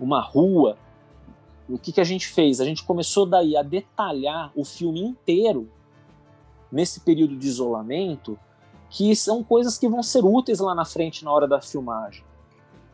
uma 0.00 0.20
rua. 0.20 0.76
O 1.68 1.78
que, 1.78 1.92
que 1.92 2.00
a 2.00 2.04
gente 2.04 2.26
fez? 2.26 2.60
A 2.60 2.64
gente 2.64 2.84
começou 2.84 3.26
daí 3.26 3.56
a 3.56 3.62
detalhar 3.62 4.50
o 4.56 4.64
filme 4.64 5.00
inteiro 5.00 5.68
nesse 6.70 7.00
período 7.00 7.36
de 7.36 7.46
isolamento 7.46 8.38
que 8.90 9.14
são 9.14 9.44
coisas 9.44 9.76
que 9.76 9.88
vão 9.88 10.02
ser 10.02 10.24
úteis 10.24 10.60
lá 10.60 10.74
na 10.74 10.84
frente 10.84 11.24
na 11.24 11.32
hora 11.32 11.46
da 11.46 11.60
filmagem. 11.60 12.24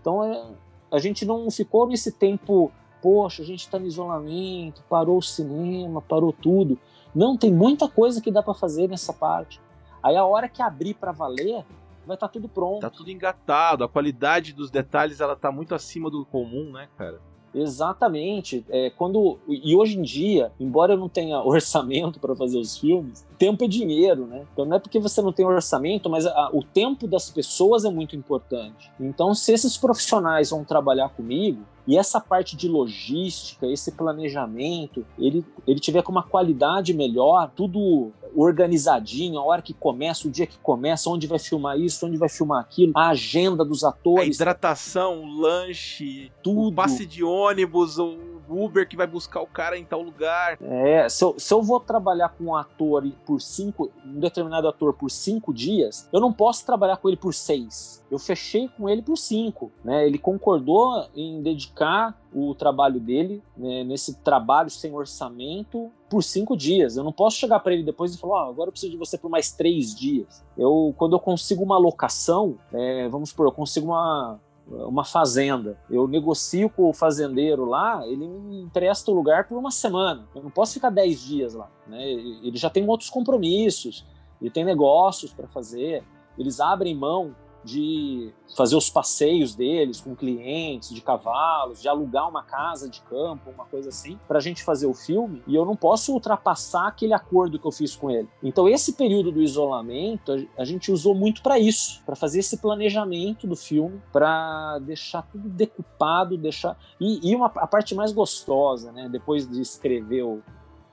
Então 0.00 0.24
é, 0.24 0.44
a 0.90 0.98
gente 0.98 1.24
não 1.24 1.50
ficou 1.50 1.86
nesse 1.86 2.12
tempo, 2.12 2.70
poxa, 3.00 3.42
a 3.42 3.44
gente 3.44 3.60
está 3.60 3.78
no 3.78 3.86
isolamento, 3.86 4.82
parou 4.88 5.18
o 5.18 5.22
cinema, 5.22 6.02
parou 6.02 6.32
tudo. 6.32 6.78
Não, 7.14 7.36
tem 7.36 7.52
muita 7.52 7.88
coisa 7.88 8.20
que 8.20 8.30
dá 8.30 8.42
para 8.42 8.54
fazer 8.54 8.88
nessa 8.88 9.12
parte. 9.12 9.60
Aí 10.02 10.16
a 10.16 10.24
hora 10.24 10.48
que 10.48 10.60
abrir 10.60 10.94
para 10.94 11.12
valer, 11.12 11.64
vai 12.06 12.16
estar 12.16 12.28
tá 12.28 12.32
tudo 12.32 12.48
pronto. 12.48 12.80
Tá 12.80 12.90
tudo 12.90 13.10
engatado, 13.10 13.84
a 13.84 13.88
qualidade 13.88 14.52
dos 14.52 14.70
detalhes 14.70 15.20
ela 15.20 15.36
tá 15.36 15.50
muito 15.50 15.74
acima 15.74 16.10
do 16.10 16.24
comum, 16.24 16.72
né, 16.72 16.88
cara? 16.96 17.20
Exatamente. 17.54 18.64
É, 18.68 18.90
quando 18.90 19.38
e 19.46 19.76
hoje 19.76 19.98
em 19.98 20.02
dia, 20.02 20.52
embora 20.58 20.94
eu 20.94 20.98
não 20.98 21.08
tenha 21.08 21.38
orçamento 21.44 22.18
para 22.18 22.34
fazer 22.34 22.58
os 22.58 22.76
filmes, 22.76 23.26
tempo 23.38 23.64
é 23.64 23.68
dinheiro, 23.68 24.26
né? 24.26 24.44
Então 24.52 24.64
não 24.64 24.76
é 24.76 24.78
porque 24.78 24.98
você 24.98 25.20
não 25.20 25.32
tem 25.32 25.44
orçamento, 25.46 26.08
mas 26.08 26.26
a, 26.26 26.50
o 26.52 26.62
tempo 26.62 27.06
das 27.06 27.30
pessoas 27.30 27.84
é 27.84 27.90
muito 27.90 28.16
importante. 28.16 28.90
Então, 28.98 29.34
se 29.34 29.52
esses 29.52 29.76
profissionais 29.76 30.50
vão 30.50 30.64
trabalhar 30.64 31.08
comigo, 31.10 31.62
e 31.86 31.98
essa 31.98 32.18
parte 32.18 32.56
de 32.56 32.66
logística, 32.66 33.66
esse 33.66 33.92
planejamento, 33.92 35.04
ele, 35.18 35.44
ele 35.66 35.78
tiver 35.78 36.02
com 36.02 36.10
uma 36.10 36.22
qualidade 36.22 36.94
melhor, 36.94 37.50
tudo 37.54 38.10
organizadinho, 38.34 39.38
a 39.38 39.44
hora 39.44 39.62
que 39.62 39.74
começa, 39.74 40.26
o 40.26 40.30
dia 40.30 40.46
que 40.46 40.58
começa, 40.58 41.10
onde 41.10 41.26
vai 41.26 41.38
filmar 41.38 41.78
isso, 41.78 42.06
onde 42.06 42.16
vai 42.16 42.28
filmar 42.28 42.60
aquilo, 42.60 42.92
a 42.96 43.10
agenda 43.10 43.64
dos 43.64 43.84
atores. 43.84 44.40
A 44.40 44.42
hidratação, 44.42 45.22
o 45.22 45.40
lanche, 45.40 46.32
tudo. 46.42 46.68
O 46.68 46.72
passe 46.72 47.04
de 47.04 47.22
ônibus, 47.22 47.98
o 47.98 48.33
Uber 48.48 48.88
que 48.88 48.96
vai 48.96 49.06
buscar 49.06 49.40
o 49.40 49.46
cara 49.46 49.78
em 49.78 49.84
tal 49.84 50.02
lugar. 50.02 50.58
É, 50.60 51.08
se 51.08 51.24
eu, 51.24 51.34
se 51.38 51.52
eu 51.52 51.62
vou 51.62 51.80
trabalhar 51.80 52.30
com 52.30 52.44
um 52.44 52.56
ator 52.56 53.04
por 53.26 53.40
cinco, 53.40 53.90
um 54.04 54.20
determinado 54.20 54.68
ator 54.68 54.94
por 54.94 55.10
cinco 55.10 55.52
dias, 55.52 56.08
eu 56.12 56.20
não 56.20 56.32
posso 56.32 56.64
trabalhar 56.64 56.96
com 56.96 57.08
ele 57.08 57.16
por 57.16 57.34
seis. 57.34 58.04
Eu 58.10 58.18
fechei 58.18 58.68
com 58.68 58.88
ele 58.88 59.02
por 59.02 59.16
cinco, 59.16 59.72
né? 59.84 60.06
Ele 60.06 60.18
concordou 60.18 61.06
em 61.14 61.42
dedicar 61.42 62.18
o 62.32 62.54
trabalho 62.54 62.98
dele 62.98 63.42
né, 63.56 63.84
nesse 63.84 64.16
trabalho 64.16 64.68
sem 64.68 64.92
orçamento 64.92 65.90
por 66.10 66.22
cinco 66.22 66.56
dias. 66.56 66.96
Eu 66.96 67.04
não 67.04 67.12
posso 67.12 67.36
chegar 67.36 67.60
para 67.60 67.72
ele 67.72 67.82
depois 67.82 68.14
e 68.14 68.18
falar, 68.18 68.48
agora 68.48 68.68
eu 68.68 68.72
preciso 68.72 68.92
de 68.92 68.98
você 68.98 69.16
por 69.16 69.30
mais 69.30 69.52
três 69.52 69.94
dias. 69.94 70.44
Eu, 70.56 70.94
quando 70.96 71.14
eu 71.14 71.20
consigo 71.20 71.62
uma 71.62 71.78
locação, 71.78 72.56
é, 72.72 73.08
vamos 73.08 73.30
supor, 73.30 73.46
eu 73.46 73.52
consigo 73.52 73.86
uma 73.86 74.38
uma 74.68 75.04
fazenda. 75.04 75.78
Eu 75.90 76.08
negocio 76.08 76.68
com 76.70 76.88
o 76.88 76.92
fazendeiro 76.92 77.64
lá, 77.64 78.06
ele 78.06 78.26
me 78.26 78.62
empresta 78.62 79.10
o 79.10 79.14
lugar 79.14 79.46
por 79.46 79.58
uma 79.58 79.70
semana. 79.70 80.26
Eu 80.34 80.42
não 80.42 80.50
posso 80.50 80.74
ficar 80.74 80.90
10 80.90 81.24
dias 81.24 81.54
lá. 81.54 81.70
Né? 81.86 82.10
Ele 82.10 82.56
já 82.56 82.70
tem 82.70 82.88
outros 82.88 83.10
compromissos, 83.10 84.04
ele 84.40 84.50
tem 84.50 84.64
negócios 84.64 85.32
para 85.32 85.46
fazer. 85.48 86.02
Eles 86.38 86.60
abrem 86.60 86.94
mão 86.94 87.34
de 87.64 88.32
fazer 88.56 88.76
os 88.76 88.90
passeios 88.90 89.54
deles 89.54 90.00
com 90.00 90.14
clientes, 90.14 90.90
de 90.90 91.00
cavalos, 91.00 91.80
de 91.80 91.88
alugar 91.88 92.28
uma 92.28 92.42
casa 92.42 92.88
de 92.88 93.00
campo, 93.02 93.50
uma 93.50 93.64
coisa 93.64 93.88
assim, 93.88 94.18
para 94.28 94.38
a 94.38 94.40
gente 94.40 94.62
fazer 94.62 94.86
o 94.86 94.94
filme. 94.94 95.42
E 95.46 95.54
eu 95.54 95.64
não 95.64 95.74
posso 95.74 96.12
ultrapassar 96.12 96.86
aquele 96.86 97.14
acordo 97.14 97.58
que 97.58 97.66
eu 97.66 97.72
fiz 97.72 97.96
com 97.96 98.10
ele. 98.10 98.28
Então, 98.42 98.68
esse 98.68 98.92
período 98.92 99.32
do 99.32 99.42
isolamento, 99.42 100.46
a 100.56 100.64
gente 100.64 100.92
usou 100.92 101.14
muito 101.14 101.42
para 101.42 101.58
isso, 101.58 102.02
para 102.04 102.14
fazer 102.14 102.40
esse 102.40 102.58
planejamento 102.58 103.46
do 103.46 103.56
filme, 103.56 104.00
para 104.12 104.78
deixar 104.80 105.22
tudo 105.22 105.48
decupado, 105.48 106.36
deixar. 106.36 106.78
E, 107.00 107.30
e 107.30 107.34
uma, 107.34 107.46
a 107.46 107.66
parte 107.66 107.94
mais 107.94 108.12
gostosa, 108.12 108.92
né, 108.92 109.08
depois 109.08 109.48
de 109.48 109.60
escrever 109.60 110.22
o, 110.22 110.42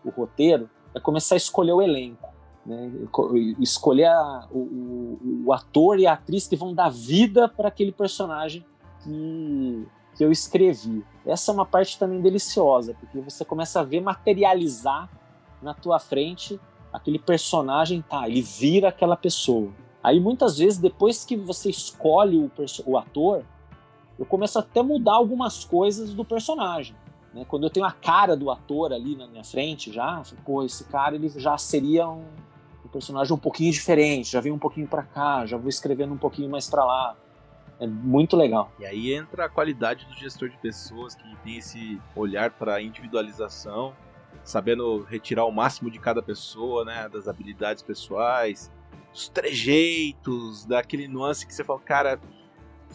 o 0.05 0.09
roteiro, 0.09 0.69
é 0.93 0.99
começar 0.99 1.35
a 1.35 1.37
escolher 1.37 1.73
o 1.73 1.81
elenco. 1.81 2.29
Né? 2.65 2.91
Escolher 3.59 4.07
a, 4.07 4.47
o, 4.51 5.43
o, 5.45 5.53
ator 5.53 5.99
e 5.99 6.05
a 6.05 6.13
atriz 6.13 6.47
que 6.47 6.55
vão 6.55 6.73
dar 6.73 6.89
vida 6.89 7.49
para 7.49 7.67
aquele 7.67 7.91
personagem 7.91 8.63
que, 9.03 9.87
que 10.15 10.23
eu 10.23 10.31
escrevi. 10.31 11.03
Essa 11.25 11.51
é 11.51 11.53
uma 11.53 11.65
parte 11.65 11.97
também 11.97 12.21
deliciosa, 12.21 12.95
porque 12.99 13.19
você 13.19 13.43
começa 13.43 13.79
a 13.79 13.83
ver 13.83 14.01
materializar 14.01 15.09
na 15.61 15.73
tua 15.73 15.99
frente 15.99 16.59
aquele 16.93 17.17
personagem, 17.17 18.01
tá, 18.01 18.27
ele 18.27 18.41
vira 18.41 18.89
aquela 18.89 19.15
pessoa. 19.15 19.71
Aí 20.03 20.19
muitas 20.19 20.57
vezes, 20.57 20.77
depois 20.79 21.23
que 21.23 21.35
você 21.35 21.69
escolhe 21.69 22.37
o, 22.37 22.51
o 22.85 22.97
ator, 22.97 23.43
eu 24.19 24.25
começo 24.25 24.59
até 24.59 24.81
a 24.81 24.83
mudar 24.83 25.13
algumas 25.13 25.63
coisas 25.63 26.13
do 26.13 26.25
personagem. 26.25 26.95
Né? 27.33 27.45
Quando 27.47 27.63
eu 27.63 27.69
tenho 27.69 27.85
a 27.85 27.91
cara 27.91 28.35
do 28.35 28.51
ator 28.51 28.93
ali 28.93 29.15
na 29.15 29.27
minha 29.27 29.43
frente, 29.43 29.91
já, 29.91 30.21
pô, 30.45 30.63
esse 30.63 30.83
cara 30.85 31.15
ele 31.15 31.29
já 31.29 31.57
seria 31.57 32.07
um, 32.09 32.23
personagem 32.91 33.33
um 33.33 33.39
pouquinho 33.39 33.71
diferente, 33.71 34.31
já 34.31 34.41
vem 34.41 34.51
um 34.51 34.59
pouquinho 34.59 34.87
para 34.87 35.03
cá, 35.03 35.45
já 35.45 35.57
vou 35.57 35.69
escrevendo 35.69 36.13
um 36.13 36.17
pouquinho 36.17 36.49
mais 36.49 36.69
para 36.69 36.83
lá. 36.85 37.15
É 37.79 37.87
muito 37.87 38.37
legal. 38.37 38.71
E 38.79 38.85
aí 38.85 39.13
entra 39.13 39.45
a 39.45 39.49
qualidade 39.49 40.05
do 40.05 40.13
gestor 40.13 40.49
de 40.49 40.57
pessoas 40.57 41.15
que 41.15 41.35
tem 41.37 41.57
esse 41.57 41.99
olhar 42.15 42.51
para 42.51 42.81
individualização, 42.81 43.95
sabendo 44.43 45.03
retirar 45.03 45.45
o 45.45 45.51
máximo 45.51 45.89
de 45.89 45.99
cada 45.99 46.21
pessoa, 46.21 46.85
né, 46.85 47.09
das 47.09 47.27
habilidades 47.27 47.81
pessoais, 47.81 48.71
dos 49.11 49.29
trejeitos, 49.29 50.65
daquele 50.65 51.07
nuance 51.07 51.45
que 51.45 51.53
você 51.53 51.63
fala, 51.63 51.79
cara, 51.79 52.19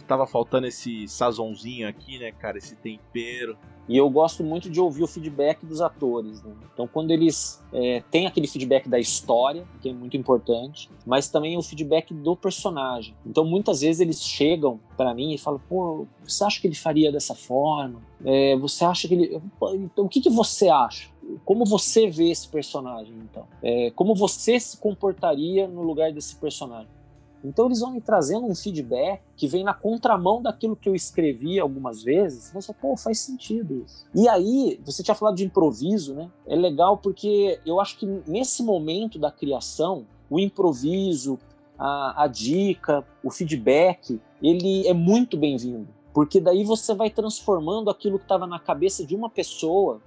tava 0.07 0.25
faltando 0.25 0.67
esse 0.67 1.07
sazonzinho 1.07 1.87
aqui, 1.87 2.17
né, 2.17 2.31
cara, 2.31 2.57
esse 2.57 2.75
tempero. 2.75 3.57
E 3.87 3.95
eu 3.95 4.09
gosto 4.09 4.43
muito 4.43 4.69
de 4.69 4.81
ouvir 4.81 5.03
o 5.03 5.07
feedback 5.07 5.65
dos 5.65 5.81
atores. 5.81 6.43
Né? 6.43 6.53
Então, 6.73 6.87
quando 6.87 7.11
eles 7.11 7.63
é, 7.71 8.03
têm 8.11 8.27
aquele 8.27 8.47
feedback 8.47 8.89
da 8.89 8.99
história, 8.99 9.65
que 9.81 9.89
é 9.89 9.93
muito 9.93 10.17
importante, 10.17 10.89
mas 11.05 11.29
também 11.29 11.57
o 11.57 11.61
feedback 11.61 12.13
do 12.13 12.35
personagem. 12.35 13.15
Então, 13.25 13.45
muitas 13.45 13.81
vezes 13.81 14.01
eles 14.01 14.21
chegam 14.21 14.79
para 14.97 15.13
mim 15.13 15.33
e 15.33 15.37
falam: 15.37 15.61
pô, 15.69 16.05
você 16.23 16.43
acha 16.43 16.59
que 16.59 16.67
ele 16.67 16.75
faria 16.75 17.11
dessa 17.11 17.33
forma? 17.33 18.01
É, 18.25 18.55
você 18.57 18.83
acha 18.83 19.07
que 19.07 19.13
ele. 19.13 19.41
Então, 19.75 20.05
o 20.05 20.09
que, 20.09 20.21
que 20.21 20.29
você 20.29 20.67
acha? 20.67 21.09
Como 21.43 21.65
você 21.65 22.07
vê 22.07 22.29
esse 22.29 22.47
personagem, 22.47 23.13
então? 23.29 23.45
É, 23.61 23.91
como 23.91 24.15
você 24.15 24.59
se 24.59 24.77
comportaria 24.77 25.67
no 25.67 25.81
lugar 25.81 26.11
desse 26.11 26.35
personagem? 26.35 26.96
Então 27.43 27.65
eles 27.65 27.79
vão 27.79 27.91
me 27.91 28.01
trazendo 28.01 28.45
um 28.45 28.55
feedback 28.55 29.21
que 29.35 29.47
vem 29.47 29.63
na 29.63 29.73
contramão 29.73 30.41
daquilo 30.41 30.75
que 30.75 30.89
eu 30.89 30.95
escrevi 30.95 31.59
algumas 31.59 32.03
vezes. 32.03 32.51
Você, 32.51 32.73
pô, 32.73 32.97
faz 32.97 33.19
sentido 33.19 33.83
isso. 33.85 34.05
E 34.13 34.27
aí, 34.27 34.79
você 34.83 35.03
tinha 35.03 35.15
falado 35.15 35.35
de 35.35 35.45
improviso, 35.45 36.13
né? 36.13 36.29
É 36.45 36.55
legal 36.55 36.97
porque 36.97 37.59
eu 37.65 37.79
acho 37.79 37.97
que 37.97 38.05
nesse 38.27 38.63
momento 38.63 39.19
da 39.19 39.31
criação, 39.31 40.05
o 40.29 40.39
improviso, 40.39 41.39
a, 41.77 42.23
a 42.23 42.27
dica, 42.27 43.05
o 43.23 43.29
feedback, 43.29 44.19
ele 44.41 44.87
é 44.87 44.93
muito 44.93 45.37
bem-vindo. 45.37 45.87
Porque 46.13 46.39
daí 46.39 46.63
você 46.63 46.95
vai 46.95 47.11
transformando 47.11 47.91
aquilo 47.91 48.17
que 48.17 48.25
estava 48.25 48.47
na 48.47 48.57
cabeça 48.57 49.05
de 49.05 49.15
uma 49.15 49.29
pessoa 49.29 50.01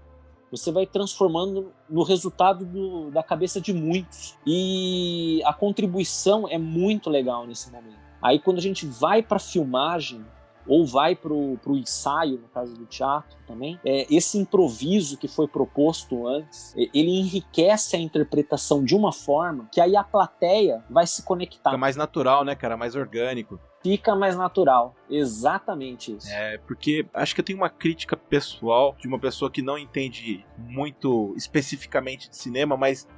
você 0.50 0.72
vai 0.72 0.86
transformando 0.86 1.72
no 1.88 2.02
resultado 2.02 2.64
do, 2.64 3.10
da 3.10 3.22
cabeça 3.22 3.60
de 3.60 3.72
muitos. 3.72 4.36
E 4.46 5.40
a 5.44 5.52
contribuição 5.52 6.48
é 6.48 6.58
muito 6.58 7.08
legal 7.08 7.46
nesse 7.46 7.70
momento. 7.70 8.00
Aí 8.22 8.38
quando 8.38 8.58
a 8.58 8.62
gente 8.62 8.86
vai 8.86 9.22
para 9.22 9.38
filmagem 9.38 10.24
ou 10.66 10.86
vai 10.86 11.16
para 11.16 11.32
o 11.32 11.58
ensaio, 11.68 12.38
no 12.38 12.48
caso 12.48 12.74
do 12.74 12.84
teatro 12.84 13.36
também, 13.46 13.80
é, 13.84 14.06
esse 14.14 14.38
improviso 14.38 15.16
que 15.16 15.26
foi 15.26 15.48
proposto 15.48 16.28
antes, 16.28 16.74
ele 16.76 17.10
enriquece 17.10 17.96
a 17.96 17.98
interpretação 17.98 18.84
de 18.84 18.94
uma 18.94 19.12
forma 19.12 19.68
que 19.72 19.80
aí 19.80 19.96
a 19.96 20.04
plateia 20.04 20.84
vai 20.88 21.06
se 21.06 21.22
conectar. 21.22 21.70
Fica 21.70 21.78
mais 21.78 21.96
natural, 21.96 22.44
né, 22.44 22.54
cara? 22.54 22.76
Mais 22.76 22.94
orgânico 22.94 23.58
fica 23.82 24.14
mais 24.14 24.36
natural. 24.36 24.94
Exatamente 25.08 26.16
isso. 26.16 26.28
É, 26.30 26.58
porque 26.58 27.06
acho 27.12 27.34
que 27.34 27.40
eu 27.40 27.44
tenho 27.44 27.58
uma 27.58 27.70
crítica 27.70 28.16
pessoal 28.16 28.94
de 28.98 29.08
uma 29.08 29.18
pessoa 29.18 29.50
que 29.50 29.62
não 29.62 29.78
entende 29.78 30.44
muito 30.58 31.34
especificamente 31.36 32.28
de 32.28 32.36
cinema, 32.36 32.76
mas 32.76 33.08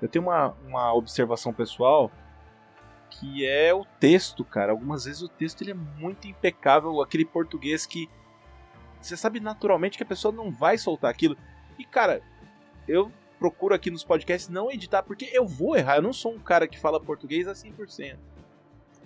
eu 0.00 0.08
tenho 0.08 0.24
uma, 0.26 0.54
uma 0.66 0.94
observação 0.94 1.52
pessoal 1.52 2.10
que 3.10 3.46
é 3.46 3.72
o 3.72 3.84
texto, 3.98 4.44
cara. 4.44 4.72
Algumas 4.72 5.04
vezes 5.04 5.22
o 5.22 5.28
texto 5.28 5.62
ele 5.62 5.70
é 5.70 5.74
muito 5.74 6.28
impecável, 6.28 7.00
aquele 7.00 7.24
português 7.24 7.86
que 7.86 8.08
você 9.00 9.16
sabe 9.16 9.40
naturalmente 9.40 9.96
que 9.96 10.02
a 10.02 10.06
pessoa 10.06 10.32
não 10.32 10.50
vai 10.50 10.76
soltar 10.76 11.10
aquilo. 11.10 11.36
E 11.78 11.84
cara, 11.84 12.20
eu 12.86 13.10
procuro 13.38 13.74
aqui 13.74 13.90
nos 13.90 14.04
podcasts 14.04 14.48
não 14.48 14.70
editar 14.70 15.02
porque 15.02 15.30
eu 15.32 15.46
vou 15.46 15.76
errar. 15.76 15.96
Eu 15.96 16.02
não 16.02 16.12
sou 16.12 16.34
um 16.34 16.38
cara 16.38 16.66
que 16.66 16.78
fala 16.78 17.00
português 17.00 17.46
a 17.46 17.52
100%. 17.52 18.16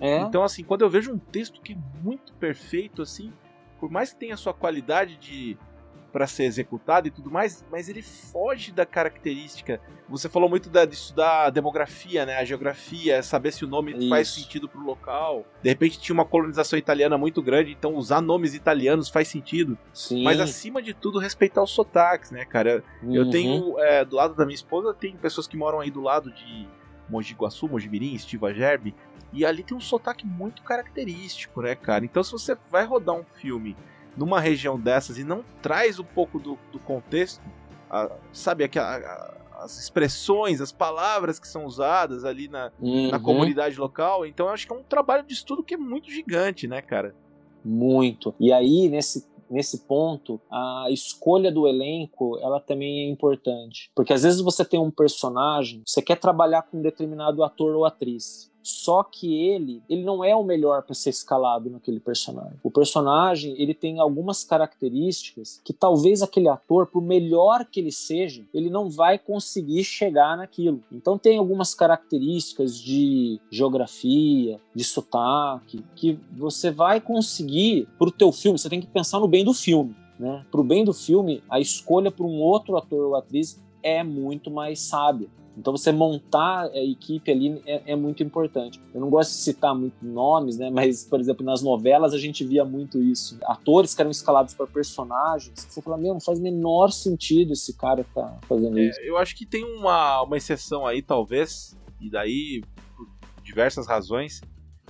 É. 0.03 0.18
Então, 0.22 0.42
assim, 0.42 0.64
quando 0.64 0.82
eu 0.82 0.90
vejo 0.90 1.12
um 1.12 1.18
texto 1.18 1.61
que 1.61 1.74
é 1.74 1.76
muito 2.03 2.32
perfeito, 2.34 3.03
assim, 3.03 3.32
por 3.78 3.88
mais 3.88 4.12
que 4.12 4.18
tenha 4.18 4.36
sua 4.36 4.53
qualidade 4.53 5.16
de 5.16 5.57
para 6.12 6.26
ser 6.26 6.44
executado 6.44 7.09
e 7.09 7.11
tudo 7.11 7.30
mais, 7.30 7.64
mas 7.70 7.88
ele 7.88 8.03
foge 8.03 8.70
da 8.70 8.84
característica. 8.84 9.80
Você 10.11 10.28
falou 10.28 10.46
muito 10.46 10.68
da, 10.68 10.84
de 10.84 10.94
estudar 10.94 11.46
a 11.46 11.50
demografia, 11.50 12.26
né, 12.26 12.36
a 12.36 12.44
geografia, 12.44 13.22
saber 13.22 13.50
se 13.50 13.64
o 13.64 13.68
nome 13.68 13.92
Isso. 13.92 14.09
faz 14.11 14.28
sentido 14.28 14.68
pro 14.68 14.84
local. 14.84 15.46
De 15.62 15.70
repente 15.70 15.98
tinha 15.98 16.12
uma 16.12 16.26
colonização 16.26 16.78
italiana 16.78 17.16
muito 17.16 17.40
grande, 17.40 17.72
então 17.72 17.94
usar 17.94 18.20
nomes 18.20 18.55
italianos 18.55 19.09
faz 19.09 19.28
sentido. 19.28 19.78
Sim. 19.94 20.22
Mas 20.22 20.38
acima 20.38 20.82
de 20.82 20.92
tudo 20.92 21.18
respeitar 21.18 21.62
os 21.62 21.70
sotaques, 21.70 22.30
né, 22.30 22.44
cara? 22.44 22.84
Uhum. 23.03 23.14
Eu 23.14 23.30
tenho 23.30 23.78
é, 23.78 24.05
do 24.05 24.16
lado 24.16 24.34
da 24.34 24.44
minha 24.44 24.55
esposa 24.55 24.92
tem 24.92 25.16
pessoas 25.16 25.46
que 25.46 25.57
moram 25.57 25.80
aí 25.80 25.90
do 25.90 26.03
lado 26.03 26.30
de 26.30 26.68
Mogi 27.12 27.34
Guaçu, 27.34 27.68
Mogi 27.68 27.88
Mirim, 27.88 28.14
Estiva 28.14 28.54
Gerbe, 28.54 28.94
e 29.32 29.44
ali 29.44 29.62
tem 29.62 29.76
um 29.76 29.80
sotaque 29.80 30.26
muito 30.26 30.62
característico, 30.62 31.60
né, 31.60 31.74
cara? 31.74 32.04
Então, 32.04 32.22
se 32.24 32.32
você 32.32 32.56
vai 32.70 32.84
rodar 32.84 33.14
um 33.14 33.24
filme 33.34 33.76
numa 34.16 34.40
região 34.40 34.80
dessas 34.80 35.18
e 35.18 35.24
não 35.24 35.44
traz 35.60 35.98
um 35.98 36.04
pouco 36.04 36.38
do, 36.38 36.58
do 36.70 36.78
contexto, 36.78 37.42
a, 37.90 38.10
sabe, 38.32 38.64
a, 38.64 38.80
a, 38.80 39.34
as 39.62 39.78
expressões, 39.78 40.60
as 40.60 40.72
palavras 40.72 41.38
que 41.38 41.46
são 41.46 41.66
usadas 41.66 42.24
ali 42.24 42.48
na, 42.48 42.72
uhum. 42.80 43.10
na 43.10 43.20
comunidade 43.20 43.78
local, 43.78 44.26
então 44.26 44.46
eu 44.46 44.52
acho 44.52 44.66
que 44.66 44.72
é 44.72 44.76
um 44.76 44.82
trabalho 44.82 45.22
de 45.22 45.34
estudo 45.34 45.62
que 45.62 45.74
é 45.74 45.78
muito 45.78 46.10
gigante, 46.10 46.66
né, 46.66 46.80
cara? 46.80 47.14
Muito. 47.64 48.34
E 48.40 48.52
aí, 48.52 48.88
nesse 48.88 49.26
nesse 49.53 49.86
ponto, 49.86 50.40
a 50.50 50.86
escolha 50.90 51.53
do 51.53 51.66
elenco, 51.68 52.38
ela 52.38 52.61
também 52.61 53.00
é 53.00 53.11
importante. 53.11 53.90
Porque 53.94 54.12
às 54.12 54.22
vezes 54.22 54.40
você 54.40 54.64
tem 54.64 54.80
um 54.80 54.90
personagem, 54.90 55.82
você 55.86 56.03
quer 56.03 56.16
trabalhar 56.16 56.62
com 56.62 56.78
um 56.78 56.82
determinado 56.82 57.44
ator 57.44 57.74
ou 57.74 57.84
atriz. 57.84 58.51
Só 58.62 59.02
que 59.02 59.34
ele, 59.48 59.82
ele 59.88 60.02
não 60.02 60.24
é 60.24 60.34
o 60.34 60.44
melhor 60.44 60.82
para 60.82 60.94
ser 60.94 61.10
escalado 61.10 61.68
naquele 61.68 62.00
personagem. 62.00 62.58
O 62.62 62.70
personagem, 62.70 63.54
ele 63.58 63.74
tem 63.74 63.98
algumas 63.98 64.44
características 64.44 65.60
que 65.64 65.72
talvez 65.72 66.22
aquele 66.22 66.48
ator, 66.48 66.86
por 66.86 67.02
melhor 67.02 67.64
que 67.64 67.80
ele 67.80 67.92
seja, 67.92 68.44
ele 68.54 68.70
não 68.70 68.88
vai 68.88 69.18
conseguir 69.18 69.84
chegar 69.84 70.36
naquilo. 70.36 70.82
Então 70.92 71.18
tem 71.18 71.38
algumas 71.38 71.74
características 71.74 72.78
de 72.78 73.40
geografia, 73.50 74.60
de 74.74 74.84
sotaque, 74.84 75.84
que 75.96 76.18
você 76.30 76.70
vai 76.70 77.00
conseguir 77.00 77.88
pro 77.98 78.10
teu 78.10 78.30
filme, 78.32 78.58
você 78.58 78.68
tem 78.68 78.80
que 78.80 78.86
pensar 78.86 79.18
no 79.18 79.28
bem 79.28 79.44
do 79.44 79.52
filme. 79.52 79.94
Né? 80.18 80.44
Para 80.50 80.60
o 80.60 80.64
bem 80.64 80.84
do 80.84 80.92
filme, 80.92 81.42
a 81.50 81.58
escolha 81.58 82.10
para 82.10 82.24
um 82.24 82.40
outro 82.40 82.76
ator 82.76 83.06
ou 83.06 83.16
atriz 83.16 83.60
é 83.82 84.04
muito 84.04 84.50
mais 84.50 84.80
sábia. 84.80 85.28
Então 85.57 85.76
você 85.76 85.92
montar 85.92 86.70
a 86.70 86.78
equipe 86.78 87.30
ali 87.30 87.62
é, 87.66 87.92
é, 87.92 87.96
muito 87.96 88.22
importante. 88.22 88.80
Eu 88.94 89.00
não 89.00 89.11
gosto 89.11 89.30
de 89.30 89.36
citar 89.36 89.74
muito 89.74 89.96
nomes, 90.03 90.57
né? 90.57 90.70
Mas, 90.70 91.05
por 91.05 91.20
exemplo, 91.20 91.44
nas 91.44 91.62
novelas 91.62 92.14
a 92.14 92.18
gente 92.18 92.44
via 92.44 92.64
muito 92.64 93.03
isso. 93.03 93.38
Atores 93.44 93.94
que 93.94 94.00
eram 94.00 94.11
escalados 94.11 94.55
para 94.55 94.66
personagens. 94.66 95.53
Você 95.68 95.82
fala, 95.82 95.98
meu, 95.98 96.14
não 96.14 96.20
faz 96.20 96.40
menor 96.40 96.90
sentido 96.90 97.53
esse 97.53 97.76
cara 97.76 98.05
tá 98.14 98.38
fazendo 98.48 98.78
é, 98.78 98.84
isso. 98.84 99.00
Eu 99.00 99.18
acho 99.18 99.36
que 99.36 99.44
tem 99.44 99.64
uma, 99.64 100.22
uma 100.22 100.36
exceção 100.36 100.86
aí, 100.86 101.03
talvez, 101.03 101.76
e 102.00 102.11
daí, 102.11 102.62
por 102.96 103.07
diversas 103.42 103.86
razões. 103.86 104.40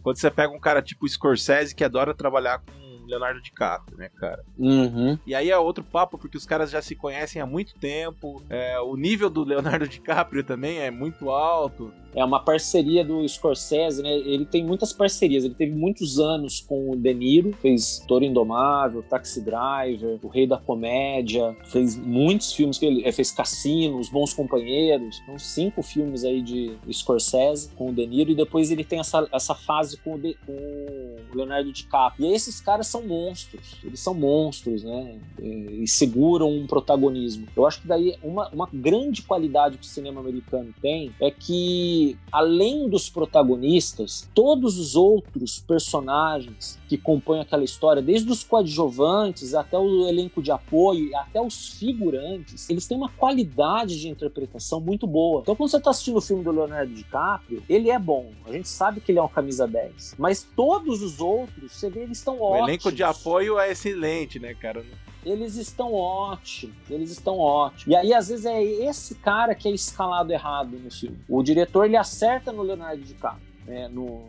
Quando 0.02 0.18
você 0.18 0.30
pega 0.30 0.52
um 0.52 0.60
cara 0.60 0.82
tipo 0.82 1.08
Scorsese 1.08 1.74
que 1.74 1.84
adora 1.84 2.14
trabalhar 2.14 2.58
com 2.58 2.82
Leonardo 3.07 3.40
DiCaprio, 3.40 3.98
né, 3.98 4.09
cara? 4.09 4.44
Uhum. 4.59 5.18
E 5.26 5.34
aí 5.34 5.50
é 5.50 5.59
outro 5.59 5.84
papo, 5.84 6.18
porque 6.18 6.36
os 6.36 6.46
caras 6.46 6.70
já 6.70 6.80
se 6.82 6.94
conhecem 6.94 7.40
há 7.40 7.46
muito 7.46 7.74
tempo. 7.74 8.42
É, 8.48 8.78
o 8.80 8.96
nível 8.96 9.30
do 9.30 9.44
Leonardo 9.44 9.86
DiCaprio 9.88 10.44
também 10.44 10.78
é 10.78 10.90
muito 10.90 11.30
alto. 11.30 11.92
É 12.14 12.22
uma 12.22 12.40
parceria 12.40 13.03
do 13.03 13.26
Scorsese, 13.26 14.03
né? 14.03 14.11
Ele 14.11 14.44
tem 14.44 14.62
muitas 14.62 14.92
parcerias. 14.92 15.44
Ele 15.44 15.55
teve 15.55 15.72
muitos 15.72 16.18
anos 16.18 16.61
com 16.61 16.90
o 16.90 16.96
De 16.96 17.14
Niro, 17.14 17.53
fez 17.61 18.05
Toro 18.07 18.24
Indomável, 18.24 19.03
Taxi 19.03 19.40
Driver, 19.40 20.18
O 20.22 20.28
Rei 20.28 20.46
da 20.46 20.59
Comédia, 20.59 21.57
fez 21.64 21.96
muitos 21.96 22.53
filmes 22.53 22.76
que 22.78 22.84
ele 22.84 23.12
fez 23.12 23.30
Cassino, 23.30 23.98
Os 23.98 24.11
Bons 24.11 24.34
Companheiros. 24.34 25.20
Então, 25.22 25.38
cinco 25.38 25.82
filmes 25.82 26.22
aí 26.22 26.42
de 26.42 26.76
Scorsese 26.92 27.70
com 27.76 27.88
o 27.88 27.92
De 27.92 28.07
Niro. 28.07 28.30
E 28.30 28.34
depois 28.34 28.70
ele 28.70 28.84
tem 28.84 29.00
essa, 29.00 29.26
essa 29.32 29.55
fase 29.55 29.96
com 29.96 30.14
o, 30.14 30.18
de, 30.18 30.36
com 30.44 30.53
o 30.53 31.16
Leonardo 31.34 31.72
DiCaprio. 31.72 32.26
E 32.28 32.34
esses 32.34 32.61
caras 32.61 32.88
são 32.93 33.03
monstros. 33.03 33.76
Eles 33.82 34.01
são 34.01 34.14
monstros, 34.14 34.84
né? 34.84 35.18
E, 35.40 35.82
e 35.82 35.88
seguram 35.88 36.51
um 36.51 36.66
protagonismo. 36.66 37.47
Eu 37.57 37.66
acho 37.66 37.80
que 37.80 37.88
daí 37.88 38.16
uma, 38.22 38.49
uma 38.51 38.68
grande 38.72 39.22
qualidade 39.22 39.78
que 39.78 39.84
o 39.84 39.88
cinema 39.88 40.20
americano 40.20 40.72
tem 40.80 41.12
é 41.20 41.30
que 41.30 42.16
além 42.30 42.88
dos 42.88 43.09
protagonistas, 43.09 44.28
todos 44.34 44.78
os 44.78 44.95
outros 44.95 45.59
personagens 45.59 46.78
que 46.88 46.99
compõem 46.99 47.40
aquela 47.40 47.64
história, 47.64 48.03
desde 48.03 48.30
os 48.30 48.45
coadjuvantes 48.45 49.55
até 49.55 49.78
o 49.78 50.07
elenco 50.07 50.43
de 50.43 50.51
apoio 50.51 51.11
até 51.16 51.40
os 51.40 51.68
figurantes, 51.78 52.68
eles 52.68 52.86
têm 52.86 52.97
uma 52.97 53.09
qualidade 53.09 53.99
de 53.99 54.09
interpretação 54.09 54.80
muito 54.80 55.07
boa. 55.07 55.40
Então, 55.40 55.57
quando 55.57 55.70
você 55.70 55.78
está 55.78 55.90
assistindo 55.90 56.18
o 56.18 56.20
filme 56.20 56.45
do 56.45 56.51
Leonardo 56.51 56.93
DiCaprio, 56.93 57.62
ele 57.68 57.90
é 57.90 57.99
bom. 57.99 58.30
A 58.45 58.53
gente 58.53 58.68
sabe 58.68 59.01
que 59.01 59.11
ele 59.11 59.18
é 59.18 59.22
um 59.22 59.28
camisa 59.28 59.66
10. 59.66 60.16
Mas 60.18 60.47
todos 60.55 61.03
os 61.03 61.20
outros, 61.20 61.72
você 61.72 61.88
vê, 61.88 62.03
eles 62.03 62.18
estão 62.18 62.40
ótimos. 62.40 62.68
Elenco 62.83 62.93
de 62.93 63.03
apoio 63.03 63.59
é 63.59 63.70
excelente, 63.70 64.39
né, 64.39 64.55
cara? 64.55 64.85
eles 65.24 65.55
estão 65.55 65.95
ótimos, 65.95 66.74
eles 66.91 67.11
estão 67.12 67.39
ótimos. 67.39 67.87
E 67.87 67.95
aí, 67.95 68.12
às 68.12 68.28
vezes, 68.28 68.45
é 68.45 68.61
esse 68.61 69.14
cara 69.14 69.55
que 69.55 69.68
é 69.68 69.70
escalado 69.70 70.33
errado 70.33 70.76
no 70.76 70.91
filme. 70.91 71.16
O 71.28 71.43
diretor, 71.45 71.85
ele 71.85 71.97
acerta 71.97 72.51
no 72.51 72.62
Leonardo 72.62 73.03
DiCaprio, 73.03 73.41
né, 73.64 73.87
no, 73.87 74.28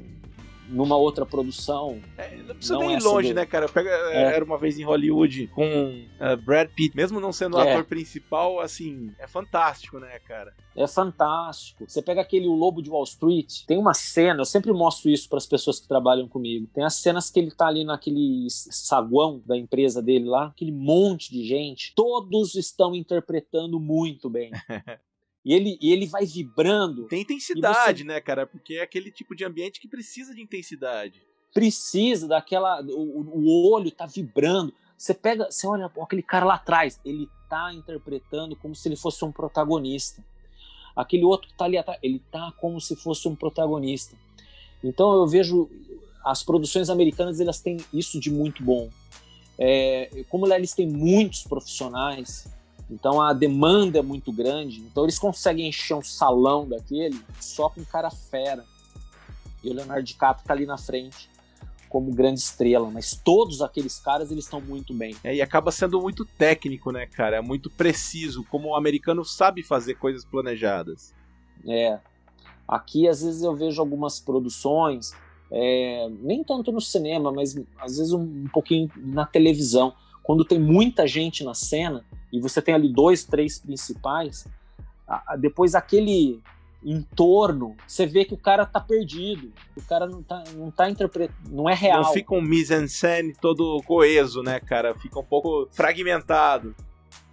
numa 0.70 0.96
outra 0.96 1.26
produção. 1.26 2.02
É, 2.18 2.36
não 2.38 2.56
precisa 2.56 2.78
nem 2.78 2.96
ir 2.96 3.02
longe, 3.02 3.34
né, 3.34 3.46
cara? 3.46 3.68
Pega, 3.68 3.90
é. 3.90 4.36
Era 4.36 4.44
uma 4.44 4.58
vez 4.58 4.78
em 4.78 4.84
Hollywood 4.84 5.48
com 5.48 5.64
uh, 5.64 6.38
Brad 6.44 6.70
Pitt, 6.70 6.96
mesmo 6.96 7.20
não 7.20 7.32
sendo 7.32 7.58
o 7.58 7.62
é. 7.62 7.72
ator 7.72 7.86
principal, 7.86 8.60
assim, 8.60 9.14
é 9.20 9.28
fantástico, 9.28 10.00
né, 10.00 10.20
cara? 10.20 10.54
É 10.76 10.88
fantástico. 10.88 11.86
Você 11.88 12.02
pega 12.02 12.22
aquele 12.22 12.48
O 12.48 12.54
Lobo 12.54 12.82
de 12.82 12.90
Wall 12.90 13.04
Street, 13.04 13.66
tem 13.68 13.78
uma 13.78 13.94
cena, 13.94 14.42
eu 14.42 14.46
sempre 14.46 14.72
mostro 14.74 15.10
isso 15.10 15.30
para 15.30 15.38
as 15.38 15.46
pessoas 15.46 15.80
que 15.80 15.88
trabalham 15.88 16.28
comigo. 16.28 16.68
Tem 16.74 16.84
as 16.84 16.96
cenas 16.96 17.30
que 17.30 17.40
ele 17.40 17.52
tá 17.52 17.68
ali 17.68 17.84
naquele 17.84 18.48
saguão 18.50 19.42
da 19.46 19.58
empresa 19.58 20.02
dele 20.02 20.26
lá, 20.26 20.48
aquele 20.48 20.72
monte 20.72 21.32
de 21.32 21.46
gente, 21.46 21.94
todos 21.96 22.56
estão 22.56 22.96
interpretando 22.96 23.80
muito 23.80 24.30
bem. 24.30 24.52
E 25.46 25.54
ele, 25.54 25.78
e 25.82 25.92
ele 25.92 26.08
vai 26.08 26.26
vibrando. 26.26 27.06
Tem 27.08 27.22
intensidade, 27.22 28.00
você... 28.00 28.08
né, 28.08 28.22
cara? 28.22 28.48
Porque 28.48 28.76
é 28.76 28.82
aquele 28.82 29.12
tipo 29.12 29.36
de 29.36 29.44
ambiente 29.44 29.80
que 29.80 29.88
precisa 29.88 30.34
de 30.34 30.42
intensidade. 30.42 31.22
Precisa 31.54 32.28
daquela. 32.28 32.82
O, 32.82 33.22
o 33.40 33.72
olho 33.72 33.92
tá 33.92 34.06
vibrando. 34.06 34.74
Você 34.98 35.14
pega, 35.14 35.52
você 35.52 35.68
olha 35.68 35.92
aquele 36.02 36.24
cara 36.24 36.46
lá 36.46 36.56
atrás, 36.56 37.00
ele 37.04 37.28
tá 37.50 37.74
interpretando 37.74 38.56
como 38.56 38.74
se 38.74 38.88
ele 38.88 38.96
fosse 38.96 39.24
um 39.26 39.32
protagonista. 39.32 40.24
Aquele 40.96 41.26
outro 41.26 41.50
que 41.50 41.58
tá 41.58 41.66
ali 41.66 41.78
atrás, 41.78 42.00
ele 42.02 42.20
tá 42.32 42.54
como 42.60 42.80
se 42.80 42.96
fosse 42.96 43.28
um 43.28 43.36
protagonista. 43.36 44.16
Então 44.82 45.12
eu 45.12 45.28
vejo 45.28 45.70
as 46.24 46.42
produções 46.42 46.90
americanas, 46.90 47.40
elas 47.40 47.60
têm 47.60 47.78
isso 47.92 48.20
de 48.20 48.32
muito 48.32 48.64
bom. 48.64 48.90
É, 49.60 50.24
como 50.30 50.52
eles 50.52 50.74
têm 50.74 50.88
muitos 50.88 51.44
profissionais, 51.44 52.48
então 52.94 53.20
a 53.20 53.34
demanda 53.34 54.00
é 54.00 54.02
muito 54.02 54.32
grande, 54.32 54.80
então 54.82 55.04
eles 55.04 55.18
conseguem 55.18 55.68
encher 55.68 55.96
um 55.96 56.04
salão 56.04 56.68
daquele 56.68 57.20
só 57.40 57.70
com 57.70 57.84
cara 57.84 58.12
fera. 58.12 58.64
E 59.64 59.70
o 59.70 59.74
Leonardo 59.74 60.04
DiCaprio 60.04 60.46
tá 60.46 60.54
ali 60.54 60.66
na 60.66 60.78
frente 60.78 61.30
como 61.90 62.12
grande 62.12 62.40
estrela, 62.40 62.90
mas 62.90 63.16
todos 63.16 63.62
aqueles 63.62 64.00
caras 64.00 64.32
eles 64.32 64.46
estão 64.46 64.60
muito 64.60 64.94
bem. 64.94 65.16
É, 65.24 65.36
e 65.36 65.42
acaba 65.42 65.72
sendo 65.72 66.02
muito 66.02 66.26
técnico, 66.26 66.92
né, 66.92 67.06
cara? 67.06 67.38
É 67.38 67.42
muito 67.42 67.70
preciso, 67.70 68.44
como 68.46 68.70
o 68.70 68.76
americano 68.76 69.24
sabe 69.24 69.62
fazer 69.64 69.96
coisas 69.96 70.26
planejadas. 70.26 71.14
É. 71.68 72.00
Aqui 72.68 73.08
às 73.08 73.22
vezes 73.22 73.44
eu 73.44 73.56
vejo 73.56 73.80
algumas 73.80 74.20
produções, 74.20 75.14
é, 75.52 76.10
nem 76.22 76.44
tanto 76.44 76.72
no 76.72 76.82
cinema, 76.82 77.32
mas 77.32 77.56
às 77.80 77.98
vezes 77.98 78.12
um, 78.12 78.22
um 78.22 78.50
pouquinho 78.52 78.90
na 78.98 79.26
televisão 79.26 79.94
quando 80.24 80.46
tem 80.46 80.60
muita 80.60 81.06
gente 81.06 81.44
na 81.44 81.54
cena 81.54 82.04
e 82.32 82.40
você 82.40 82.62
tem 82.62 82.74
ali 82.74 82.92
dois, 82.92 83.26
três 83.26 83.60
principais, 83.60 84.48
depois 85.38 85.76
aquele 85.76 86.42
entorno, 86.84 87.76
você 87.88 88.06
vê 88.06 88.26
que 88.26 88.34
o 88.34 88.38
cara 88.38 88.66
tá 88.66 88.80
perdido, 88.80 89.54
o 89.76 89.82
cara 89.82 90.08
não 90.08 90.22
tá, 90.22 90.44
não 90.56 90.72
tá 90.72 90.90
interpretando, 90.90 91.50
não 91.50 91.70
é 91.70 91.74
real. 91.74 92.04
Não 92.04 92.12
fica 92.12 92.34
um 92.34 92.42
mise-en-scène 92.42 93.34
todo 93.40 93.82
coeso, 93.84 94.42
né, 94.42 94.60
cara? 94.60 94.96
Fica 94.96 95.20
um 95.20 95.24
pouco 95.24 95.68
fragmentado. 95.72 96.76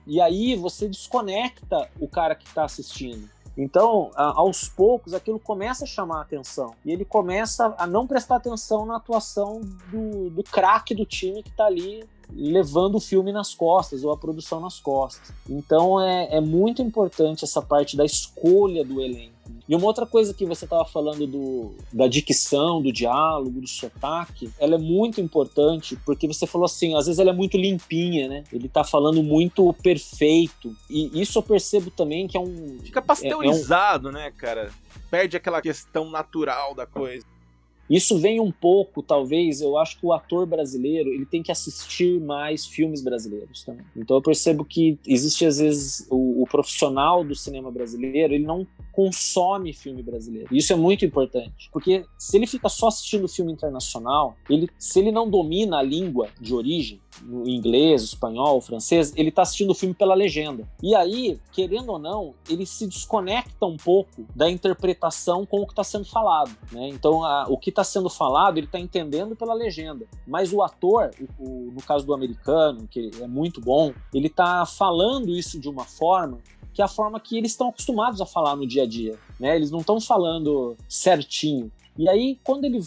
E 0.07 0.21
aí 0.21 0.55
você 0.55 0.89
desconecta 0.89 1.89
o 1.99 2.09
cara 2.09 2.35
que 2.35 2.53
tá 2.53 2.65
assistindo. 2.65 3.29
Então, 3.57 4.11
aos 4.15 4.69
poucos, 4.69 5.13
aquilo 5.13 5.39
começa 5.39 5.85
a 5.85 5.87
chamar 5.87 6.19
a 6.19 6.23
atenção. 6.23 6.75
E 6.85 6.93
ele 6.93 7.05
começa 7.05 7.75
a 7.77 7.87
não 7.87 8.07
prestar 8.07 8.37
atenção 8.37 8.87
na 8.87 8.97
atuação 8.97 9.61
do, 9.91 10.31
do 10.31 10.43
craque 10.45 10.95
do 10.95 11.05
time 11.05 11.43
que 11.43 11.51
está 11.51 11.67
ali 11.67 12.05
levando 12.35 12.97
o 12.97 13.01
filme 13.01 13.33
nas 13.33 13.55
costas 13.55 14.05
ou 14.05 14.13
a 14.13 14.17
produção 14.17 14.61
nas 14.61 14.79
costas. 14.79 15.33
Então 15.49 16.01
é, 16.01 16.37
é 16.37 16.41
muito 16.41 16.83
importante 16.83 17.45
essa 17.45 17.63
parte 17.63 17.97
da 17.97 18.05
escolha 18.05 18.85
do 18.85 19.01
elenco. 19.01 19.41
E 19.69 19.75
uma 19.75 19.87
outra 19.87 20.05
coisa 20.05 20.35
que 20.35 20.45
você 20.45 20.65
estava 20.65 20.85
falando 20.85 21.27
do, 21.27 21.75
da 21.93 22.09
dicção, 22.09 22.83
do 22.83 22.93
diálogo, 22.93 23.61
do 23.61 23.69
sotaque, 23.69 24.51
ela 24.59 24.75
é 24.75 24.79
muito 24.79 25.21
importante 25.21 25.97
porque 26.05 26.27
você 26.27 26.47
falou 26.47 26.65
assim, 26.65 26.97
às 26.97 27.07
vezes 27.07 27.21
ela 27.21 27.31
é 27.31 27.33
muito 27.33 27.57
limpinha, 27.57 28.29
né? 28.29 28.45
Ele 28.53 28.67
está 28.67 28.83
falando 28.83 29.23
muito 29.23 29.73
perfeito. 29.75 30.75
E 30.89 31.21
isso 31.21 31.39
eu 31.39 31.43
percebo 31.43 31.91
também 31.91 32.27
que 32.27 32.37
é 32.37 32.41
um. 32.41 32.79
Fica 32.83 33.01
pasteurizado, 33.01 34.09
é, 34.09 34.11
é 34.11 34.13
um... 34.13 34.15
né, 34.15 34.31
cara? 34.33 34.73
Perde 35.09 35.37
aquela 35.37 35.63
questão 35.63 36.11
natural 36.11 36.75
da 36.75 36.87
coisa. 36.87 37.25
Isso 37.91 38.17
vem 38.19 38.39
um 38.39 38.53
pouco, 38.53 39.03
talvez, 39.03 39.61
eu 39.61 39.77
acho 39.77 39.99
que 39.99 40.07
o 40.07 40.13
ator 40.13 40.47
brasileiro 40.47 41.11
ele 41.11 41.27
tem 41.27 41.43
que 41.43 41.51
assistir 41.51 42.21
mais 42.21 42.65
filmes 42.65 43.03
brasileiros 43.03 43.65
também. 43.65 43.85
Então 43.97 44.17
eu 44.17 44.23
percebo 44.23 44.65
que 44.65 44.97
existe 45.05 45.45
às 45.45 45.59
vezes 45.59 46.07
o, 46.09 46.43
o 46.43 46.47
profissional 46.47 47.25
do 47.25 47.35
cinema 47.35 47.71
brasileiro 47.71 48.35
ele 48.35 48.45
não 48.45 48.65
consome 48.93 49.73
filme 49.73 50.03
brasileiro. 50.03 50.49
Isso 50.55 50.73
é 50.73 50.77
muito 50.77 51.05
importante, 51.05 51.69
porque 51.73 52.05
se 52.17 52.37
ele 52.37 52.47
fica 52.47 52.69
só 52.69 52.89
assistindo 52.89 53.27
filme 53.27 53.53
internacional, 53.53 54.37
ele, 54.49 54.69
se 54.79 55.01
ele 55.01 55.11
não 55.11 55.29
domina 55.29 55.79
a 55.79 55.83
língua 55.83 56.29
de 56.41 56.55
origem, 56.55 57.01
no 57.23 57.49
inglês, 57.49 58.03
espanhol, 58.03 58.61
francês, 58.61 59.13
ele 59.17 59.29
está 59.29 59.43
assistindo 59.43 59.71
o 59.71 59.75
filme 59.75 59.95
pela 59.95 60.15
legenda. 60.15 60.69
E 60.83 60.95
aí, 60.95 61.39
querendo 61.53 61.93
ou 61.93 61.99
não, 61.99 62.35
ele 62.49 62.67
se 62.67 62.87
desconecta 62.87 63.67
um 63.67 63.77
pouco 63.77 64.27
da 64.35 64.51
interpretação 64.51 65.45
com 65.45 65.61
o 65.61 65.67
que 65.67 65.73
está 65.73 65.85
sendo 65.85 66.05
falado. 66.05 66.57
Né? 66.73 66.89
Então, 66.89 67.25
a, 67.25 67.47
o 67.49 67.57
que 67.57 67.71
está 67.71 67.85
sendo 67.85 68.09
falado, 68.09 68.59
ele 68.59 68.67
está 68.67 68.79
entendendo 68.79 69.37
pela 69.37 69.55
legenda. 69.55 70.07
Mas 70.27 70.53
o 70.53 70.63
ator, 70.63 71.11
o, 71.39 71.45
o, 71.45 71.73
no 71.73 71.83
caso 71.83 72.07
do 72.07 72.15
americano, 72.15 72.87
que 72.89 73.11
é 73.21 73.27
muito 73.27 73.61
bom, 73.61 73.93
ele 74.15 74.27
está 74.27 74.65
falando 74.67 75.31
isso 75.31 75.59
de 75.59 75.69
uma 75.69 75.85
forma 75.85 76.39
que 76.73 76.81
é 76.81 76.85
a 76.85 76.89
forma 76.89 77.19
que 77.19 77.37
eles 77.37 77.51
estão 77.51 77.69
acostumados 77.69 78.21
a 78.21 78.27
falar 78.27 78.57
no 78.57 78.67
dia 78.67 78.85
a 78.85 78.87
dia. 78.87 79.19
Né? 79.39 79.57
Eles 79.57 79.71
não 79.71 79.81
estão 79.81 80.01
falando 80.01 80.77
certinho. 80.89 81.71
E 82.01 82.09
aí, 82.09 82.41
quando 82.43 82.65
ele 82.65 82.81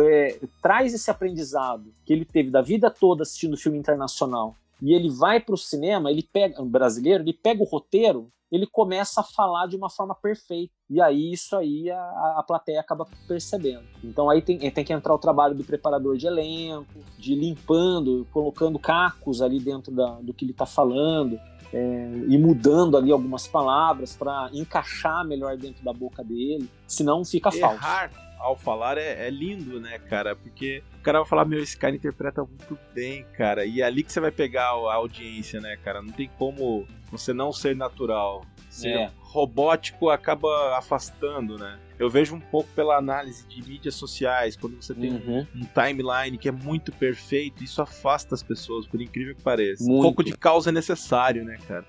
é, 0.00 0.40
traz 0.60 0.92
esse 0.92 1.08
aprendizado 1.08 1.84
que 2.04 2.12
ele 2.12 2.24
teve 2.24 2.50
da 2.50 2.60
vida 2.60 2.90
toda 2.90 3.22
assistindo 3.22 3.56
filme 3.56 3.78
internacional 3.78 4.56
e 4.82 4.92
ele 4.92 5.08
vai 5.08 5.38
para 5.38 5.54
o 5.54 5.56
cinema, 5.56 6.10
ele 6.10 6.24
pega 6.24 6.60
brasileiro, 6.64 7.22
ele 7.22 7.32
pega 7.32 7.62
o 7.62 7.64
roteiro, 7.64 8.28
ele 8.50 8.66
começa 8.66 9.20
a 9.20 9.22
falar 9.24 9.68
de 9.68 9.76
uma 9.76 9.88
forma 9.88 10.16
perfeita. 10.16 10.72
E 10.90 11.00
aí 11.00 11.32
isso 11.32 11.54
aí 11.54 11.92
a, 11.92 12.34
a 12.38 12.44
plateia 12.44 12.80
acaba 12.80 13.06
percebendo. 13.28 13.84
Então 14.02 14.28
aí 14.28 14.42
tem, 14.42 14.58
tem 14.58 14.84
que 14.84 14.92
entrar 14.92 15.14
o 15.14 15.18
trabalho 15.18 15.54
do 15.54 15.62
preparador 15.62 16.16
de 16.16 16.26
elenco, 16.26 16.98
de 17.16 17.36
limpando, 17.36 18.26
colocando 18.32 18.80
cacos 18.80 19.40
ali 19.40 19.60
dentro 19.60 19.94
da, 19.94 20.14
do 20.20 20.34
que 20.34 20.44
ele 20.44 20.50
está 20.50 20.66
falando. 20.66 21.38
É, 21.72 22.24
e 22.26 22.36
mudando 22.36 22.96
ali 22.96 23.12
algumas 23.12 23.46
palavras 23.46 24.16
para 24.16 24.50
encaixar 24.52 25.24
melhor 25.24 25.56
dentro 25.56 25.84
da 25.84 25.92
boca 25.92 26.24
dele, 26.24 26.68
senão 26.84 27.24
fica 27.24 27.48
Errar 27.54 27.78
falso 27.78 28.29
ao 28.40 28.56
falar 28.56 28.98
é, 28.98 29.26
é, 29.26 29.30
lindo, 29.30 29.78
né, 29.78 29.98
cara? 29.98 30.34
Porque 30.34 30.82
o 30.98 31.02
cara 31.02 31.20
vai 31.20 31.28
falar, 31.28 31.44
meu, 31.44 31.62
esse 31.62 31.76
cara 31.76 31.94
interpreta 31.94 32.42
muito 32.42 32.78
bem, 32.94 33.24
cara. 33.36 33.64
E 33.64 33.80
é 33.80 33.84
ali 33.84 34.02
que 34.02 34.12
você 34.12 34.20
vai 34.20 34.30
pegar 34.30 34.64
a 34.64 34.94
audiência, 34.94 35.60
né, 35.60 35.76
cara? 35.84 36.02
Não 36.02 36.12
tem 36.12 36.30
como 36.38 36.86
você 37.10 37.32
não 37.32 37.52
ser 37.52 37.76
natural. 37.76 38.44
ser 38.68 38.88
é. 38.88 39.10
robótico 39.20 40.10
acaba 40.10 40.76
afastando, 40.78 41.58
né? 41.58 41.78
Eu 41.98 42.08
vejo 42.08 42.34
um 42.34 42.40
pouco 42.40 42.68
pela 42.74 42.96
análise 42.96 43.46
de 43.46 43.62
mídias 43.68 43.94
sociais, 43.94 44.56
quando 44.56 44.82
você 44.82 44.94
tem 44.94 45.12
uhum. 45.12 45.46
um 45.54 45.66
timeline 45.66 46.38
que 46.38 46.48
é 46.48 46.52
muito 46.52 46.90
perfeito, 46.92 47.62
isso 47.62 47.82
afasta 47.82 48.34
as 48.34 48.42
pessoas, 48.42 48.86
por 48.86 49.02
incrível 49.02 49.34
que 49.34 49.42
pareça. 49.42 49.84
Muito. 49.84 49.98
Um 49.98 50.02
pouco 50.02 50.24
de 50.24 50.34
causa 50.34 50.70
é 50.70 50.72
necessário, 50.72 51.44
né, 51.44 51.58
cara? 51.68 51.84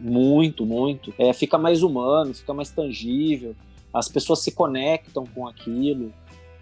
Muito, 0.00 0.64
muito. 0.64 1.12
É, 1.18 1.32
fica 1.32 1.58
mais 1.58 1.82
humano, 1.82 2.32
fica 2.32 2.54
mais 2.54 2.70
tangível. 2.70 3.56
As 3.92 4.08
pessoas 4.08 4.42
se 4.42 4.52
conectam 4.52 5.24
com 5.26 5.46
aquilo. 5.46 6.12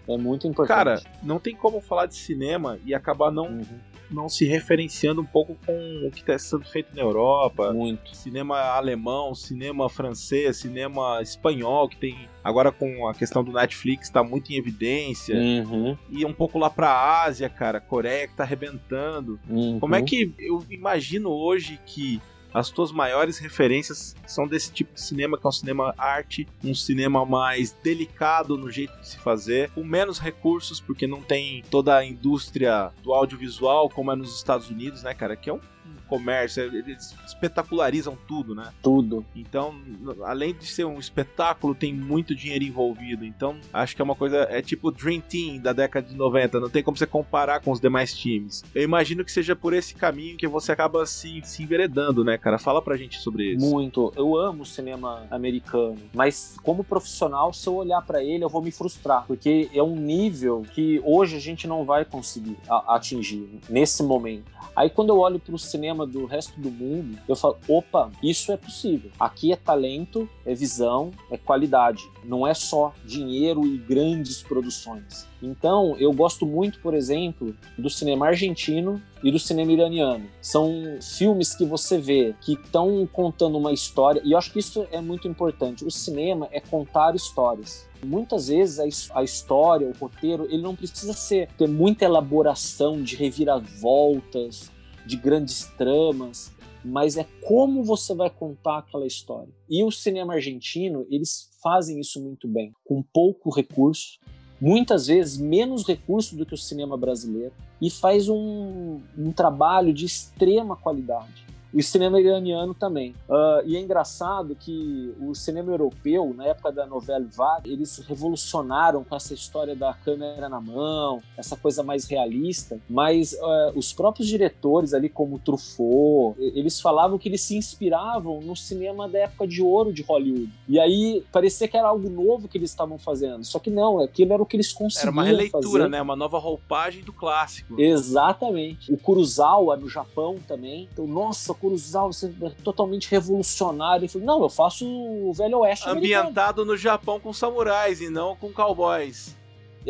É 0.07 0.17
muito 0.17 0.47
importante. 0.47 0.75
Cara, 0.75 1.01
não 1.23 1.39
tem 1.39 1.55
como 1.55 1.81
falar 1.81 2.05
de 2.05 2.15
cinema 2.15 2.79
e 2.85 2.93
acabar 2.93 3.31
não, 3.31 3.47
uhum. 3.47 3.79
não 4.09 4.29
se 4.29 4.45
referenciando 4.45 5.21
um 5.21 5.25
pouco 5.25 5.57
com 5.65 6.05
o 6.05 6.11
que 6.11 6.19
está 6.19 6.37
sendo 6.37 6.63
feito 6.65 6.95
na 6.95 7.01
Europa. 7.01 7.73
Muito. 7.73 8.15
Cinema 8.15 8.59
alemão, 8.59 9.33
cinema 9.33 9.89
francês, 9.89 10.57
cinema 10.57 11.21
espanhol, 11.21 11.89
que 11.89 11.97
tem. 11.97 12.29
Agora 12.43 12.71
com 12.71 13.07
a 13.07 13.15
questão 13.15 13.43
do 13.43 13.51
Netflix, 13.51 14.07
está 14.07 14.23
muito 14.23 14.53
em 14.53 14.57
evidência. 14.57 15.35
Uhum. 15.35 15.97
E 16.11 16.23
um 16.23 16.33
pouco 16.33 16.59
lá 16.59 16.69
pra 16.69 17.23
Ásia, 17.23 17.49
cara. 17.49 17.81
Coreia 17.81 18.27
que 18.27 18.35
tá 18.35 18.43
arrebentando. 18.43 19.39
Uhum. 19.49 19.79
Como 19.79 19.95
é 19.95 20.03
que 20.03 20.33
eu 20.37 20.63
imagino 20.69 21.29
hoje 21.31 21.79
que 21.83 22.21
as 22.55 22.69
tuas 22.69 22.89
maiores 22.89 23.37
referências 23.37 24.15
são 24.25 24.47
desse 24.47 24.71
tipo 24.71 24.93
de 24.93 25.01
cinema, 25.01 25.37
que 25.37 25.45
é 25.45 25.49
um 25.49 25.51
cinema 25.51 25.93
arte, 25.97 26.47
um 26.63 26.73
cinema 26.73 27.25
mais 27.25 27.73
delicado 27.83 28.57
no 28.57 28.71
jeito 28.71 28.97
de 29.01 29.09
se 29.09 29.17
fazer, 29.17 29.69
com 29.71 29.83
menos 29.83 30.19
recursos, 30.19 30.79
porque 30.79 31.05
não 31.05 31.21
tem 31.21 31.65
toda 31.69 31.97
a 31.97 32.05
indústria 32.05 32.93
do 33.03 33.13
audiovisual 33.13 33.89
como 33.89 34.09
é 34.09 34.15
nos 34.15 34.37
Estados 34.37 34.69
Unidos, 34.69 35.03
né, 35.03 35.13
cara? 35.13 35.35
Que 35.35 35.49
é 35.49 35.53
um 35.53 35.59
comércio, 36.05 36.63
eles 36.63 37.15
espetacularizam 37.25 38.17
tudo, 38.27 38.55
né? 38.55 38.71
Tudo. 38.81 39.25
Então, 39.35 39.75
além 40.23 40.53
de 40.53 40.65
ser 40.65 40.85
um 40.85 40.99
espetáculo, 40.99 41.75
tem 41.75 41.93
muito 41.93 42.35
dinheiro 42.35 42.63
envolvido. 42.63 43.25
Então, 43.25 43.57
acho 43.73 43.95
que 43.95 44.01
é 44.01 44.05
uma 44.05 44.15
coisa, 44.15 44.47
é 44.49 44.61
tipo 44.61 44.91
Dream 44.91 45.21
Team 45.21 45.59
da 45.59 45.73
década 45.73 46.07
de 46.07 46.15
90, 46.15 46.59
não 46.59 46.69
tem 46.69 46.83
como 46.83 46.97
você 46.97 47.05
comparar 47.05 47.59
com 47.61 47.71
os 47.71 47.79
demais 47.79 48.13
times. 48.13 48.63
Eu 48.73 48.83
imagino 48.83 49.23
que 49.23 49.31
seja 49.31 49.55
por 49.55 49.73
esse 49.73 49.95
caminho 49.95 50.37
que 50.37 50.47
você 50.47 50.71
acaba 50.71 51.05
se, 51.05 51.41
se 51.43 51.63
enveredando, 51.63 52.23
né, 52.23 52.37
cara? 52.37 52.57
Fala 52.57 52.81
pra 52.81 52.97
gente 52.97 53.19
sobre 53.19 53.53
isso. 53.53 53.65
Muito. 53.65 54.13
Eu 54.15 54.37
amo 54.37 54.63
o 54.63 54.65
cinema 54.65 55.25
americano, 55.29 55.97
mas 56.13 56.55
como 56.63 56.83
profissional, 56.83 57.53
se 57.53 57.67
eu 57.67 57.75
olhar 57.75 58.01
para 58.01 58.23
ele, 58.23 58.43
eu 58.43 58.49
vou 58.49 58.61
me 58.61 58.71
frustrar, 58.71 59.25
porque 59.27 59.69
é 59.73 59.81
um 59.81 59.95
nível 59.95 60.63
que 60.73 61.01
hoje 61.03 61.35
a 61.35 61.39
gente 61.39 61.67
não 61.67 61.85
vai 61.85 62.05
conseguir 62.05 62.57
atingir 62.87 63.59
nesse 63.69 64.03
momento. 64.03 64.51
Aí 64.75 64.89
quando 64.89 65.09
eu 65.09 65.19
olho 65.19 65.39
para 65.39 65.55
o 65.55 65.59
cinema 65.95 66.05
do 66.05 66.25
resto 66.25 66.59
do 66.59 66.69
mundo, 66.69 67.17
eu 67.27 67.35
falo, 67.35 67.57
opa, 67.67 68.11
isso 68.21 68.51
é 68.51 68.57
possível. 68.57 69.09
Aqui 69.19 69.51
é 69.51 69.55
talento, 69.55 70.29
é 70.45 70.53
visão, 70.53 71.11
é 71.31 71.37
qualidade. 71.37 72.03
Não 72.23 72.45
é 72.45 72.53
só 72.53 72.93
dinheiro 73.05 73.65
e 73.65 73.77
grandes 73.77 74.43
produções. 74.43 75.25
Então, 75.41 75.95
eu 75.97 76.11
gosto 76.11 76.45
muito, 76.45 76.79
por 76.79 76.93
exemplo, 76.93 77.55
do 77.77 77.89
cinema 77.89 78.27
argentino 78.27 79.01
e 79.23 79.31
do 79.31 79.39
cinema 79.39 79.71
iraniano. 79.71 80.25
São 80.41 80.97
filmes 81.01 81.55
que 81.55 81.65
você 81.65 81.97
vê 81.97 82.35
que 82.41 82.53
estão 82.53 83.07
contando 83.11 83.57
uma 83.57 83.71
história, 83.71 84.21
e 84.25 84.31
eu 84.31 84.37
acho 84.37 84.51
que 84.51 84.59
isso 84.59 84.87
é 84.91 84.99
muito 84.99 85.27
importante. 85.27 85.85
O 85.85 85.91
cinema 85.91 86.47
é 86.51 86.59
contar 86.59 87.15
histórias. 87.15 87.87
Muitas 88.03 88.49
vezes 88.49 89.09
a, 89.11 89.23
história, 89.23 89.87
o 89.87 89.93
roteiro, 89.97 90.45
ele 90.45 90.61
não 90.61 90.75
precisa 90.75 91.13
ser 91.13 91.47
ter 91.57 91.67
muita 91.67 92.05
elaboração 92.05 93.01
de 93.01 93.15
reviravoltas, 93.15 94.71
de 95.05 95.15
grandes 95.15 95.65
tramas, 95.77 96.51
mas 96.83 97.17
é 97.17 97.25
como 97.41 97.83
você 97.83 98.13
vai 98.13 98.29
contar 98.29 98.79
aquela 98.79 99.07
história. 99.07 99.53
E 99.69 99.83
o 99.83 99.91
cinema 99.91 100.33
argentino, 100.33 101.05
eles 101.09 101.49
fazem 101.61 101.99
isso 101.99 102.21
muito 102.21 102.47
bem, 102.47 102.73
com 102.83 103.01
pouco 103.01 103.49
recurso, 103.49 104.19
muitas 104.59 105.07
vezes 105.07 105.37
menos 105.37 105.85
recurso 105.85 106.35
do 106.35 106.45
que 106.45 106.53
o 106.53 106.57
cinema 106.57 106.95
brasileiro, 106.97 107.53
e 107.81 107.89
faz 107.89 108.29
um, 108.29 109.01
um 109.17 109.31
trabalho 109.31 109.93
de 109.93 110.05
extrema 110.05 110.75
qualidade 110.75 111.44
o 111.73 111.81
cinema 111.81 112.19
iraniano 112.19 112.73
também. 112.73 113.11
Uh, 113.29 113.65
e 113.65 113.75
é 113.75 113.79
engraçado 113.79 114.55
que 114.55 115.13
o 115.19 115.33
cinema 115.35 115.71
europeu, 115.71 116.33
na 116.35 116.45
época 116.45 116.71
da 116.71 116.85
novela 116.85 117.25
Vague, 117.31 117.71
eles 117.71 117.97
revolucionaram 117.99 119.03
com 119.03 119.15
essa 119.15 119.33
história 119.33 119.75
da 119.75 119.93
câmera 119.93 120.47
na 120.47 120.61
mão, 120.61 121.21
essa 121.37 121.55
coisa 121.55 121.83
mais 121.83 122.05
realista, 122.05 122.79
mas 122.89 123.33
uh, 123.33 123.77
os 123.77 123.93
próprios 123.93 124.27
diretores 124.27 124.93
ali, 124.93 125.09
como 125.09 125.39
Truffaut, 125.39 126.39
eles 126.39 126.79
falavam 126.79 127.17
que 127.17 127.27
eles 127.29 127.41
se 127.41 127.55
inspiravam 127.57 128.41
no 128.41 128.55
cinema 128.55 129.07
da 129.07 129.19
época 129.19 129.47
de 129.47 129.61
ouro 129.61 129.91
de 129.91 130.01
Hollywood. 130.01 130.51
E 130.67 130.79
aí 130.79 131.23
parecia 131.31 131.67
que 131.67 131.77
era 131.77 131.87
algo 131.87 132.09
novo 132.09 132.47
que 132.47 132.57
eles 132.57 132.69
estavam 132.69 132.97
fazendo, 132.97 133.43
só 133.43 133.59
que 133.59 133.69
não, 133.69 133.99
aquilo 133.99 134.33
era 134.33 134.41
o 134.41 134.45
que 134.45 134.55
eles 134.55 134.71
conseguiam 134.71 135.01
Era 135.03 135.11
uma 135.11 135.23
releitura, 135.23 135.61
fazer. 135.61 135.89
né? 135.89 136.01
Uma 136.01 136.15
nova 136.15 136.37
roupagem 136.37 137.03
do 137.03 137.11
clássico. 137.13 137.79
Exatamente. 137.79 138.91
O 138.91 138.97
Kurosawa 138.97 139.75
no 139.75 139.89
Japão 139.89 140.37
também. 140.47 140.87
Então, 140.91 141.05
nossa, 141.07 141.53
Kurosawa 141.65 142.11
é 142.43 142.49
totalmente 142.63 143.09
revolucionário. 143.09 144.07
falei, 144.07 144.27
não, 144.27 144.41
eu 144.41 144.49
faço 144.49 144.85
o 144.87 145.33
Velho 145.33 145.59
Oeste 145.59 145.89
Ambientado 145.89 146.61
americano. 146.61 146.65
no 146.65 146.77
Japão 146.77 147.19
com 147.19 147.33
samurais 147.33 148.01
e 148.01 148.09
não 148.09 148.35
com 148.35 148.51
cowboys 148.51 149.35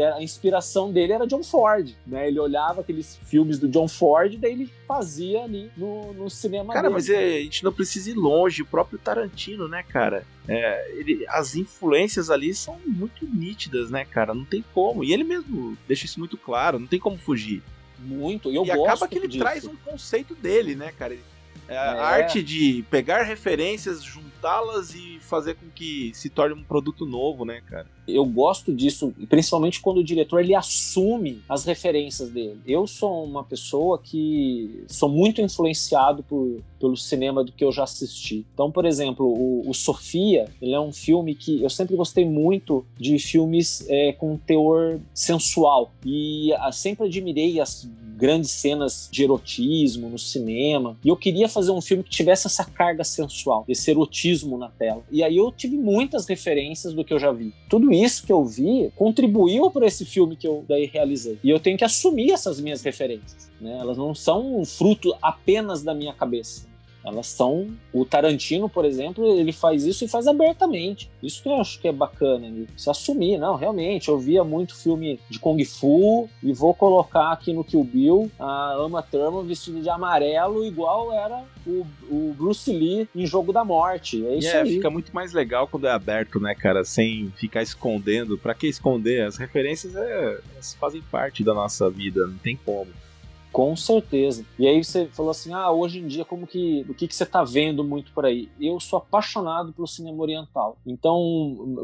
a 0.03 0.21
inspiração 0.21 0.91
dele 0.91 1.13
era 1.13 1.25
John 1.25 1.43
Ford, 1.43 1.91
né? 2.05 2.27
Ele 2.27 2.39
olhava 2.39 2.81
aqueles 2.81 3.17
filmes 3.25 3.57
do 3.57 3.67
John 3.67 3.87
Ford, 3.87 4.35
daí 4.37 4.51
ele 4.51 4.69
fazia 4.87 5.43
ali 5.43 5.71
no, 5.77 6.13
no 6.13 6.29
cinema 6.29 6.73
Cara, 6.73 6.83
dele. 6.89 6.93
mas 6.95 7.09
é, 7.09 7.37
a 7.37 7.41
gente 7.41 7.63
não 7.63 7.71
precisa 7.71 8.09
ir 8.09 8.13
longe, 8.13 8.61
o 8.61 8.65
próprio 8.65 8.99
Tarantino, 8.99 9.67
né, 9.67 9.83
cara? 9.83 10.25
É, 10.47 10.91
ele, 10.91 11.25
as 11.29 11.55
influências 11.55 12.29
ali 12.29 12.53
são 12.53 12.77
muito 12.85 13.25
nítidas, 13.25 13.89
né, 13.89 14.03
cara? 14.03 14.33
Não 14.33 14.45
tem 14.45 14.63
como. 14.73 15.03
E 15.03 15.13
ele 15.13 15.23
mesmo 15.23 15.77
deixa 15.87 16.05
isso 16.05 16.19
muito 16.19 16.37
claro, 16.37 16.77
não 16.77 16.87
tem 16.87 16.99
como 16.99 17.17
fugir. 17.17 17.63
Muito, 17.97 18.51
e 18.51 18.55
eu 18.55 18.63
e 18.65 18.67
gosto 18.67 18.83
acaba 18.85 19.07
que 19.07 19.17
ele 19.17 19.27
disso. 19.27 19.39
traz 19.39 19.65
um 19.65 19.75
conceito 19.77 20.35
dele, 20.35 20.75
né, 20.75 20.91
cara? 20.91 21.15
É, 21.67 21.75
é. 21.75 21.77
A 21.77 22.05
arte 22.05 22.43
de 22.43 22.83
pegar 22.89 23.23
referências, 23.23 24.03
juntá-las 24.45 24.93
e 24.93 25.19
fazer 25.21 25.55
com 25.55 25.67
que 25.73 26.11
se 26.13 26.29
torne 26.29 26.53
um 26.53 26.63
produto 26.63 27.05
novo, 27.05 27.43
né, 27.43 27.61
cara? 27.65 27.87
Eu 28.07 28.23
gosto 28.25 28.71
disso, 28.71 29.13
principalmente 29.27 29.81
quando 29.81 29.97
o 29.97 30.03
diretor 30.03 30.39
ele 30.39 30.53
assume 30.53 31.41
as 31.49 31.65
referências 31.65 32.29
dele. 32.29 32.59
Eu 32.65 32.85
sou 32.85 33.23
uma 33.23 33.43
pessoa 33.43 33.97
que 33.97 34.83
sou 34.87 35.09
muito 35.09 35.41
influenciado 35.41 36.21
por, 36.21 36.61
pelo 36.79 36.95
cinema 36.95 37.43
do 37.43 37.51
que 37.51 37.63
eu 37.63 37.71
já 37.71 37.83
assisti. 37.83 38.45
Então, 38.53 38.71
por 38.71 38.85
exemplo, 38.85 39.25
o, 39.25 39.67
o 39.67 39.73
Sofia, 39.73 40.45
ele 40.61 40.73
é 40.73 40.79
um 40.79 40.93
filme 40.93 41.33
que 41.33 41.63
eu 41.63 41.69
sempre 41.69 41.95
gostei 41.95 42.25
muito 42.25 42.85
de 42.99 43.17
filmes 43.17 43.83
é, 43.89 44.13
com 44.13 44.37
teor 44.37 44.99
sensual 45.13 45.91
e 46.05 46.53
a, 46.53 46.71
sempre 46.71 47.07
admirei 47.07 47.59
as 47.59 47.89
grandes 48.15 48.51
cenas 48.51 49.09
de 49.11 49.23
erotismo 49.23 50.09
no 50.09 50.17
cinema. 50.17 50.97
E 51.03 51.09
eu 51.09 51.17
queria 51.17 51.49
fazer 51.49 51.71
um 51.71 51.81
filme 51.81 52.03
que 52.03 52.09
tivesse 52.09 52.47
essa 52.47 52.63
carga 52.63 53.03
sensual, 53.03 53.65
esse 53.67 53.91
erotismo 53.91 54.34
na 54.43 54.69
tela. 54.69 55.03
E 55.11 55.23
aí 55.23 55.37
eu 55.37 55.51
tive 55.51 55.77
muitas 55.77 56.27
referências 56.27 56.93
do 56.93 57.03
que 57.03 57.13
eu 57.13 57.19
já 57.19 57.31
vi. 57.31 57.53
Tudo 57.69 57.91
isso 57.91 58.25
que 58.25 58.31
eu 58.31 58.43
vi 58.43 58.91
contribuiu 58.95 59.69
para 59.71 59.85
esse 59.85 60.05
filme 60.05 60.35
que 60.35 60.47
eu 60.47 60.65
daí 60.67 60.85
realizei. 60.85 61.37
E 61.43 61.49
eu 61.49 61.59
tenho 61.59 61.77
que 61.77 61.83
assumir 61.83 62.31
essas 62.31 62.59
minhas 62.59 62.81
referências. 62.81 63.51
Né? 63.59 63.77
Elas 63.79 63.97
não 63.97 64.13
são 64.13 64.59
um 64.59 64.65
fruto 64.65 65.15
apenas 65.21 65.83
da 65.83 65.93
minha 65.93 66.13
cabeça. 66.13 66.67
Elas 67.05 67.27
são. 67.27 67.69
O 67.93 68.03
Tarantino, 68.03 68.67
por 68.67 68.83
exemplo, 68.83 69.37
ele 69.37 69.51
faz 69.51 69.85
isso 69.85 70.03
e 70.03 70.07
faz 70.07 70.27
abertamente. 70.27 71.09
Isso 71.21 71.41
que 71.41 71.49
eu 71.49 71.55
acho 71.55 71.79
que 71.79 71.87
é 71.87 71.91
bacana, 71.91 72.45
ele 72.47 72.67
se 72.75 72.89
assumir. 72.89 73.37
Não, 73.37 73.55
realmente, 73.55 74.09
eu 74.09 74.17
via 74.17 74.43
muito 74.43 74.75
filme 74.75 75.19
de 75.29 75.39
Kung 75.39 75.63
Fu 75.63 76.29
e 76.41 76.51
vou 76.51 76.73
colocar 76.73 77.31
aqui 77.31 77.53
no 77.53 77.63
Kill 77.63 77.83
Bill 77.83 78.31
a 78.39 78.73
Ama 78.73 79.01
Thurman 79.03 79.45
vestida 79.45 79.79
de 79.79 79.89
amarelo, 79.89 80.65
igual 80.65 81.13
era 81.13 81.43
o, 81.65 81.85
o 82.09 82.35
Bruce 82.37 82.71
Lee 82.71 83.07
em 83.15 83.25
Jogo 83.25 83.53
da 83.53 83.63
Morte. 83.63 84.25
É 84.25 84.35
isso 84.35 84.47
yeah, 84.47 84.67
aí. 84.67 84.75
Fica 84.75 84.89
muito 84.89 85.13
mais 85.13 85.33
legal 85.33 85.67
quando 85.67 85.87
é 85.87 85.91
aberto, 85.91 86.39
né, 86.39 86.55
cara? 86.55 86.83
Sem 86.83 87.31
ficar 87.35 87.61
escondendo. 87.61 88.37
Pra 88.37 88.53
que 88.53 88.67
esconder? 88.67 89.25
As 89.25 89.37
referências 89.37 89.95
é, 89.95 90.39
fazem 90.79 91.01
parte 91.03 91.43
da 91.43 91.53
nossa 91.53 91.89
vida, 91.89 92.25
não 92.25 92.37
tem 92.37 92.57
como. 92.57 92.87
Com 93.55 93.73
certeza. 93.73 94.45
E 94.59 94.67
aí 94.67 94.83
você 94.83 95.05
falou 95.05 95.31
assim, 95.31 95.53
ah, 95.53 95.71
hoje 95.71 95.99
em 95.99 96.07
dia 96.07 96.25
como 96.25 96.45
que, 96.45 96.85
o 96.89 96.93
que, 96.93 97.07
que 97.07 97.15
você 97.15 97.23
está 97.23 97.41
vendo 97.41 97.85
muito 97.85 98.11
por 98.11 98.25
aí? 98.25 98.49
Eu 98.59 98.81
sou 98.81 98.97
apaixonado 98.97 99.71
pelo 99.71 99.87
cinema 99.87 100.21
oriental. 100.21 100.77
Então, 100.85 101.17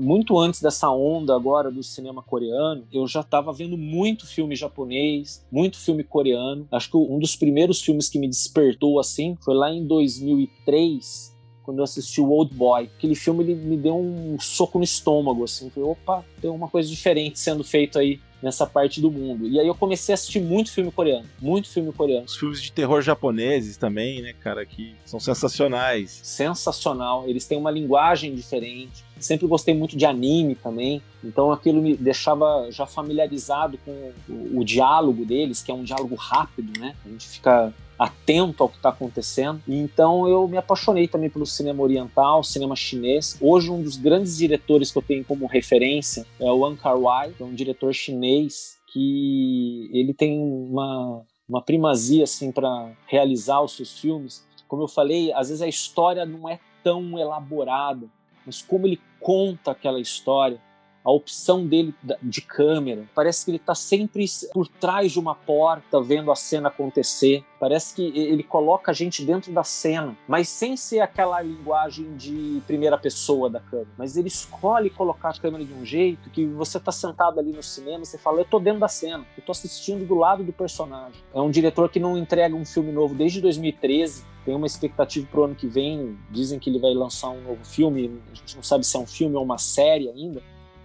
muito 0.01 0.37
antes 0.37 0.61
dessa 0.61 0.89
onda 0.89 1.33
agora 1.33 1.71
do 1.71 1.81
cinema 1.81 2.21
coreano, 2.21 2.85
eu 2.91 3.07
já 3.07 3.21
estava 3.21 3.53
vendo 3.53 3.77
muito 3.77 4.27
filme 4.27 4.53
japonês, 4.53 5.47
muito 5.49 5.77
filme 5.77 6.03
coreano. 6.03 6.67
Acho 6.69 6.91
que 6.91 6.97
um 6.97 7.17
dos 7.17 7.37
primeiros 7.37 7.81
filmes 7.81 8.09
que 8.09 8.19
me 8.19 8.27
despertou 8.27 8.99
assim 8.99 9.37
foi 9.39 9.55
lá 9.55 9.71
em 9.71 9.87
2003, 9.87 11.33
quando 11.63 11.77
eu 11.77 11.85
assisti 11.85 12.19
o 12.19 12.31
Old 12.31 12.53
Boy. 12.53 12.89
Aquele 12.97 13.15
filme 13.15 13.45
ele 13.45 13.55
me 13.55 13.77
deu 13.77 13.95
um 13.95 14.37
soco 14.41 14.77
no 14.77 14.83
estômago, 14.83 15.45
assim. 15.45 15.69
Falei, 15.69 15.89
opa, 15.89 16.25
tem 16.41 16.51
uma 16.51 16.67
coisa 16.67 16.89
diferente 16.89 17.39
sendo 17.39 17.63
feito 17.63 17.97
aí 17.97 18.19
nessa 18.41 18.65
parte 18.65 18.99
do 18.99 19.11
mundo. 19.11 19.47
E 19.47 19.59
aí 19.59 19.67
eu 19.67 19.75
comecei 19.75 20.13
a 20.13 20.15
assistir 20.15 20.39
muito 20.39 20.71
filme 20.71 20.91
coreano, 20.91 21.25
muito 21.39 21.69
filme 21.69 21.91
coreano. 21.93 22.25
Os 22.25 22.35
filmes 22.35 22.61
de 22.61 22.71
terror 22.71 23.01
japoneses 23.01 23.77
também, 23.77 24.21
né, 24.21 24.33
cara, 24.33 24.65
que 24.65 24.95
são 25.05 25.19
sensacionais. 25.19 26.19
Sensacional. 26.23 27.27
Eles 27.27 27.45
têm 27.45 27.57
uma 27.57 27.71
linguagem 27.71 28.33
diferente. 28.33 29.03
Sempre 29.19 29.45
gostei 29.45 29.75
muito 29.75 29.95
de 29.95 30.03
anime 30.03 30.55
também, 30.55 30.99
então 31.23 31.51
aquilo 31.51 31.79
me 31.79 31.95
deixava 31.95 32.71
já 32.71 32.87
familiarizado 32.87 33.77
com 33.85 34.11
o, 34.27 34.59
o 34.59 34.65
diálogo 34.65 35.23
deles, 35.23 35.61
que 35.61 35.69
é 35.69 35.75
um 35.75 35.83
diálogo 35.83 36.15
rápido, 36.15 36.73
né? 36.79 36.95
A 37.05 37.09
gente 37.09 37.27
fica 37.27 37.71
atento 38.01 38.63
ao 38.63 38.69
que 38.69 38.77
está 38.77 38.89
acontecendo. 38.89 39.61
E 39.67 39.77
então 39.77 40.27
eu 40.27 40.47
me 40.47 40.57
apaixonei 40.57 41.07
também 41.07 41.29
pelo 41.29 41.45
cinema 41.45 41.83
oriental, 41.83 42.43
cinema 42.43 42.75
chinês. 42.75 43.37
Hoje 43.39 43.69
um 43.69 43.79
dos 43.79 43.95
grandes 43.95 44.37
diretores 44.37 44.91
que 44.91 44.97
eu 44.97 45.03
tenho 45.03 45.23
como 45.23 45.45
referência 45.45 46.25
é 46.39 46.51
o 46.51 46.57
Wang 46.57 46.81
Kar-wai, 46.81 47.31
que 47.31 47.43
é 47.43 47.45
um 47.45 47.53
diretor 47.53 47.93
chinês 47.93 48.79
que 48.91 49.87
ele 49.93 50.15
tem 50.15 50.39
uma, 50.39 51.21
uma 51.47 51.61
primazia 51.61 52.23
assim 52.23 52.51
para 52.51 52.91
realizar 53.05 53.61
os 53.61 53.75
seus 53.75 53.99
filmes. 53.99 54.43
Como 54.67 54.81
eu 54.81 54.87
falei, 54.87 55.31
às 55.33 55.49
vezes 55.49 55.61
a 55.61 55.67
história 55.67 56.25
não 56.25 56.49
é 56.49 56.59
tão 56.83 57.19
elaborada, 57.19 58.07
mas 58.43 58.63
como 58.63 58.87
ele 58.87 58.99
conta 59.19 59.71
aquela 59.71 59.99
história, 59.99 60.59
a 61.03 61.11
opção 61.11 61.65
dele 61.65 61.93
de 62.21 62.41
câmera. 62.41 63.05
Parece 63.13 63.45
que 63.45 63.51
ele 63.51 63.57
está 63.57 63.75
sempre 63.75 64.25
por 64.53 64.67
trás 64.67 65.11
de 65.11 65.19
uma 65.19 65.35
porta 65.35 66.01
vendo 66.01 66.31
a 66.31 66.35
cena 66.35 66.69
acontecer. 66.69 67.43
Parece 67.59 67.95
que 67.95 68.01
ele 68.17 68.43
coloca 68.43 68.91
a 68.91 68.93
gente 68.93 69.23
dentro 69.23 69.51
da 69.51 69.63
cena, 69.63 70.15
mas 70.27 70.49
sem 70.49 70.75
ser 70.75 70.99
aquela 70.99 71.41
linguagem 71.41 72.15
de 72.15 72.61
primeira 72.65 72.97
pessoa 72.97 73.49
da 73.49 73.59
câmera. 73.59 73.89
Mas 73.97 74.17
ele 74.17 74.27
escolhe 74.27 74.89
colocar 74.89 75.29
a 75.29 75.39
câmera 75.39 75.63
de 75.63 75.73
um 75.73 75.85
jeito 75.85 76.29
que 76.29 76.45
você 76.45 76.77
está 76.77 76.91
sentado 76.91 77.39
ali 77.39 77.51
no 77.51 77.63
cinema, 77.63 78.03
você 78.03 78.17
fala, 78.17 78.41
eu 78.41 78.45
tô 78.45 78.59
dentro 78.59 78.79
da 78.79 78.87
cena, 78.87 79.25
eu 79.37 79.43
tô 79.43 79.51
assistindo 79.51 80.05
do 80.05 80.15
lado 80.15 80.43
do 80.43 80.53
personagem. 80.53 81.21
É 81.33 81.39
um 81.39 81.51
diretor 81.51 81.89
que 81.89 81.99
não 81.99 82.17
entrega 82.17 82.55
um 82.55 82.65
filme 82.65 82.91
novo 82.91 83.13
desde 83.13 83.41
2013, 83.41 84.25
tem 84.43 84.55
uma 84.55 84.65
expectativa 84.65 85.27
pro 85.29 85.43
ano 85.43 85.53
que 85.53 85.67
vem. 85.67 86.17
Dizem 86.31 86.57
que 86.57 86.67
ele 86.67 86.79
vai 86.79 86.93
lançar 86.95 87.29
um 87.29 87.41
novo 87.41 87.63
filme. 87.63 88.19
A 88.31 88.35
gente 88.35 88.55
não 88.55 88.63
sabe 88.63 88.85
se 88.85 88.97
é 88.97 88.99
um 88.99 89.05
filme 89.05 89.35
ou 89.35 89.43
uma 89.43 89.59
série 89.59 90.09
ainda 90.09 90.41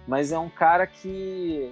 mas 0.07 0.31
é 0.31 0.39
um 0.39 0.49
cara 0.49 0.87
que 0.87 1.71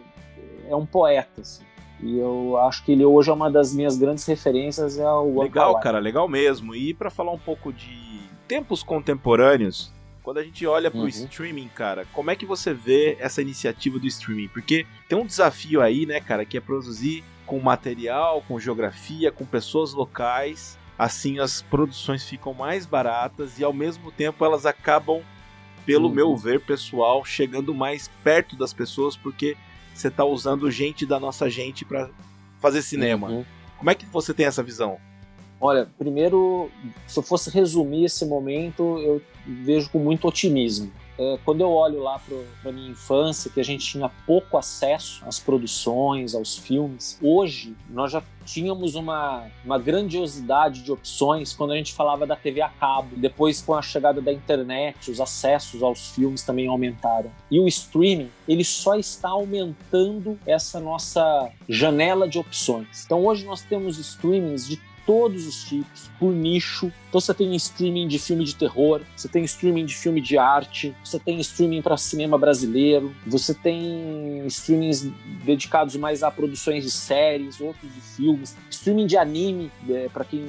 é 0.67 0.75
um 0.75 0.85
poeta, 0.85 1.41
assim. 1.41 1.63
E 2.01 2.19
eu 2.19 2.57
acho 2.57 2.83
que 2.83 2.91
ele 2.91 3.05
hoje 3.05 3.29
é 3.29 3.33
uma 3.33 3.49
das 3.49 3.73
minhas 3.73 3.97
grandes 3.97 4.25
referências. 4.25 4.99
É 4.99 5.09
o 5.09 5.41
legal, 5.41 5.79
cara, 5.79 5.99
legal 5.99 6.27
mesmo. 6.27 6.75
E 6.75 6.93
para 6.93 7.09
falar 7.09 7.31
um 7.31 7.39
pouco 7.39 7.71
de 7.71 8.21
tempos 8.47 8.83
contemporâneos, 8.83 9.91
quando 10.21 10.39
a 10.39 10.43
gente 10.43 10.65
olha 10.67 10.91
pro 10.91 11.01
uhum. 11.01 11.07
streaming, 11.07 11.67
cara, 11.69 12.05
como 12.11 12.31
é 12.31 12.35
que 12.35 12.45
você 12.45 12.73
vê 12.73 13.15
essa 13.19 13.41
iniciativa 13.41 13.97
do 13.97 14.07
streaming? 14.07 14.49
Porque 14.49 14.85
tem 15.07 15.17
um 15.17 15.25
desafio 15.25 15.81
aí, 15.81 16.05
né, 16.05 16.19
cara, 16.19 16.43
que 16.43 16.57
é 16.57 16.61
produzir 16.61 17.23
com 17.45 17.59
material, 17.59 18.43
com 18.47 18.59
geografia, 18.59 19.31
com 19.31 19.45
pessoas 19.45 19.93
locais. 19.93 20.77
Assim 20.97 21.39
as 21.39 21.61
produções 21.61 22.23
ficam 22.23 22.53
mais 22.53 22.85
baratas 22.85 23.59
e 23.59 23.63
ao 23.63 23.73
mesmo 23.73 24.11
tempo 24.11 24.43
elas 24.43 24.65
acabam 24.65 25.21
pelo 25.85 26.07
uhum. 26.07 26.13
meu 26.13 26.35
ver 26.35 26.61
pessoal, 26.61 27.23
chegando 27.23 27.73
mais 27.73 28.09
perto 28.23 28.55
das 28.55 28.73
pessoas, 28.73 29.15
porque 29.15 29.55
você 29.93 30.07
está 30.07 30.25
usando 30.25 30.69
gente 30.69 31.05
da 31.05 31.19
nossa 31.19 31.49
gente 31.49 31.85
para 31.85 32.09
fazer 32.59 32.81
cinema. 32.81 33.29
Uhum. 33.29 33.45
Como 33.77 33.89
é 33.89 33.95
que 33.95 34.05
você 34.05 34.33
tem 34.33 34.45
essa 34.45 34.63
visão? 34.63 34.97
Olha, 35.59 35.87
primeiro, 35.97 36.69
se 37.07 37.17
eu 37.17 37.23
fosse 37.23 37.49
resumir 37.49 38.05
esse 38.05 38.25
momento, 38.25 38.99
eu 38.99 39.21
vejo 39.45 39.89
com 39.89 39.99
muito 39.99 40.27
otimismo. 40.27 40.91
É, 41.17 41.39
quando 41.45 41.61
eu 41.61 41.71
olho 41.71 42.01
lá 42.01 42.19
para 42.61 42.71
minha 42.71 42.91
infância, 42.91 43.49
que 43.49 43.59
a 43.59 43.63
gente 43.63 43.85
tinha 43.85 44.09
pouco 44.25 44.57
acesso 44.57 45.23
às 45.25 45.39
produções, 45.39 46.35
aos 46.35 46.57
filmes, 46.57 47.17
hoje 47.21 47.75
nós 47.89 48.11
já 48.11 48.21
tínhamos 48.45 48.95
uma, 48.95 49.47
uma 49.63 49.79
grandiosidade 49.79 50.83
de 50.83 50.91
opções 50.91 51.53
quando 51.53 51.71
a 51.71 51.77
gente 51.77 51.93
falava 51.93 52.27
da 52.27 52.35
TV 52.35 52.61
a 52.61 52.69
cabo. 52.69 53.09
Depois, 53.15 53.61
com 53.61 53.73
a 53.73 53.81
chegada 53.81 54.21
da 54.21 54.31
internet, 54.31 55.09
os 55.09 55.19
acessos 55.19 55.81
aos 55.81 56.11
filmes 56.11 56.43
também 56.43 56.67
aumentaram. 56.67 57.31
E 57.49 57.59
o 57.59 57.67
streaming, 57.67 58.29
ele 58.47 58.63
só 58.63 58.95
está 58.95 59.29
aumentando 59.29 60.39
essa 60.45 60.79
nossa 60.79 61.49
janela 61.67 62.27
de 62.27 62.37
opções. 62.37 63.03
Então, 63.05 63.25
hoje 63.25 63.45
nós 63.45 63.61
temos 63.61 63.97
streamings 63.97 64.67
de 64.67 64.79
todos 65.05 65.45
os 65.45 65.63
tipos, 65.63 66.09
por 66.19 66.33
nicho. 66.33 66.91
Então 67.09 67.21
você 67.21 67.33
tem 67.33 67.55
streaming 67.55 68.07
de 68.07 68.19
filme 68.19 68.43
de 68.43 68.55
terror, 68.55 69.01
você 69.15 69.27
tem 69.27 69.43
streaming 69.43 69.85
de 69.85 69.95
filme 69.95 70.19
de 70.19 70.37
arte, 70.37 70.93
você 71.03 71.19
tem 71.19 71.39
streaming 71.39 71.81
para 71.81 71.95
cinema 71.95 72.37
brasileiro, 72.37 73.15
você 73.25 73.53
tem 73.53 74.45
streamings 74.47 75.07
dedicados 75.45 75.95
mais 75.95 76.23
a 76.23 76.31
produções 76.31 76.83
de 76.83 76.91
séries, 76.91 77.61
outros 77.61 77.93
de 77.93 78.01
filmes, 78.01 78.55
streaming 78.69 79.07
de 79.07 79.17
anime, 79.17 79.71
é, 79.89 80.09
para 80.09 80.25
quem 80.25 80.43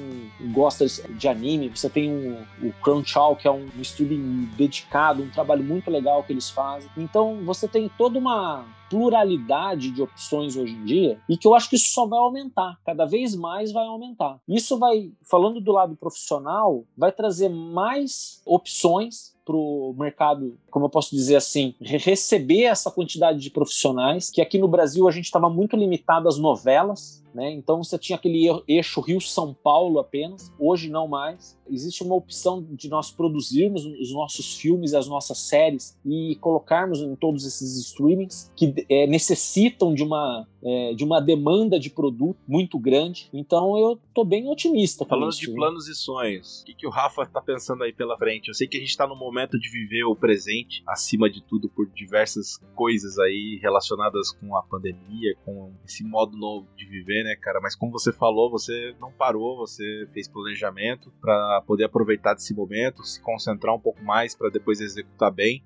gosta 0.53 0.87
de 0.87 1.29
anime, 1.29 1.69
você 1.69 1.89
tem 1.89 2.11
um, 2.11 2.43
o 2.63 2.73
Crunchyroll, 2.83 3.37
que 3.37 3.47
é 3.47 3.51
um, 3.51 3.67
streaming 3.81 4.49
dedicado, 4.57 5.23
um 5.23 5.31
trabalho 5.31 5.63
muito 5.63 5.91
legal 5.91 6.23
que 6.23 6.33
eles 6.33 6.51
fazem. 6.51 6.89
Então 6.97 7.39
você 7.45 7.69
tem 7.69 7.91
toda 7.97 8.19
uma 8.19 8.65
pluralidade 8.89 9.91
de 9.91 10.03
opções 10.03 10.57
hoje 10.57 10.74
em 10.74 10.84
dia 10.84 11.20
e 11.28 11.37
que 11.37 11.47
eu 11.47 11.55
acho 11.55 11.68
que 11.68 11.76
isso 11.76 11.91
só 11.91 12.07
vai 12.07 12.18
aumentar, 12.18 12.78
cada 12.84 13.05
vez 13.05 13.34
mais 13.34 13.72
vai 13.72 13.87
aumentar. 13.87 14.39
Isso 14.49 14.78
vai, 14.78 15.11
falando 15.22 15.61
do 15.61 15.72
lado 15.72 15.97
profissional, 15.97 16.84
vai 16.97 17.12
trazer 17.12 17.49
mais 17.49 18.41
opções 18.45 19.34
para 19.45 19.57
o 19.57 19.95
mercado, 19.97 20.59
como 20.77 20.85
eu 20.85 20.91
posso 20.91 21.16
dizer 21.16 21.37
assim, 21.37 21.74
receber 21.81 22.64
essa 22.64 22.91
quantidade 22.91 23.41
de 23.41 23.49
profissionais, 23.49 24.29
que 24.29 24.43
aqui 24.43 24.59
no 24.59 24.68
Brasil 24.68 25.09
a 25.09 25.11
gente 25.11 25.24
estava 25.24 25.49
muito 25.49 25.74
limitado 25.74 26.29
às 26.29 26.37
novelas, 26.37 27.24
né? 27.37 27.51
Então 27.53 27.85
você 27.85 27.99
tinha 27.99 28.16
aquele 28.16 28.47
eixo 28.66 28.99
Rio-São 29.03 29.53
Paulo 29.53 29.99
apenas, 29.99 30.51
hoje 30.59 30.89
não 30.89 31.07
mais. 31.07 31.55
Existe 31.68 32.03
uma 32.03 32.14
opção 32.14 32.64
de 32.70 32.89
nós 32.89 33.11
produzirmos 33.11 33.85
os 33.85 34.11
nossos 34.11 34.57
filmes, 34.57 34.95
as 34.95 35.07
nossas 35.07 35.39
séries 35.39 35.99
e 36.03 36.37
colocarmos 36.41 37.01
em 37.01 37.14
todos 37.14 37.45
esses 37.45 37.77
streamings 37.89 38.51
que 38.57 38.72
é, 38.89 39.07
necessitam 39.07 39.93
de 39.93 40.03
uma, 40.03 40.49
é, 40.64 40.95
de 40.95 41.05
uma 41.05 41.20
demanda 41.20 41.79
de 41.79 41.91
produto 41.91 42.39
muito 42.49 42.79
grande. 42.79 43.29
Então 43.35 43.77
eu 43.77 43.99
tô 44.14 44.24
bem 44.24 44.49
otimista. 44.49 45.05
Falando 45.05 45.33
isso, 45.33 45.41
de 45.41 45.53
planos 45.53 45.89
e 45.89 45.95
sonhos, 45.95 46.62
o 46.62 46.64
que, 46.64 46.74
que 46.74 46.87
o 46.87 46.91
Rafa 46.91 47.27
tá 47.27 47.43
pensando 47.43 47.83
aí 47.83 47.93
pela 47.93 48.16
frente? 48.16 48.49
Eu 48.49 48.55
sei 48.55 48.66
que 48.66 48.79
a 48.79 48.81
gente 48.81 48.97
tá 48.97 49.07
no 49.07 49.14
momento 49.14 49.59
de 49.59 49.68
viver 49.68 50.05
o 50.05 50.16
presente, 50.16 50.66
acima 50.87 51.29
de 51.31 51.43
tudo, 51.43 51.69
por 51.69 51.87
diversas 51.89 52.59
coisas 52.75 53.19
aí 53.19 53.59
relacionadas 53.62 54.33
com 54.33 54.57
a 54.57 54.62
pandemia, 54.62 55.35
com 55.45 55.73
esse 55.85 56.05
modo 56.05 56.37
novo 56.37 56.69
de 56.77 56.87
viver, 56.87 57.25
né, 57.25 57.37
cara? 57.37 57.61
Mas 57.61 57.75
como 57.75 57.93
você 57.93 58.12
falou, 58.12 58.51
você 58.51 58.95
não 59.01 59.12
parou, 59.12 59.57
você 59.57 60.07
fez 60.12 60.29
planejamento 60.29 61.12
para 61.21 61.62
poder 61.67 61.85
aproveitar 61.85 62.35
desse 62.35 62.55
momento, 62.55 63.05
se 63.05 63.21
concentrar 63.23 63.75
um 63.75 63.81
pouco 63.81 64.03
mais 64.03 64.35
para 64.35 64.51
depois 64.51 64.81
executar 64.81 65.31
bem. 65.31 65.62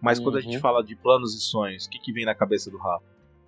Mas 0.00 0.18
uhum. 0.18 0.24
quando 0.24 0.38
a 0.38 0.40
gente 0.40 0.56
uhum. 0.56 0.62
fala 0.62 0.82
de 0.82 0.96
planos 0.96 1.34
e 1.34 1.40
sonhos, 1.40 1.86
o 1.86 1.90
que, 1.90 1.98
que 1.98 2.12
vem 2.12 2.24
na 2.24 2.34
cabeça 2.34 2.70
do 2.70 2.76
Rafa? 2.76 3.04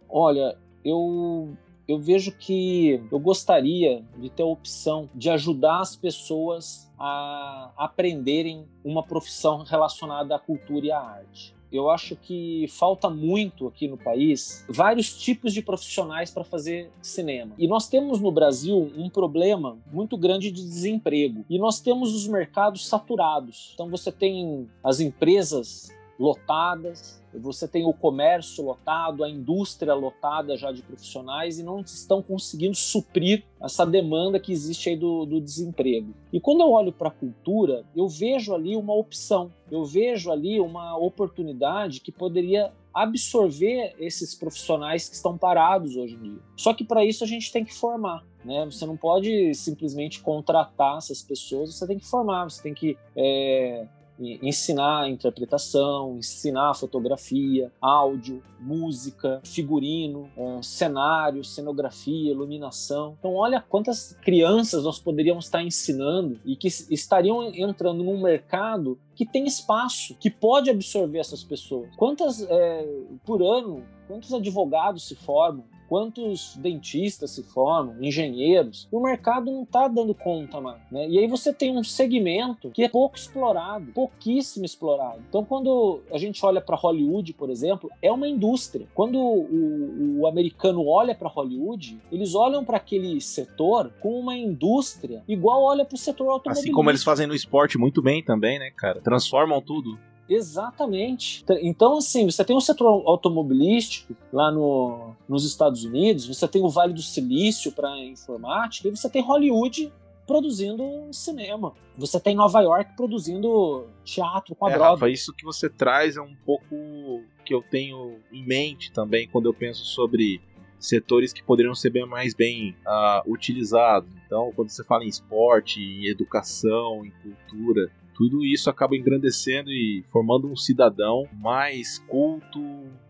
Olha, 0.09 0.57
eu 0.85 1.57
eu 1.87 1.99
vejo 1.99 2.33
que 2.33 3.03
eu 3.11 3.19
gostaria 3.19 4.05
de 4.17 4.31
ter 4.31 4.43
a 4.43 4.47
opção 4.47 5.09
de 5.15 5.31
ajudar 5.31 5.81
as 5.81 5.97
pessoas 5.97 6.91
a 6.99 7.73
aprenderem 7.77 8.67
uma 8.85 9.03
profissão 9.03 9.63
relacionada 9.63 10.35
à 10.35 10.39
cultura 10.39 10.87
e 10.87 10.93
à 10.93 10.99
arte 10.99 11.55
eu 11.77 11.91
acho 11.91 12.15
que 12.15 12.67
falta 12.69 13.11
muito 13.11 13.67
aqui 13.67 13.89
no 13.89 13.97
país 13.97 14.65
vários 14.69 15.13
tipos 15.19 15.53
de 15.53 15.61
profissionais 15.61 16.31
para 16.31 16.45
fazer 16.45 16.91
cinema. 17.03 17.53
E 17.59 17.67
nós 17.67 17.89
temos 17.89 18.21
no 18.21 18.31
Brasil 18.31 18.93
um 18.97 19.11
problema 19.11 19.77
muito 19.93 20.17
grande 20.17 20.53
de 20.53 20.63
desemprego. 20.63 21.45
E 21.51 21.59
nós 21.59 21.81
temos 21.81 22.15
os 22.15 22.29
mercados 22.29 22.87
saturados. 22.87 23.73
Então 23.75 23.91
você 23.91 24.13
tem 24.13 24.69
as 24.85 25.01
empresas 25.01 25.93
lotadas, 26.19 27.23
você 27.33 27.67
tem 27.67 27.85
o 27.85 27.93
comércio 27.93 28.65
lotado, 28.65 29.25
a 29.25 29.29
indústria 29.29 29.95
lotada 29.95 30.57
já 30.57 30.71
de 30.71 30.83
profissionais 30.83 31.59
e 31.59 31.63
não 31.63 31.81
estão 31.81 32.23
conseguindo 32.23 32.77
suprir 32.77 33.45
essa 33.61 33.85
demanda 33.85 34.39
que 34.39 34.53
existe 34.53 34.91
aí 34.91 34.97
do, 34.97 35.25
do 35.25 35.41
desemprego. 35.41 36.15
E 36.33 36.41
quando 36.41 36.61
eu 36.61 36.71
olho 36.71 36.93
para 36.93 37.09
a 37.09 37.13
cultura, 37.13 37.85
eu 37.97 38.09
vejo 38.09 38.55
ali 38.55 38.77
uma 38.77 38.95
opção, 38.95 39.53
eu 39.71 39.85
vejo 39.85 40.31
ali 40.31 40.61
uma 40.61 40.97
oportunidade 40.97 42.01
que 42.01 42.13
poderia 42.13 42.73
absorver 42.95 43.97
esses 43.99 44.37
profissionais 44.37 45.09
que 45.09 45.17
estão 45.17 45.37
parados 45.37 45.97
hoje 45.97 46.15
em 46.15 46.23
dia. 46.23 46.39
Só 46.57 46.73
que 46.73 46.85
para 46.85 47.05
isso 47.05 47.25
a 47.25 47.27
gente 47.27 47.51
tem 47.51 47.65
que 47.65 47.75
formar. 47.75 48.25
Né? 48.45 48.65
Você 48.67 48.87
não 48.87 48.97
pode 48.97 49.53
simplesmente 49.55 50.21
contratar 50.21 50.99
essas 50.99 51.21
pessoas, 51.21 51.75
você 51.75 51.87
tem 51.87 51.99
que 51.99 52.07
formar, 52.07 52.45
você 52.45 52.63
tem 52.63 52.75
que 52.75 52.97
é, 53.17 53.89
ensinar 54.19 55.09
interpretação, 55.09 56.17
ensinar 56.17 56.75
fotografia, 56.75 57.73
áudio, 57.81 58.43
música, 58.61 59.41
figurino, 59.45 60.31
uh, 60.37 60.63
cenário, 60.63 61.45
cenografia, 61.45 62.33
iluminação. 62.33 63.17
Então, 63.19 63.35
olha 63.35 63.65
quantas 63.69 64.17
crianças 64.23 64.85
nós 64.85 64.99
poderíamos 64.99 65.47
estar 65.47 65.63
ensinando 65.63 66.39
e 66.45 66.57
que 66.57 66.69
estariam 66.69 67.53
entrando 67.55 68.05
num 68.05 68.21
mercado 68.21 68.99
que 69.15 69.27
tem 69.27 69.47
espaço, 69.47 70.15
que 70.19 70.31
pode 70.31 70.71
absorver 70.71 71.19
essas 71.19 71.45
pessoas. 71.45 71.95
Quantas 71.97 72.43
é, 72.43 72.87
por 73.25 73.43
ano, 73.43 73.85
quantos 74.09 74.33
advogados 74.33 75.07
se 75.07 75.15
formam? 75.15 75.65
Quantos 75.89 76.57
dentistas 76.57 77.31
se 77.31 77.43
formam, 77.43 77.97
engenheiros, 78.01 78.89
o 78.91 79.01
mercado 79.01 79.51
não 79.51 79.63
está 79.63 79.89
dando 79.89 80.15
conta 80.15 80.61
mais. 80.61 80.81
Né? 80.91 81.09
E 81.09 81.19
aí 81.19 81.27
você 81.27 81.53
tem 81.53 81.77
um 81.77 81.85
segmento 81.85 82.71
que 82.71 82.83
é 82.85 82.89
pouco 82.89 83.17
explorado, 83.17 83.93
pouquíssimo 83.93 84.65
explorado. 84.65 85.23
Então, 85.29 85.45
quando 85.45 86.01
a 86.11 86.19
gente 86.19 86.45
olha 86.45 86.61
para 86.61 86.77
Hollywood, 86.77 87.33
por 87.35 87.51
exemplo, 87.51 87.91
é 88.01 88.11
uma 88.11 88.29
indústria. 88.29 88.87
Quando 88.95 89.19
o, 89.19 90.21
o 90.21 90.27
americano 90.27 90.87
olha 90.87 91.15
para 91.15 91.29
Hollywood, 91.29 91.99
eles 92.11 92.35
olham 92.35 92.65
para 92.65 92.77
aquele 92.77 93.21
setor 93.21 93.93
com 94.01 94.19
uma 94.19 94.37
indústria 94.37 95.23
igual 95.29 95.63
olha 95.63 95.85
para 95.85 95.95
o 95.95 95.99
setor 95.99 96.25
automobilístico. 96.25 96.69
Assim 96.69 96.73
como 96.73 96.91
eles 96.91 97.03
fazem 97.03 97.27
no 97.27 97.35
esporte 97.35 97.79
muito 97.79 98.03
bem 98.03 98.23
também, 98.23 98.59
né, 98.59 98.71
cara? 98.71 99.01
Transformam 99.01 99.61
tudo. 99.61 99.99
Exatamente. 100.29 101.45
Então, 101.61 101.99
assim, 101.99 102.25
você 102.25 102.45
tem 102.45 102.57
um 102.57 102.61
setor 102.61 103.03
automobilístico 103.07 104.17
lá 104.33 104.51
no, 104.51 105.15
nos 105.29 105.45
Estados 105.45 105.85
Unidos, 105.85 106.27
você 106.27 106.49
tem 106.49 106.63
o 106.63 106.69
Vale 106.69 106.93
do 106.93 107.03
Silício 107.03 107.73
para 107.73 107.99
informática, 107.99 108.89
e 108.89 108.91
você 108.91 109.09
tem 109.09 109.23
Hollywood 109.23 109.93
produzindo 110.27 110.85
cinema. 111.13 111.75
Você 111.97 112.19
tem 112.19 112.35
Nova 112.35 112.61
York 112.61 112.97
produzindo 112.97 113.87
teatro 114.05 114.55
com 114.55 114.67
a 114.67 114.73
é, 114.73 114.77
Rafa, 114.77 115.09
isso 115.09 115.33
que 115.33 115.45
você 115.45 115.69
traz 115.69 116.17
é 116.17 116.21
um 116.21 116.35
pouco 116.45 117.23
que 117.45 117.55
eu 117.55 117.63
tenho 117.63 118.19
em 118.33 118.45
mente 118.45 118.91
também 118.91 119.29
quando 119.29 119.47
eu 119.47 119.55
penso 119.55 119.85
sobre 119.85 120.41
setores 120.79 121.33
que 121.33 121.43
poderiam 121.43 121.75
ser 121.75 121.91
bem 121.91 122.07
mais 122.07 122.35
bem 122.35 122.77
uh, 122.87 123.31
utilizados. 123.31 124.09
Então, 124.27 124.53
quando 124.55 124.71
você 124.71 124.85
fala 124.85 125.05
em 125.05 125.09
esporte, 125.09 125.81
em 125.81 126.07
educação, 126.07 127.05
em 127.05 127.13
cultura, 127.23 127.91
tudo 128.15 128.45
isso 128.45 128.71
acaba 128.71 128.97
engrandecendo 128.97 129.71
e 129.71 130.05
formando 130.07 130.49
um 130.49 130.57
cidadão 130.57 131.29
mais 131.33 131.99
culto, 131.99 132.61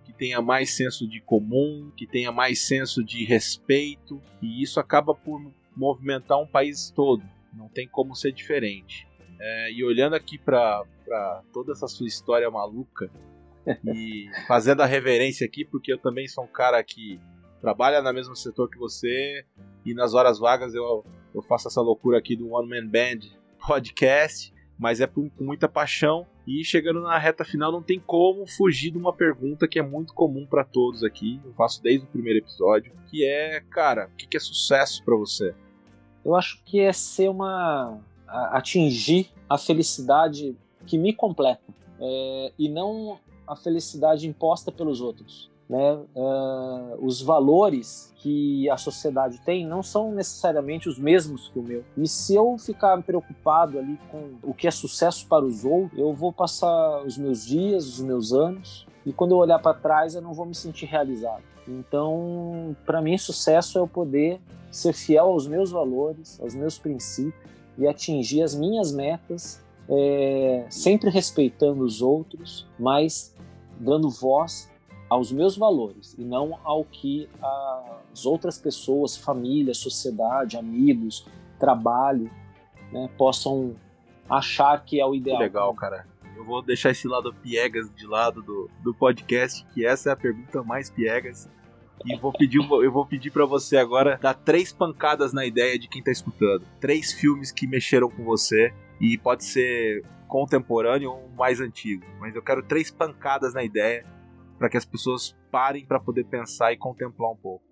que 0.04 0.12
tenha 0.12 0.40
mais 0.40 0.70
senso 0.70 1.06
de 1.06 1.20
comum, 1.20 1.92
que 1.96 2.06
tenha 2.06 2.32
mais 2.32 2.66
senso 2.66 3.04
de 3.04 3.24
respeito, 3.24 4.20
e 4.40 4.62
isso 4.62 4.80
acaba 4.80 5.14
por 5.14 5.40
movimentar 5.76 6.40
um 6.40 6.46
país 6.46 6.90
todo. 6.90 7.22
Não 7.52 7.68
tem 7.68 7.86
como 7.86 8.14
ser 8.14 8.32
diferente. 8.32 9.06
É, 9.38 9.72
e 9.72 9.84
olhando 9.84 10.14
aqui 10.14 10.38
para 10.38 10.84
toda 11.52 11.72
essa 11.72 11.86
sua 11.86 12.06
história 12.06 12.50
maluca 12.50 13.10
e 13.94 14.30
fazendo 14.46 14.80
a 14.80 14.86
reverência 14.86 15.46
aqui, 15.46 15.64
porque 15.64 15.92
eu 15.92 15.98
também 15.98 16.26
sou 16.26 16.44
um 16.44 16.48
cara 16.48 16.82
que 16.82 17.20
trabalha 17.60 18.00
no 18.00 18.12
mesmo 18.12 18.34
setor 18.34 18.70
que 18.70 18.78
você 18.78 19.44
e 19.84 19.92
nas 19.92 20.14
horas 20.14 20.38
vagas 20.38 20.74
eu, 20.74 21.04
eu 21.34 21.42
faço 21.42 21.68
essa 21.68 21.80
loucura 21.80 22.18
aqui 22.18 22.36
do 22.36 22.50
One 22.50 22.68
Man 22.68 22.86
Band 22.86 23.28
podcast 23.66 24.53
mas 24.78 25.00
é 25.00 25.06
com 25.06 25.30
muita 25.40 25.68
paixão. 25.68 26.26
E 26.46 26.64
chegando 26.64 27.00
na 27.00 27.18
reta 27.18 27.44
final, 27.44 27.72
não 27.72 27.82
tem 27.82 27.98
como 27.98 28.46
fugir 28.46 28.90
de 28.90 28.98
uma 28.98 29.12
pergunta 29.12 29.66
que 29.66 29.78
é 29.78 29.82
muito 29.82 30.12
comum 30.12 30.46
para 30.46 30.64
todos 30.64 31.02
aqui. 31.02 31.40
Eu 31.44 31.52
faço 31.54 31.82
desde 31.82 32.04
o 32.04 32.08
primeiro 32.08 32.40
episódio, 32.40 32.92
que 33.10 33.24
é, 33.24 33.60
cara, 33.70 34.10
o 34.12 34.16
que 34.16 34.36
é 34.36 34.40
sucesso 34.40 35.02
para 35.04 35.16
você? 35.16 35.54
Eu 36.24 36.34
acho 36.34 36.62
que 36.64 36.80
é 36.80 36.92
ser 36.92 37.28
uma 37.28 38.00
atingir 38.26 39.30
a 39.48 39.56
felicidade 39.56 40.56
que 40.86 40.98
me 40.98 41.12
completa 41.12 41.62
é, 42.00 42.52
e 42.58 42.68
não 42.68 43.20
a 43.46 43.54
felicidade 43.54 44.26
imposta 44.26 44.72
pelos 44.72 45.00
outros 45.00 45.53
né, 45.68 45.94
uh, 46.14 47.04
os 47.04 47.22
valores 47.22 48.12
que 48.16 48.68
a 48.68 48.76
sociedade 48.76 49.40
tem 49.44 49.66
não 49.66 49.82
são 49.82 50.12
necessariamente 50.12 50.88
os 50.88 50.98
mesmos 50.98 51.48
que 51.48 51.58
o 51.58 51.62
meu. 51.62 51.84
E 51.96 52.06
se 52.06 52.34
eu 52.34 52.56
ficar 52.58 53.02
preocupado 53.02 53.78
ali 53.78 53.98
com 54.10 54.34
o 54.42 54.54
que 54.54 54.66
é 54.66 54.70
sucesso 54.70 55.26
para 55.26 55.44
os 55.44 55.64
outros, 55.64 55.98
eu 55.98 56.12
vou 56.12 56.32
passar 56.32 57.02
os 57.04 57.16
meus 57.16 57.44
dias, 57.46 57.86
os 57.86 58.00
meus 58.00 58.32
anos, 58.32 58.86
e 59.06 59.12
quando 59.12 59.32
eu 59.32 59.38
olhar 59.38 59.58
para 59.58 59.74
trás 59.74 60.14
eu 60.14 60.22
não 60.22 60.32
vou 60.32 60.46
me 60.46 60.54
sentir 60.54 60.86
realizado. 60.86 61.42
Então, 61.66 62.76
para 62.84 63.00
mim, 63.00 63.16
sucesso 63.16 63.78
é 63.78 63.80
eu 63.80 63.88
poder 63.88 64.40
ser 64.70 64.92
fiel 64.92 65.26
aos 65.26 65.46
meus 65.46 65.70
valores, 65.70 66.38
aos 66.40 66.54
meus 66.54 66.78
princípios 66.78 67.34
e 67.78 67.86
atingir 67.86 68.42
as 68.42 68.54
minhas 68.54 68.92
metas, 68.92 69.62
é, 69.88 70.66
sempre 70.70 71.10
respeitando 71.10 71.82
os 71.82 72.00
outros, 72.00 72.66
mas 72.78 73.34
dando 73.78 74.08
voz 74.08 74.70
aos 75.14 75.30
meus 75.30 75.56
valores 75.56 76.12
e 76.18 76.24
não 76.24 76.58
ao 76.64 76.84
que 76.84 77.28
as 78.12 78.26
outras 78.26 78.58
pessoas, 78.58 79.16
família, 79.16 79.72
sociedade, 79.72 80.56
amigos, 80.56 81.24
trabalho, 81.56 82.28
né, 82.90 83.08
possam 83.16 83.76
achar 84.28 84.84
que 84.84 85.00
é 85.00 85.06
o 85.06 85.14
ideal. 85.14 85.38
Legal, 85.38 85.72
cara. 85.72 86.04
Eu 86.36 86.44
vou 86.44 86.60
deixar 86.60 86.90
esse 86.90 87.06
lado 87.06 87.32
piegas 87.32 87.88
de 87.94 88.08
lado 88.08 88.42
do, 88.42 88.68
do 88.82 88.92
podcast, 88.92 89.64
que 89.72 89.86
essa 89.86 90.10
é 90.10 90.12
a 90.12 90.16
pergunta 90.16 90.64
mais 90.64 90.90
piegas. 90.90 91.48
E 92.04 92.16
vou 92.16 92.32
pedir, 92.32 92.58
eu 92.58 92.90
vou 92.90 93.06
pedir 93.06 93.30
para 93.30 93.46
você 93.46 93.76
agora 93.76 94.18
dar 94.20 94.34
três 94.34 94.72
pancadas 94.72 95.32
na 95.32 95.46
ideia 95.46 95.78
de 95.78 95.86
quem 95.86 96.02
tá 96.02 96.10
escutando. 96.10 96.66
Três 96.80 97.12
filmes 97.12 97.52
que 97.52 97.68
mexeram 97.68 98.10
com 98.10 98.24
você 98.24 98.74
e 99.00 99.16
pode 99.16 99.44
ser 99.44 100.04
contemporâneo 100.26 101.12
ou 101.12 101.30
mais 101.38 101.60
antigo, 101.60 102.04
mas 102.18 102.34
eu 102.34 102.42
quero 102.42 102.64
três 102.64 102.90
pancadas 102.90 103.54
na 103.54 103.62
ideia 103.62 104.04
para 104.58 104.68
que 104.68 104.76
as 104.76 104.84
pessoas 104.84 105.36
parem 105.50 105.84
para 105.84 106.00
poder 106.00 106.24
pensar 106.24 106.72
e 106.72 106.76
contemplar 106.76 107.30
um 107.32 107.36
pouco? 107.36 107.64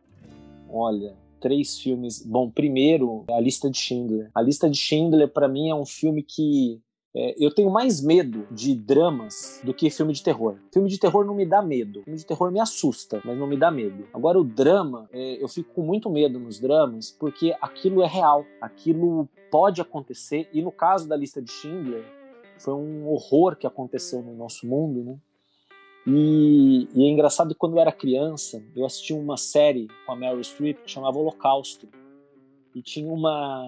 Olha, 0.69 1.17
três 1.41 1.79
filmes. 1.79 2.25
Bom, 2.25 2.51
primeiro, 2.51 3.25
A 3.31 3.41
Lista 3.41 3.71
de 3.71 3.79
Schindler. 3.79 4.31
A 4.35 4.41
Lista 4.41 4.71
de 4.71 4.79
Schindler, 4.79 5.29
para 5.29 5.49
mim, 5.49 5.69
é 5.69 5.75
um 5.75 5.85
filme 5.85 6.23
que 6.23 6.81
é, 7.15 7.35
eu 7.39 7.55
tenho 7.55 7.71
mais 7.71 8.01
medo 8.01 8.47
de 8.51 8.75
dramas 8.75 9.61
do 9.63 9.75
que 9.75 9.91
filme 9.91 10.15
de 10.15 10.23
terror. 10.23 10.57
Filme 10.73 10.89
de 10.89 10.99
terror 10.99 11.27
não 11.27 11.35
me 11.35 11.45
dá 11.45 11.61
medo. 11.61 12.03
Filme 12.05 12.19
de 12.19 12.25
terror 12.25 12.51
me 12.51 12.59
assusta, 12.59 13.21
mas 13.25 13.37
não 13.37 13.47
me 13.47 13.57
dá 13.57 13.71
medo. 13.71 14.07
Agora, 14.15 14.41
o 14.41 14.45
drama, 14.45 15.09
é, 15.13 15.43
eu 15.43 15.49
fico 15.49 15.75
com 15.75 15.83
muito 15.83 16.09
medo 16.09 16.39
nos 16.39 16.59
dramas 16.59 17.11
porque 17.11 17.55
aquilo 17.61 18.03
é 18.03 18.07
real. 18.07 18.47
Aquilo 18.61 19.29
pode 19.51 19.81
acontecer. 19.81 20.49
E 20.53 20.63
no 20.63 20.73
caso 20.73 21.07
da 21.07 21.17
lista 21.17 21.43
de 21.43 21.53
Schindler, 21.53 22.05
foi 22.59 22.73
um 22.73 23.07
horror 23.09 23.57
que 23.57 23.67
aconteceu 23.67 24.23
no 24.23 24.35
nosso 24.35 24.67
mundo, 24.67 25.05
né? 25.05 25.19
E, 26.07 26.89
e, 26.95 27.05
é 27.05 27.11
engraçado 27.11 27.51
que 27.51 27.59
quando 27.59 27.77
eu 27.77 27.81
era 27.81 27.93
criança, 27.93 28.63
eu 28.75 28.85
assisti 28.85 29.13
uma 29.13 29.37
série 29.37 29.89
com 30.05 30.13
a 30.13 30.17
Meryl 30.17 30.43
Streep 30.43 30.79
que 30.83 30.91
chamava 30.91 31.19
Holocausto. 31.19 31.89
E 32.75 32.83
tinha 32.83 33.13
uma, 33.13 33.63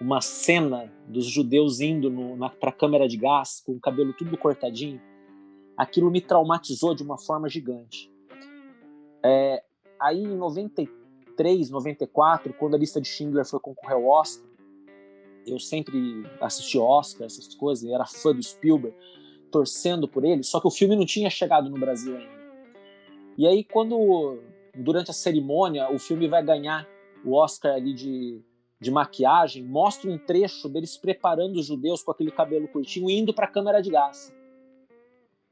uma 0.00 0.20
cena 0.20 0.92
dos 1.08 1.24
judeus 1.24 1.80
indo 1.80 2.12
para 2.60 2.68
a 2.68 2.72
câmera 2.72 3.08
de 3.08 3.16
gás, 3.16 3.62
com 3.64 3.72
o 3.72 3.80
cabelo 3.80 4.12
tudo 4.12 4.36
cortadinho. 4.36 5.00
Aquilo 5.76 6.10
me 6.10 6.20
traumatizou 6.20 6.94
de 6.94 7.02
uma 7.02 7.16
forma 7.16 7.48
gigante. 7.48 8.12
É, 9.22 9.62
aí 9.98 10.22
em 10.22 10.36
93, 10.36 11.70
94, 11.70 12.52
quando 12.52 12.74
a 12.74 12.78
lista 12.78 13.00
de 13.00 13.08
Schindler 13.08 13.46
foi 13.46 13.58
concorrer 13.60 13.96
ao 13.96 14.04
Oscar, 14.04 14.48
eu 15.46 15.58
sempre 15.58 16.26
assisti 16.38 16.78
Oscar, 16.78 17.26
essas 17.26 17.54
coisas, 17.54 17.90
era 17.90 18.04
fã 18.04 18.34
do 18.34 18.42
Spielberg 18.42 18.94
torcendo 19.50 20.06
por 20.08 20.24
ele, 20.24 20.42
só 20.42 20.60
que 20.60 20.66
o 20.66 20.70
filme 20.70 20.96
não 20.96 21.04
tinha 21.04 21.28
chegado 21.28 21.68
no 21.68 21.78
Brasil 21.78 22.16
ainda. 22.16 22.40
E 23.36 23.46
aí, 23.46 23.64
quando, 23.64 24.38
durante 24.74 25.10
a 25.10 25.14
cerimônia, 25.14 25.90
o 25.90 25.98
filme 25.98 26.28
vai 26.28 26.44
ganhar 26.44 26.86
o 27.24 27.34
Oscar 27.34 27.74
ali 27.74 27.92
de, 27.94 28.40
de 28.80 28.90
maquiagem, 28.90 29.62
mostra 29.62 30.10
um 30.10 30.18
trecho 30.18 30.68
deles 30.68 30.96
preparando 30.96 31.56
os 31.56 31.66
judeus 31.66 32.02
com 32.02 32.10
aquele 32.10 32.30
cabelo 32.30 32.68
curtinho 32.68 33.10
indo 33.10 33.32
para 33.32 33.46
a 33.46 33.50
câmera 33.50 33.80
de 33.82 33.90
gás. 33.90 34.34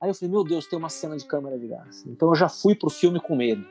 Aí 0.00 0.08
eu 0.08 0.14
falei, 0.14 0.30
meu 0.30 0.44
Deus, 0.44 0.66
tem 0.66 0.78
uma 0.78 0.88
cena 0.88 1.16
de 1.16 1.24
câmera 1.24 1.58
de 1.58 1.66
gás. 1.66 2.04
Então 2.06 2.28
eu 2.28 2.34
já 2.34 2.48
fui 2.48 2.74
pro 2.74 2.88
filme 2.88 3.20
com 3.20 3.34
medo. 3.34 3.66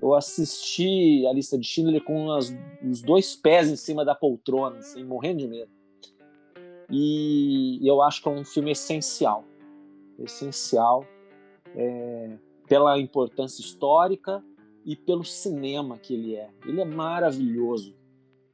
Eu 0.00 0.14
assisti 0.14 1.24
a 1.26 1.32
lista 1.32 1.56
de 1.56 1.66
Schindler 1.66 2.02
com 2.02 2.32
as, 2.32 2.52
os 2.82 3.02
dois 3.02 3.36
pés 3.36 3.68
em 3.68 3.76
cima 3.76 4.04
da 4.04 4.14
poltrona, 4.14 4.78
assim, 4.78 5.04
morrendo 5.04 5.38
de 5.38 5.48
medo. 5.48 5.70
E 6.90 7.80
eu 7.82 8.02
acho 8.02 8.22
que 8.22 8.28
é 8.28 8.32
um 8.32 8.44
filme 8.44 8.72
essencial. 8.72 9.44
Essencial 10.18 11.06
é, 11.74 12.36
pela 12.68 12.98
importância 12.98 13.60
histórica 13.60 14.42
e 14.84 14.96
pelo 14.96 15.24
cinema 15.24 15.98
que 15.98 16.14
ele 16.14 16.34
é. 16.34 16.50
Ele 16.66 16.80
é 16.80 16.84
maravilhoso. 16.84 17.94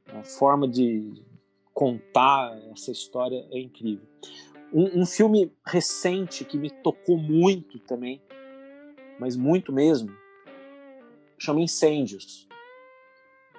A 0.07 0.23
forma 0.23 0.67
de 0.67 1.13
contar 1.73 2.57
essa 2.71 2.91
história 2.91 3.47
é 3.51 3.59
incrível. 3.59 4.05
Um, 4.73 5.01
um, 5.01 5.05
filme 5.05 5.51
recente 5.65 6.45
que 6.45 6.57
me 6.57 6.69
tocou 6.69 7.17
muito 7.17 7.79
também, 7.79 8.21
mas 9.19 9.35
muito 9.35 9.73
mesmo, 9.73 10.11
chama 11.37 11.61
Incêndios, 11.61 12.47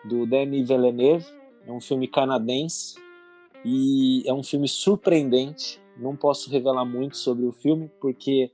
do 0.04 0.26
Denis 0.26 0.68
Villeneuve. 0.68 1.26
É 1.66 1.72
um 1.72 1.80
filme 1.80 2.06
canadense 2.06 2.94
e 3.64 4.22
é 4.26 4.32
um 4.32 4.42
filme 4.42 4.66
surpreendente 4.66 5.80
Não 5.96 6.16
posso 6.16 6.50
revelar 6.50 6.84
muito 6.84 7.16
sobre 7.16 7.44
o 7.44 7.52
filme, 7.52 7.90
porque 8.00 8.50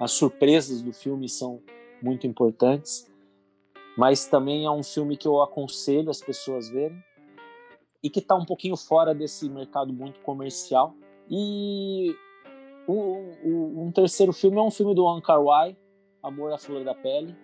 as 0.00 0.12
surpresas 0.12 0.82
do 0.82 0.92
filme 0.92 1.28
são 1.28 1.62
muito 2.02 2.26
importantes. 2.26 3.08
Mas 3.96 4.26
também 4.26 4.64
é 4.64 4.70
um 4.70 4.82
filme 4.82 5.16
que 5.16 5.28
eu 5.28 5.42
aconselho 5.42 6.10
as 6.10 6.20
pessoas 6.20 6.68
verem 6.68 7.02
e 8.02 8.08
que 8.08 8.20
está 8.20 8.34
um 8.34 8.44
pouquinho 8.44 8.76
fora 8.76 9.14
desse 9.14 9.48
mercado 9.48 9.92
muito 9.92 10.20
comercial. 10.20 10.94
E 11.28 12.16
um, 12.88 13.86
um 13.86 13.92
terceiro 13.92 14.32
filme 14.32 14.58
é 14.58 14.62
um 14.62 14.70
filme 14.70 14.94
do 14.94 15.04
Wong 15.04 15.22
Kar 15.22 15.42
Wai, 15.42 15.76
Amor 16.22 16.52
à 16.52 16.58
Flor 16.58 16.84
da 16.84 16.94
Pele, 16.94 17.36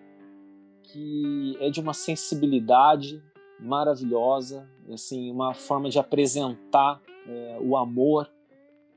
que 0.83 1.57
é 1.59 1.69
de 1.69 1.79
uma 1.79 1.93
sensibilidade 1.93 3.23
maravilhosa, 3.59 4.69
assim, 4.91 5.31
uma 5.31 5.53
forma 5.53 5.89
de 5.89 5.99
apresentar 5.99 7.01
é, 7.27 7.57
o 7.61 7.75
amor 7.75 8.29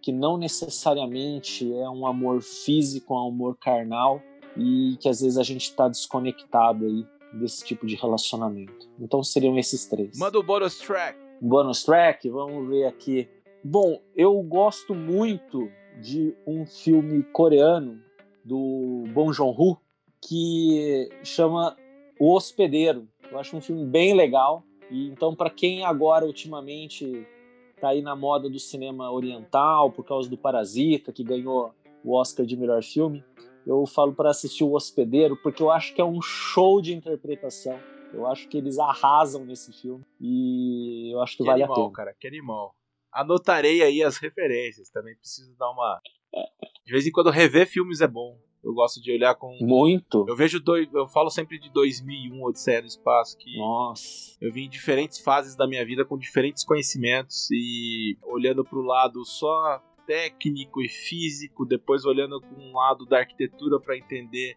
que 0.02 0.12
não 0.12 0.38
necessariamente 0.38 1.70
é 1.74 1.88
um 1.88 2.06
amor 2.06 2.42
físico, 2.42 3.14
um 3.14 3.28
amor 3.28 3.56
carnal 3.58 4.22
e 4.56 4.96
que 5.00 5.08
às 5.08 5.20
vezes 5.20 5.38
a 5.38 5.42
gente 5.42 5.64
está 5.64 5.88
desconectado 5.88 6.86
aí 6.86 7.06
desse 7.34 7.64
tipo 7.64 7.86
de 7.86 7.96
relacionamento. 7.96 8.88
Então 8.98 9.22
seriam 9.22 9.58
esses 9.58 9.86
três. 9.86 10.18
Manda 10.18 10.38
o 10.38 10.42
bonus 10.42 10.78
track. 10.78 11.18
Bonus 11.40 11.84
track, 11.84 12.28
vamos 12.28 12.68
ver 12.68 12.86
aqui. 12.86 13.28
Bom, 13.62 14.00
eu 14.16 14.40
gosto 14.42 14.94
muito 14.94 15.70
de 16.00 16.34
um 16.46 16.64
filme 16.64 17.22
coreano 17.24 18.02
do 18.44 19.04
Bong 19.12 19.32
Joon-ho 19.32 19.78
que 20.20 21.08
chama 21.22 21.76
O 22.18 22.34
Hospedeiro. 22.34 23.08
Eu 23.30 23.38
acho 23.38 23.56
um 23.56 23.60
filme 23.60 23.84
bem 23.84 24.14
legal. 24.14 24.64
E 24.90 25.08
então, 25.08 25.34
para 25.34 25.50
quem 25.50 25.84
agora 25.84 26.26
ultimamente 26.26 27.26
está 27.74 27.90
aí 27.90 28.02
na 28.02 28.16
moda 28.16 28.48
do 28.48 28.58
cinema 28.58 29.10
oriental 29.10 29.90
por 29.90 30.04
causa 30.04 30.28
do 30.28 30.36
Parasita, 30.36 31.12
que 31.12 31.24
ganhou 31.24 31.72
o 32.04 32.14
Oscar 32.14 32.44
de 32.44 32.56
melhor 32.56 32.82
filme, 32.82 33.24
eu 33.66 33.86
falo 33.86 34.12
para 34.12 34.30
assistir 34.30 34.64
O 34.64 34.74
Hospedeiro, 34.74 35.36
porque 35.36 35.62
eu 35.62 35.70
acho 35.70 35.94
que 35.94 36.00
é 36.00 36.04
um 36.04 36.20
show 36.20 36.80
de 36.80 36.94
interpretação. 36.94 37.78
Eu 38.12 38.26
acho 38.26 38.48
que 38.48 38.58
eles 38.58 38.78
arrasam 38.78 39.44
nesse 39.44 39.72
filme 39.72 40.04
e 40.20 41.10
eu 41.12 41.20
acho 41.22 41.36
que, 41.36 41.44
que 41.44 41.48
vale 41.48 41.62
animal, 41.62 41.78
a 41.78 41.84
pena. 41.84 41.92
cara, 41.92 42.16
que 42.18 42.26
animal. 42.26 42.74
Anotarei 43.12 43.82
aí 43.82 44.02
as 44.02 44.16
referências, 44.16 44.90
também 44.90 45.16
preciso 45.16 45.56
dar 45.56 45.70
uma 45.70 46.00
De 46.84 46.92
vez 46.92 47.06
em 47.06 47.12
quando 47.12 47.30
rever 47.30 47.68
filmes 47.68 48.00
é 48.00 48.08
bom. 48.08 48.36
Eu 48.62 48.74
gosto 48.74 49.00
de 49.00 49.10
olhar 49.12 49.34
com. 49.34 49.56
Muito. 49.60 50.26
Eu 50.28 50.36
vejo 50.36 50.60
dois. 50.60 50.88
Eu 50.92 51.08
falo 51.08 51.30
sempre 51.30 51.58
de 51.58 51.70
2001, 51.72 52.42
Odisseia 52.42 52.82
do 52.82 52.88
Espaço, 52.88 53.36
que. 53.38 53.56
Nossa. 53.56 54.36
Eu 54.40 54.52
vim 54.52 54.64
em 54.64 54.68
diferentes 54.68 55.18
fases 55.18 55.56
da 55.56 55.66
minha 55.66 55.84
vida 55.84 56.04
com 56.04 56.18
diferentes 56.18 56.64
conhecimentos 56.64 57.48
e 57.50 58.18
olhando 58.22 58.64
para 58.64 58.78
o 58.78 58.82
lado 58.82 59.24
só 59.24 59.82
técnico 60.06 60.82
e 60.82 60.88
físico, 60.88 61.64
depois 61.64 62.04
olhando 62.04 62.40
com 62.40 62.54
um 62.60 62.76
lado 62.76 63.06
da 63.06 63.18
arquitetura 63.18 63.80
para 63.80 63.96
entender 63.96 64.56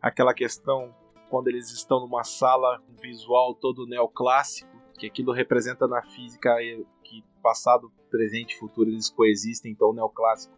aquela 0.00 0.34
questão 0.34 0.94
quando 1.28 1.48
eles 1.48 1.70
estão 1.72 2.00
numa 2.00 2.24
sala 2.24 2.80
com 2.80 3.00
visual 3.00 3.54
todo 3.54 3.86
neoclássico, 3.86 4.70
que 4.98 5.06
aquilo 5.06 5.32
representa 5.32 5.86
na 5.88 6.02
física 6.02 6.54
que 7.02 7.24
passado, 7.42 7.90
presente 8.10 8.54
e 8.54 8.58
futuro 8.58 8.90
eles 8.90 9.08
coexistem, 9.08 9.72
então 9.72 9.88
o 9.90 9.94
neoclássico 9.94 10.54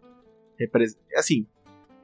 representa. 0.57 1.01
Assim, 1.15 1.47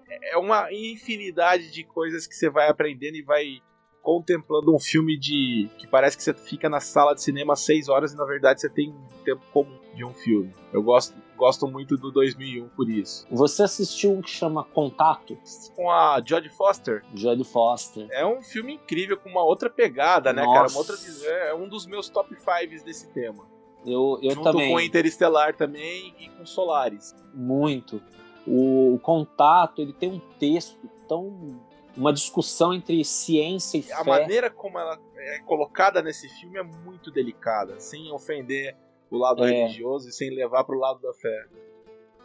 é 0.10 0.38
uma 0.38 0.72
infinidade 0.72 1.72
de 1.72 1.84
coisas 1.84 2.26
que 2.28 2.36
você 2.36 2.50
vai 2.50 2.70
aprendendo 2.70 3.16
e 3.16 3.22
vai 3.22 3.62
contemplando 4.02 4.74
um 4.74 4.80
filme 4.80 5.18
de 5.18 5.70
que 5.78 5.86
parece 5.86 6.18
que 6.18 6.24
você 6.24 6.34
fica 6.34 6.70
na 6.70 6.80
sala 6.80 7.14
de 7.14 7.22
cinema 7.22 7.56
seis 7.56 7.90
horas 7.90 8.14
e 8.14 8.18
na 8.18 8.26
verdade 8.26 8.62
você 8.62 8.70
tem 8.70 8.90
um 8.90 9.24
tempo 9.24 9.42
comum 9.52 9.78
de 9.94 10.06
um 10.06 10.14
filme. 10.14 10.54
Eu 10.72 10.82
gosto, 10.82 11.16
gosto 11.36 11.68
muito 11.68 11.98
do 11.98 12.12
2001 12.12 12.70
por 12.70 12.90
isso. 12.90 13.28
Você 13.30 13.64
assistiu 13.64 14.12
um 14.14 14.22
que 14.22 14.30
chama 14.30 14.64
Contato? 14.64 15.38
Com 15.76 15.92
a 15.92 16.22
Jodie 16.26 16.50
Foster. 16.50 17.04
Jodie 17.14 17.44
Foster. 17.44 18.08
É 18.12 18.26
um 18.26 18.42
filme 18.42 18.74
incrível 18.76 19.18
com 19.18 19.30
uma 19.30 19.44
outra 19.44 19.70
pegada, 19.70 20.32
né, 20.32 20.44
Nossa. 20.44 20.58
cara? 20.58 20.70
Uma 20.70 20.78
outra, 20.80 20.96
é 21.28 21.54
um 21.54 21.68
dos 21.68 21.86
meus 21.86 22.10
top 22.10 22.34
fives 22.36 22.82
desse 22.84 23.08
tema. 23.12 23.46
Eu, 23.86 24.20
eu 24.22 24.32
Junto 24.32 24.44
também. 24.44 24.72
com 24.72 24.80
Interestelar 24.80 25.56
também 25.56 26.14
e 26.20 26.30
com 26.30 26.46
Solaris. 26.46 27.16
Muito. 27.34 28.02
O, 28.50 28.96
o 28.96 29.00
Contato, 29.00 29.82
ele 29.82 29.94
tem 29.94 30.12
um 30.12 30.20
texto 30.40 30.78
tão 31.08 31.60
uma 31.98 32.14
discussão 32.14 32.74
entre 32.74 33.04
ciência 33.04 33.78
e 33.78 33.92
A 33.92 34.04
fé. 34.04 34.10
maneira 34.10 34.50
como 34.50 34.80
ela 34.80 34.98
é 35.18 35.40
colocada 35.40 36.02
nesse 36.02 36.30
filme 36.30 36.58
é 36.58 36.64
muito 36.64 37.12
delicada, 37.12 37.80
sem 37.80 38.10
ofender 38.12 38.76
o 39.12 39.18
lado 39.18 39.44
É. 39.44 39.52
religioso 39.52 40.08
e 40.08 40.12
sem 40.14 40.30
levar 40.30 40.64
para 40.64 40.76
o 40.76 40.80
lado 40.80 41.02
da 41.02 41.14
fé. 41.14 41.46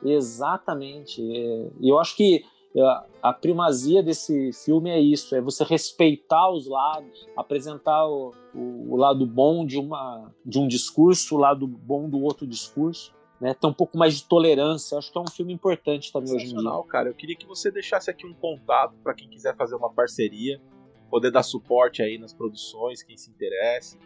Exatamente. 0.02 1.20
É, 1.22 1.70
E 1.80 1.88
eu 1.88 1.98
acho 1.98 2.16
que 2.16 2.44
é, 2.76 2.80
a 3.22 3.32
primazia 3.32 4.02
desse 4.02 4.52
filme 4.52 4.90
é 4.90 5.00
isso: 5.00 5.34
é 5.34 5.40
você 5.40 5.64
respeitar 5.64 6.50
os 6.50 6.68
lados, 6.68 7.26
apresentar 7.36 8.06
o, 8.06 8.32
o, 8.54 8.92
o 8.92 8.96
lado 8.96 9.26
bom 9.26 9.64
de, 9.66 9.78
uma, 9.78 10.32
de 10.44 10.58
um 10.58 10.68
discurso, 10.68 11.34
o 11.36 11.38
lado 11.38 11.66
bom 11.66 12.08
do 12.08 12.20
outro 12.20 12.46
discurso. 12.46 13.12
Né? 13.44 13.52
Ter 13.52 13.66
um 13.66 13.74
pouco 13.74 13.98
mais 13.98 14.14
de 14.16 14.24
tolerância. 14.24 14.96
Acho 14.96 15.12
que 15.12 15.18
é 15.18 15.20
um 15.20 15.28
filme 15.28 15.52
importante 15.52 16.10
também 16.10 16.34
hoje 16.34 16.46
em 16.46 16.56
dia. 16.56 16.70
Cara. 16.88 17.10
Eu 17.10 17.14
queria 17.14 17.36
que 17.36 17.46
você 17.46 17.70
deixasse 17.70 18.10
aqui 18.10 18.26
um 18.26 18.32
contato 18.32 18.94
para 19.02 19.12
quem 19.12 19.28
quiser 19.28 19.54
fazer 19.54 19.74
uma 19.74 19.90
parceria, 19.90 20.58
poder 21.10 21.30
dar 21.30 21.42
suporte 21.42 22.00
aí 22.00 22.16
nas 22.16 22.32
produções, 22.32 23.02
quem 23.02 23.18
se 23.18 23.30
interesse. 23.30 23.98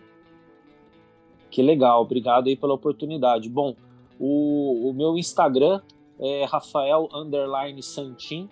Que 1.53 1.63
legal, 1.63 2.03
obrigado 2.03 2.49
aí 2.49 2.57
pela 2.57 2.75
oportunidade. 2.75 3.49
Bom, 3.49 3.77
o, 4.19 4.91
o 4.91 4.93
meu 4.93 5.17
Instagram 5.17 5.83
é 6.19 6.45
Rafael 6.45 7.09
Underline 7.15 7.81
Santin. 7.81 8.51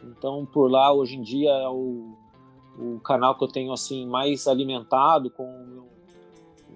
Então 0.00 0.46
por 0.46 0.70
lá 0.70 0.92
hoje 0.92 1.16
em 1.16 1.22
dia 1.22 1.50
é 1.50 1.68
o, 1.68 2.16
o 2.78 3.00
canal 3.00 3.36
que 3.36 3.42
eu 3.42 3.48
tenho 3.48 3.72
assim 3.72 4.06
mais 4.06 4.46
alimentado 4.46 5.28
com 5.28 5.88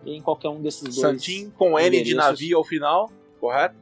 e 0.05 0.15
em 0.15 0.23
qualquer 0.23 0.49
um 0.49 0.63
desses 0.63 0.83
dois 0.83 0.97
Santim 0.97 1.51
com 1.51 1.79
N 1.79 2.03
de 2.03 2.15
navio 2.15 2.59
ao 2.59 2.65
final, 2.65 3.11
correto? 3.41 3.77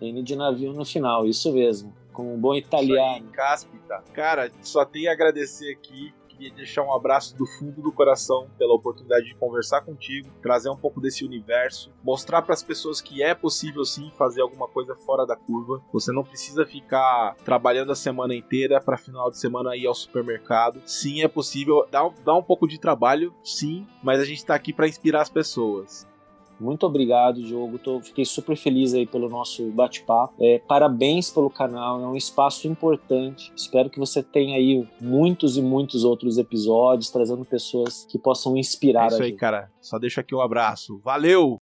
N 0.00 0.22
de 0.22 0.36
navio 0.36 0.72
no 0.72 0.84
final, 0.84 1.26
isso 1.26 1.52
mesmo. 1.52 1.92
Com 2.12 2.34
um 2.34 2.38
bom 2.38 2.54
Isso 2.54 2.68
aí, 2.72 2.84
italiano. 2.84 3.28
Cáspita. 3.32 4.04
Cara, 4.12 4.52
só 4.62 4.84
tenho 4.84 5.10
a 5.10 5.12
agradecer 5.12 5.72
aqui. 5.72 6.12
Queria 6.40 6.56
deixar 6.56 6.82
um 6.82 6.94
abraço 6.94 7.36
do 7.36 7.44
fundo 7.44 7.82
do 7.82 7.92
coração 7.92 8.48
pela 8.56 8.72
oportunidade 8.72 9.26
de 9.26 9.34
conversar 9.34 9.82
contigo, 9.82 10.30
trazer 10.40 10.70
um 10.70 10.76
pouco 10.76 10.98
desse 10.98 11.22
universo, 11.22 11.92
mostrar 12.02 12.40
para 12.40 12.54
as 12.54 12.62
pessoas 12.62 12.98
que 12.98 13.22
é 13.22 13.34
possível 13.34 13.84
sim 13.84 14.10
fazer 14.16 14.40
alguma 14.40 14.66
coisa 14.66 14.96
fora 14.96 15.26
da 15.26 15.36
curva. 15.36 15.82
Você 15.92 16.10
não 16.10 16.24
precisa 16.24 16.64
ficar 16.64 17.36
trabalhando 17.44 17.92
a 17.92 17.94
semana 17.94 18.34
inteira 18.34 18.80
para 18.80 18.96
final 18.96 19.30
de 19.30 19.38
semana 19.38 19.76
ir 19.76 19.86
ao 19.86 19.94
supermercado. 19.94 20.80
Sim, 20.86 21.22
é 21.22 21.28
possível. 21.28 21.86
Dá, 21.90 22.08
dá 22.24 22.34
um 22.34 22.42
pouco 22.42 22.66
de 22.66 22.80
trabalho, 22.80 23.34
sim, 23.44 23.86
mas 24.02 24.18
a 24.18 24.24
gente 24.24 24.42
tá 24.42 24.54
aqui 24.54 24.72
para 24.72 24.88
inspirar 24.88 25.20
as 25.20 25.28
pessoas. 25.28 26.08
Muito 26.60 26.84
obrigado, 26.86 27.42
Diogo. 27.42 27.78
Tô, 27.78 28.00
fiquei 28.00 28.24
super 28.24 28.56
feliz 28.56 28.92
aí 28.94 29.06
pelo 29.06 29.28
nosso 29.28 29.70
bate-papo. 29.70 30.34
É, 30.38 30.58
parabéns 30.58 31.30
pelo 31.30 31.48
canal, 31.50 32.02
é 32.02 32.06
um 32.06 32.16
espaço 32.16 32.68
importante. 32.68 33.52
Espero 33.56 33.88
que 33.88 33.98
você 33.98 34.22
tenha 34.22 34.56
aí 34.56 34.86
muitos 35.00 35.56
e 35.56 35.62
muitos 35.62 36.04
outros 36.04 36.38
episódios, 36.38 37.10
trazendo 37.10 37.44
pessoas 37.44 38.06
que 38.08 38.18
possam 38.18 38.56
inspirar 38.56 39.04
É 39.04 39.06
isso 39.08 39.16
a 39.16 39.24
aí, 39.24 39.30
gente. 39.30 39.38
cara. 39.38 39.70
Só 39.80 39.98
deixo 39.98 40.20
aqui 40.20 40.34
um 40.34 40.40
abraço. 40.40 41.00
Valeu! 41.02 41.58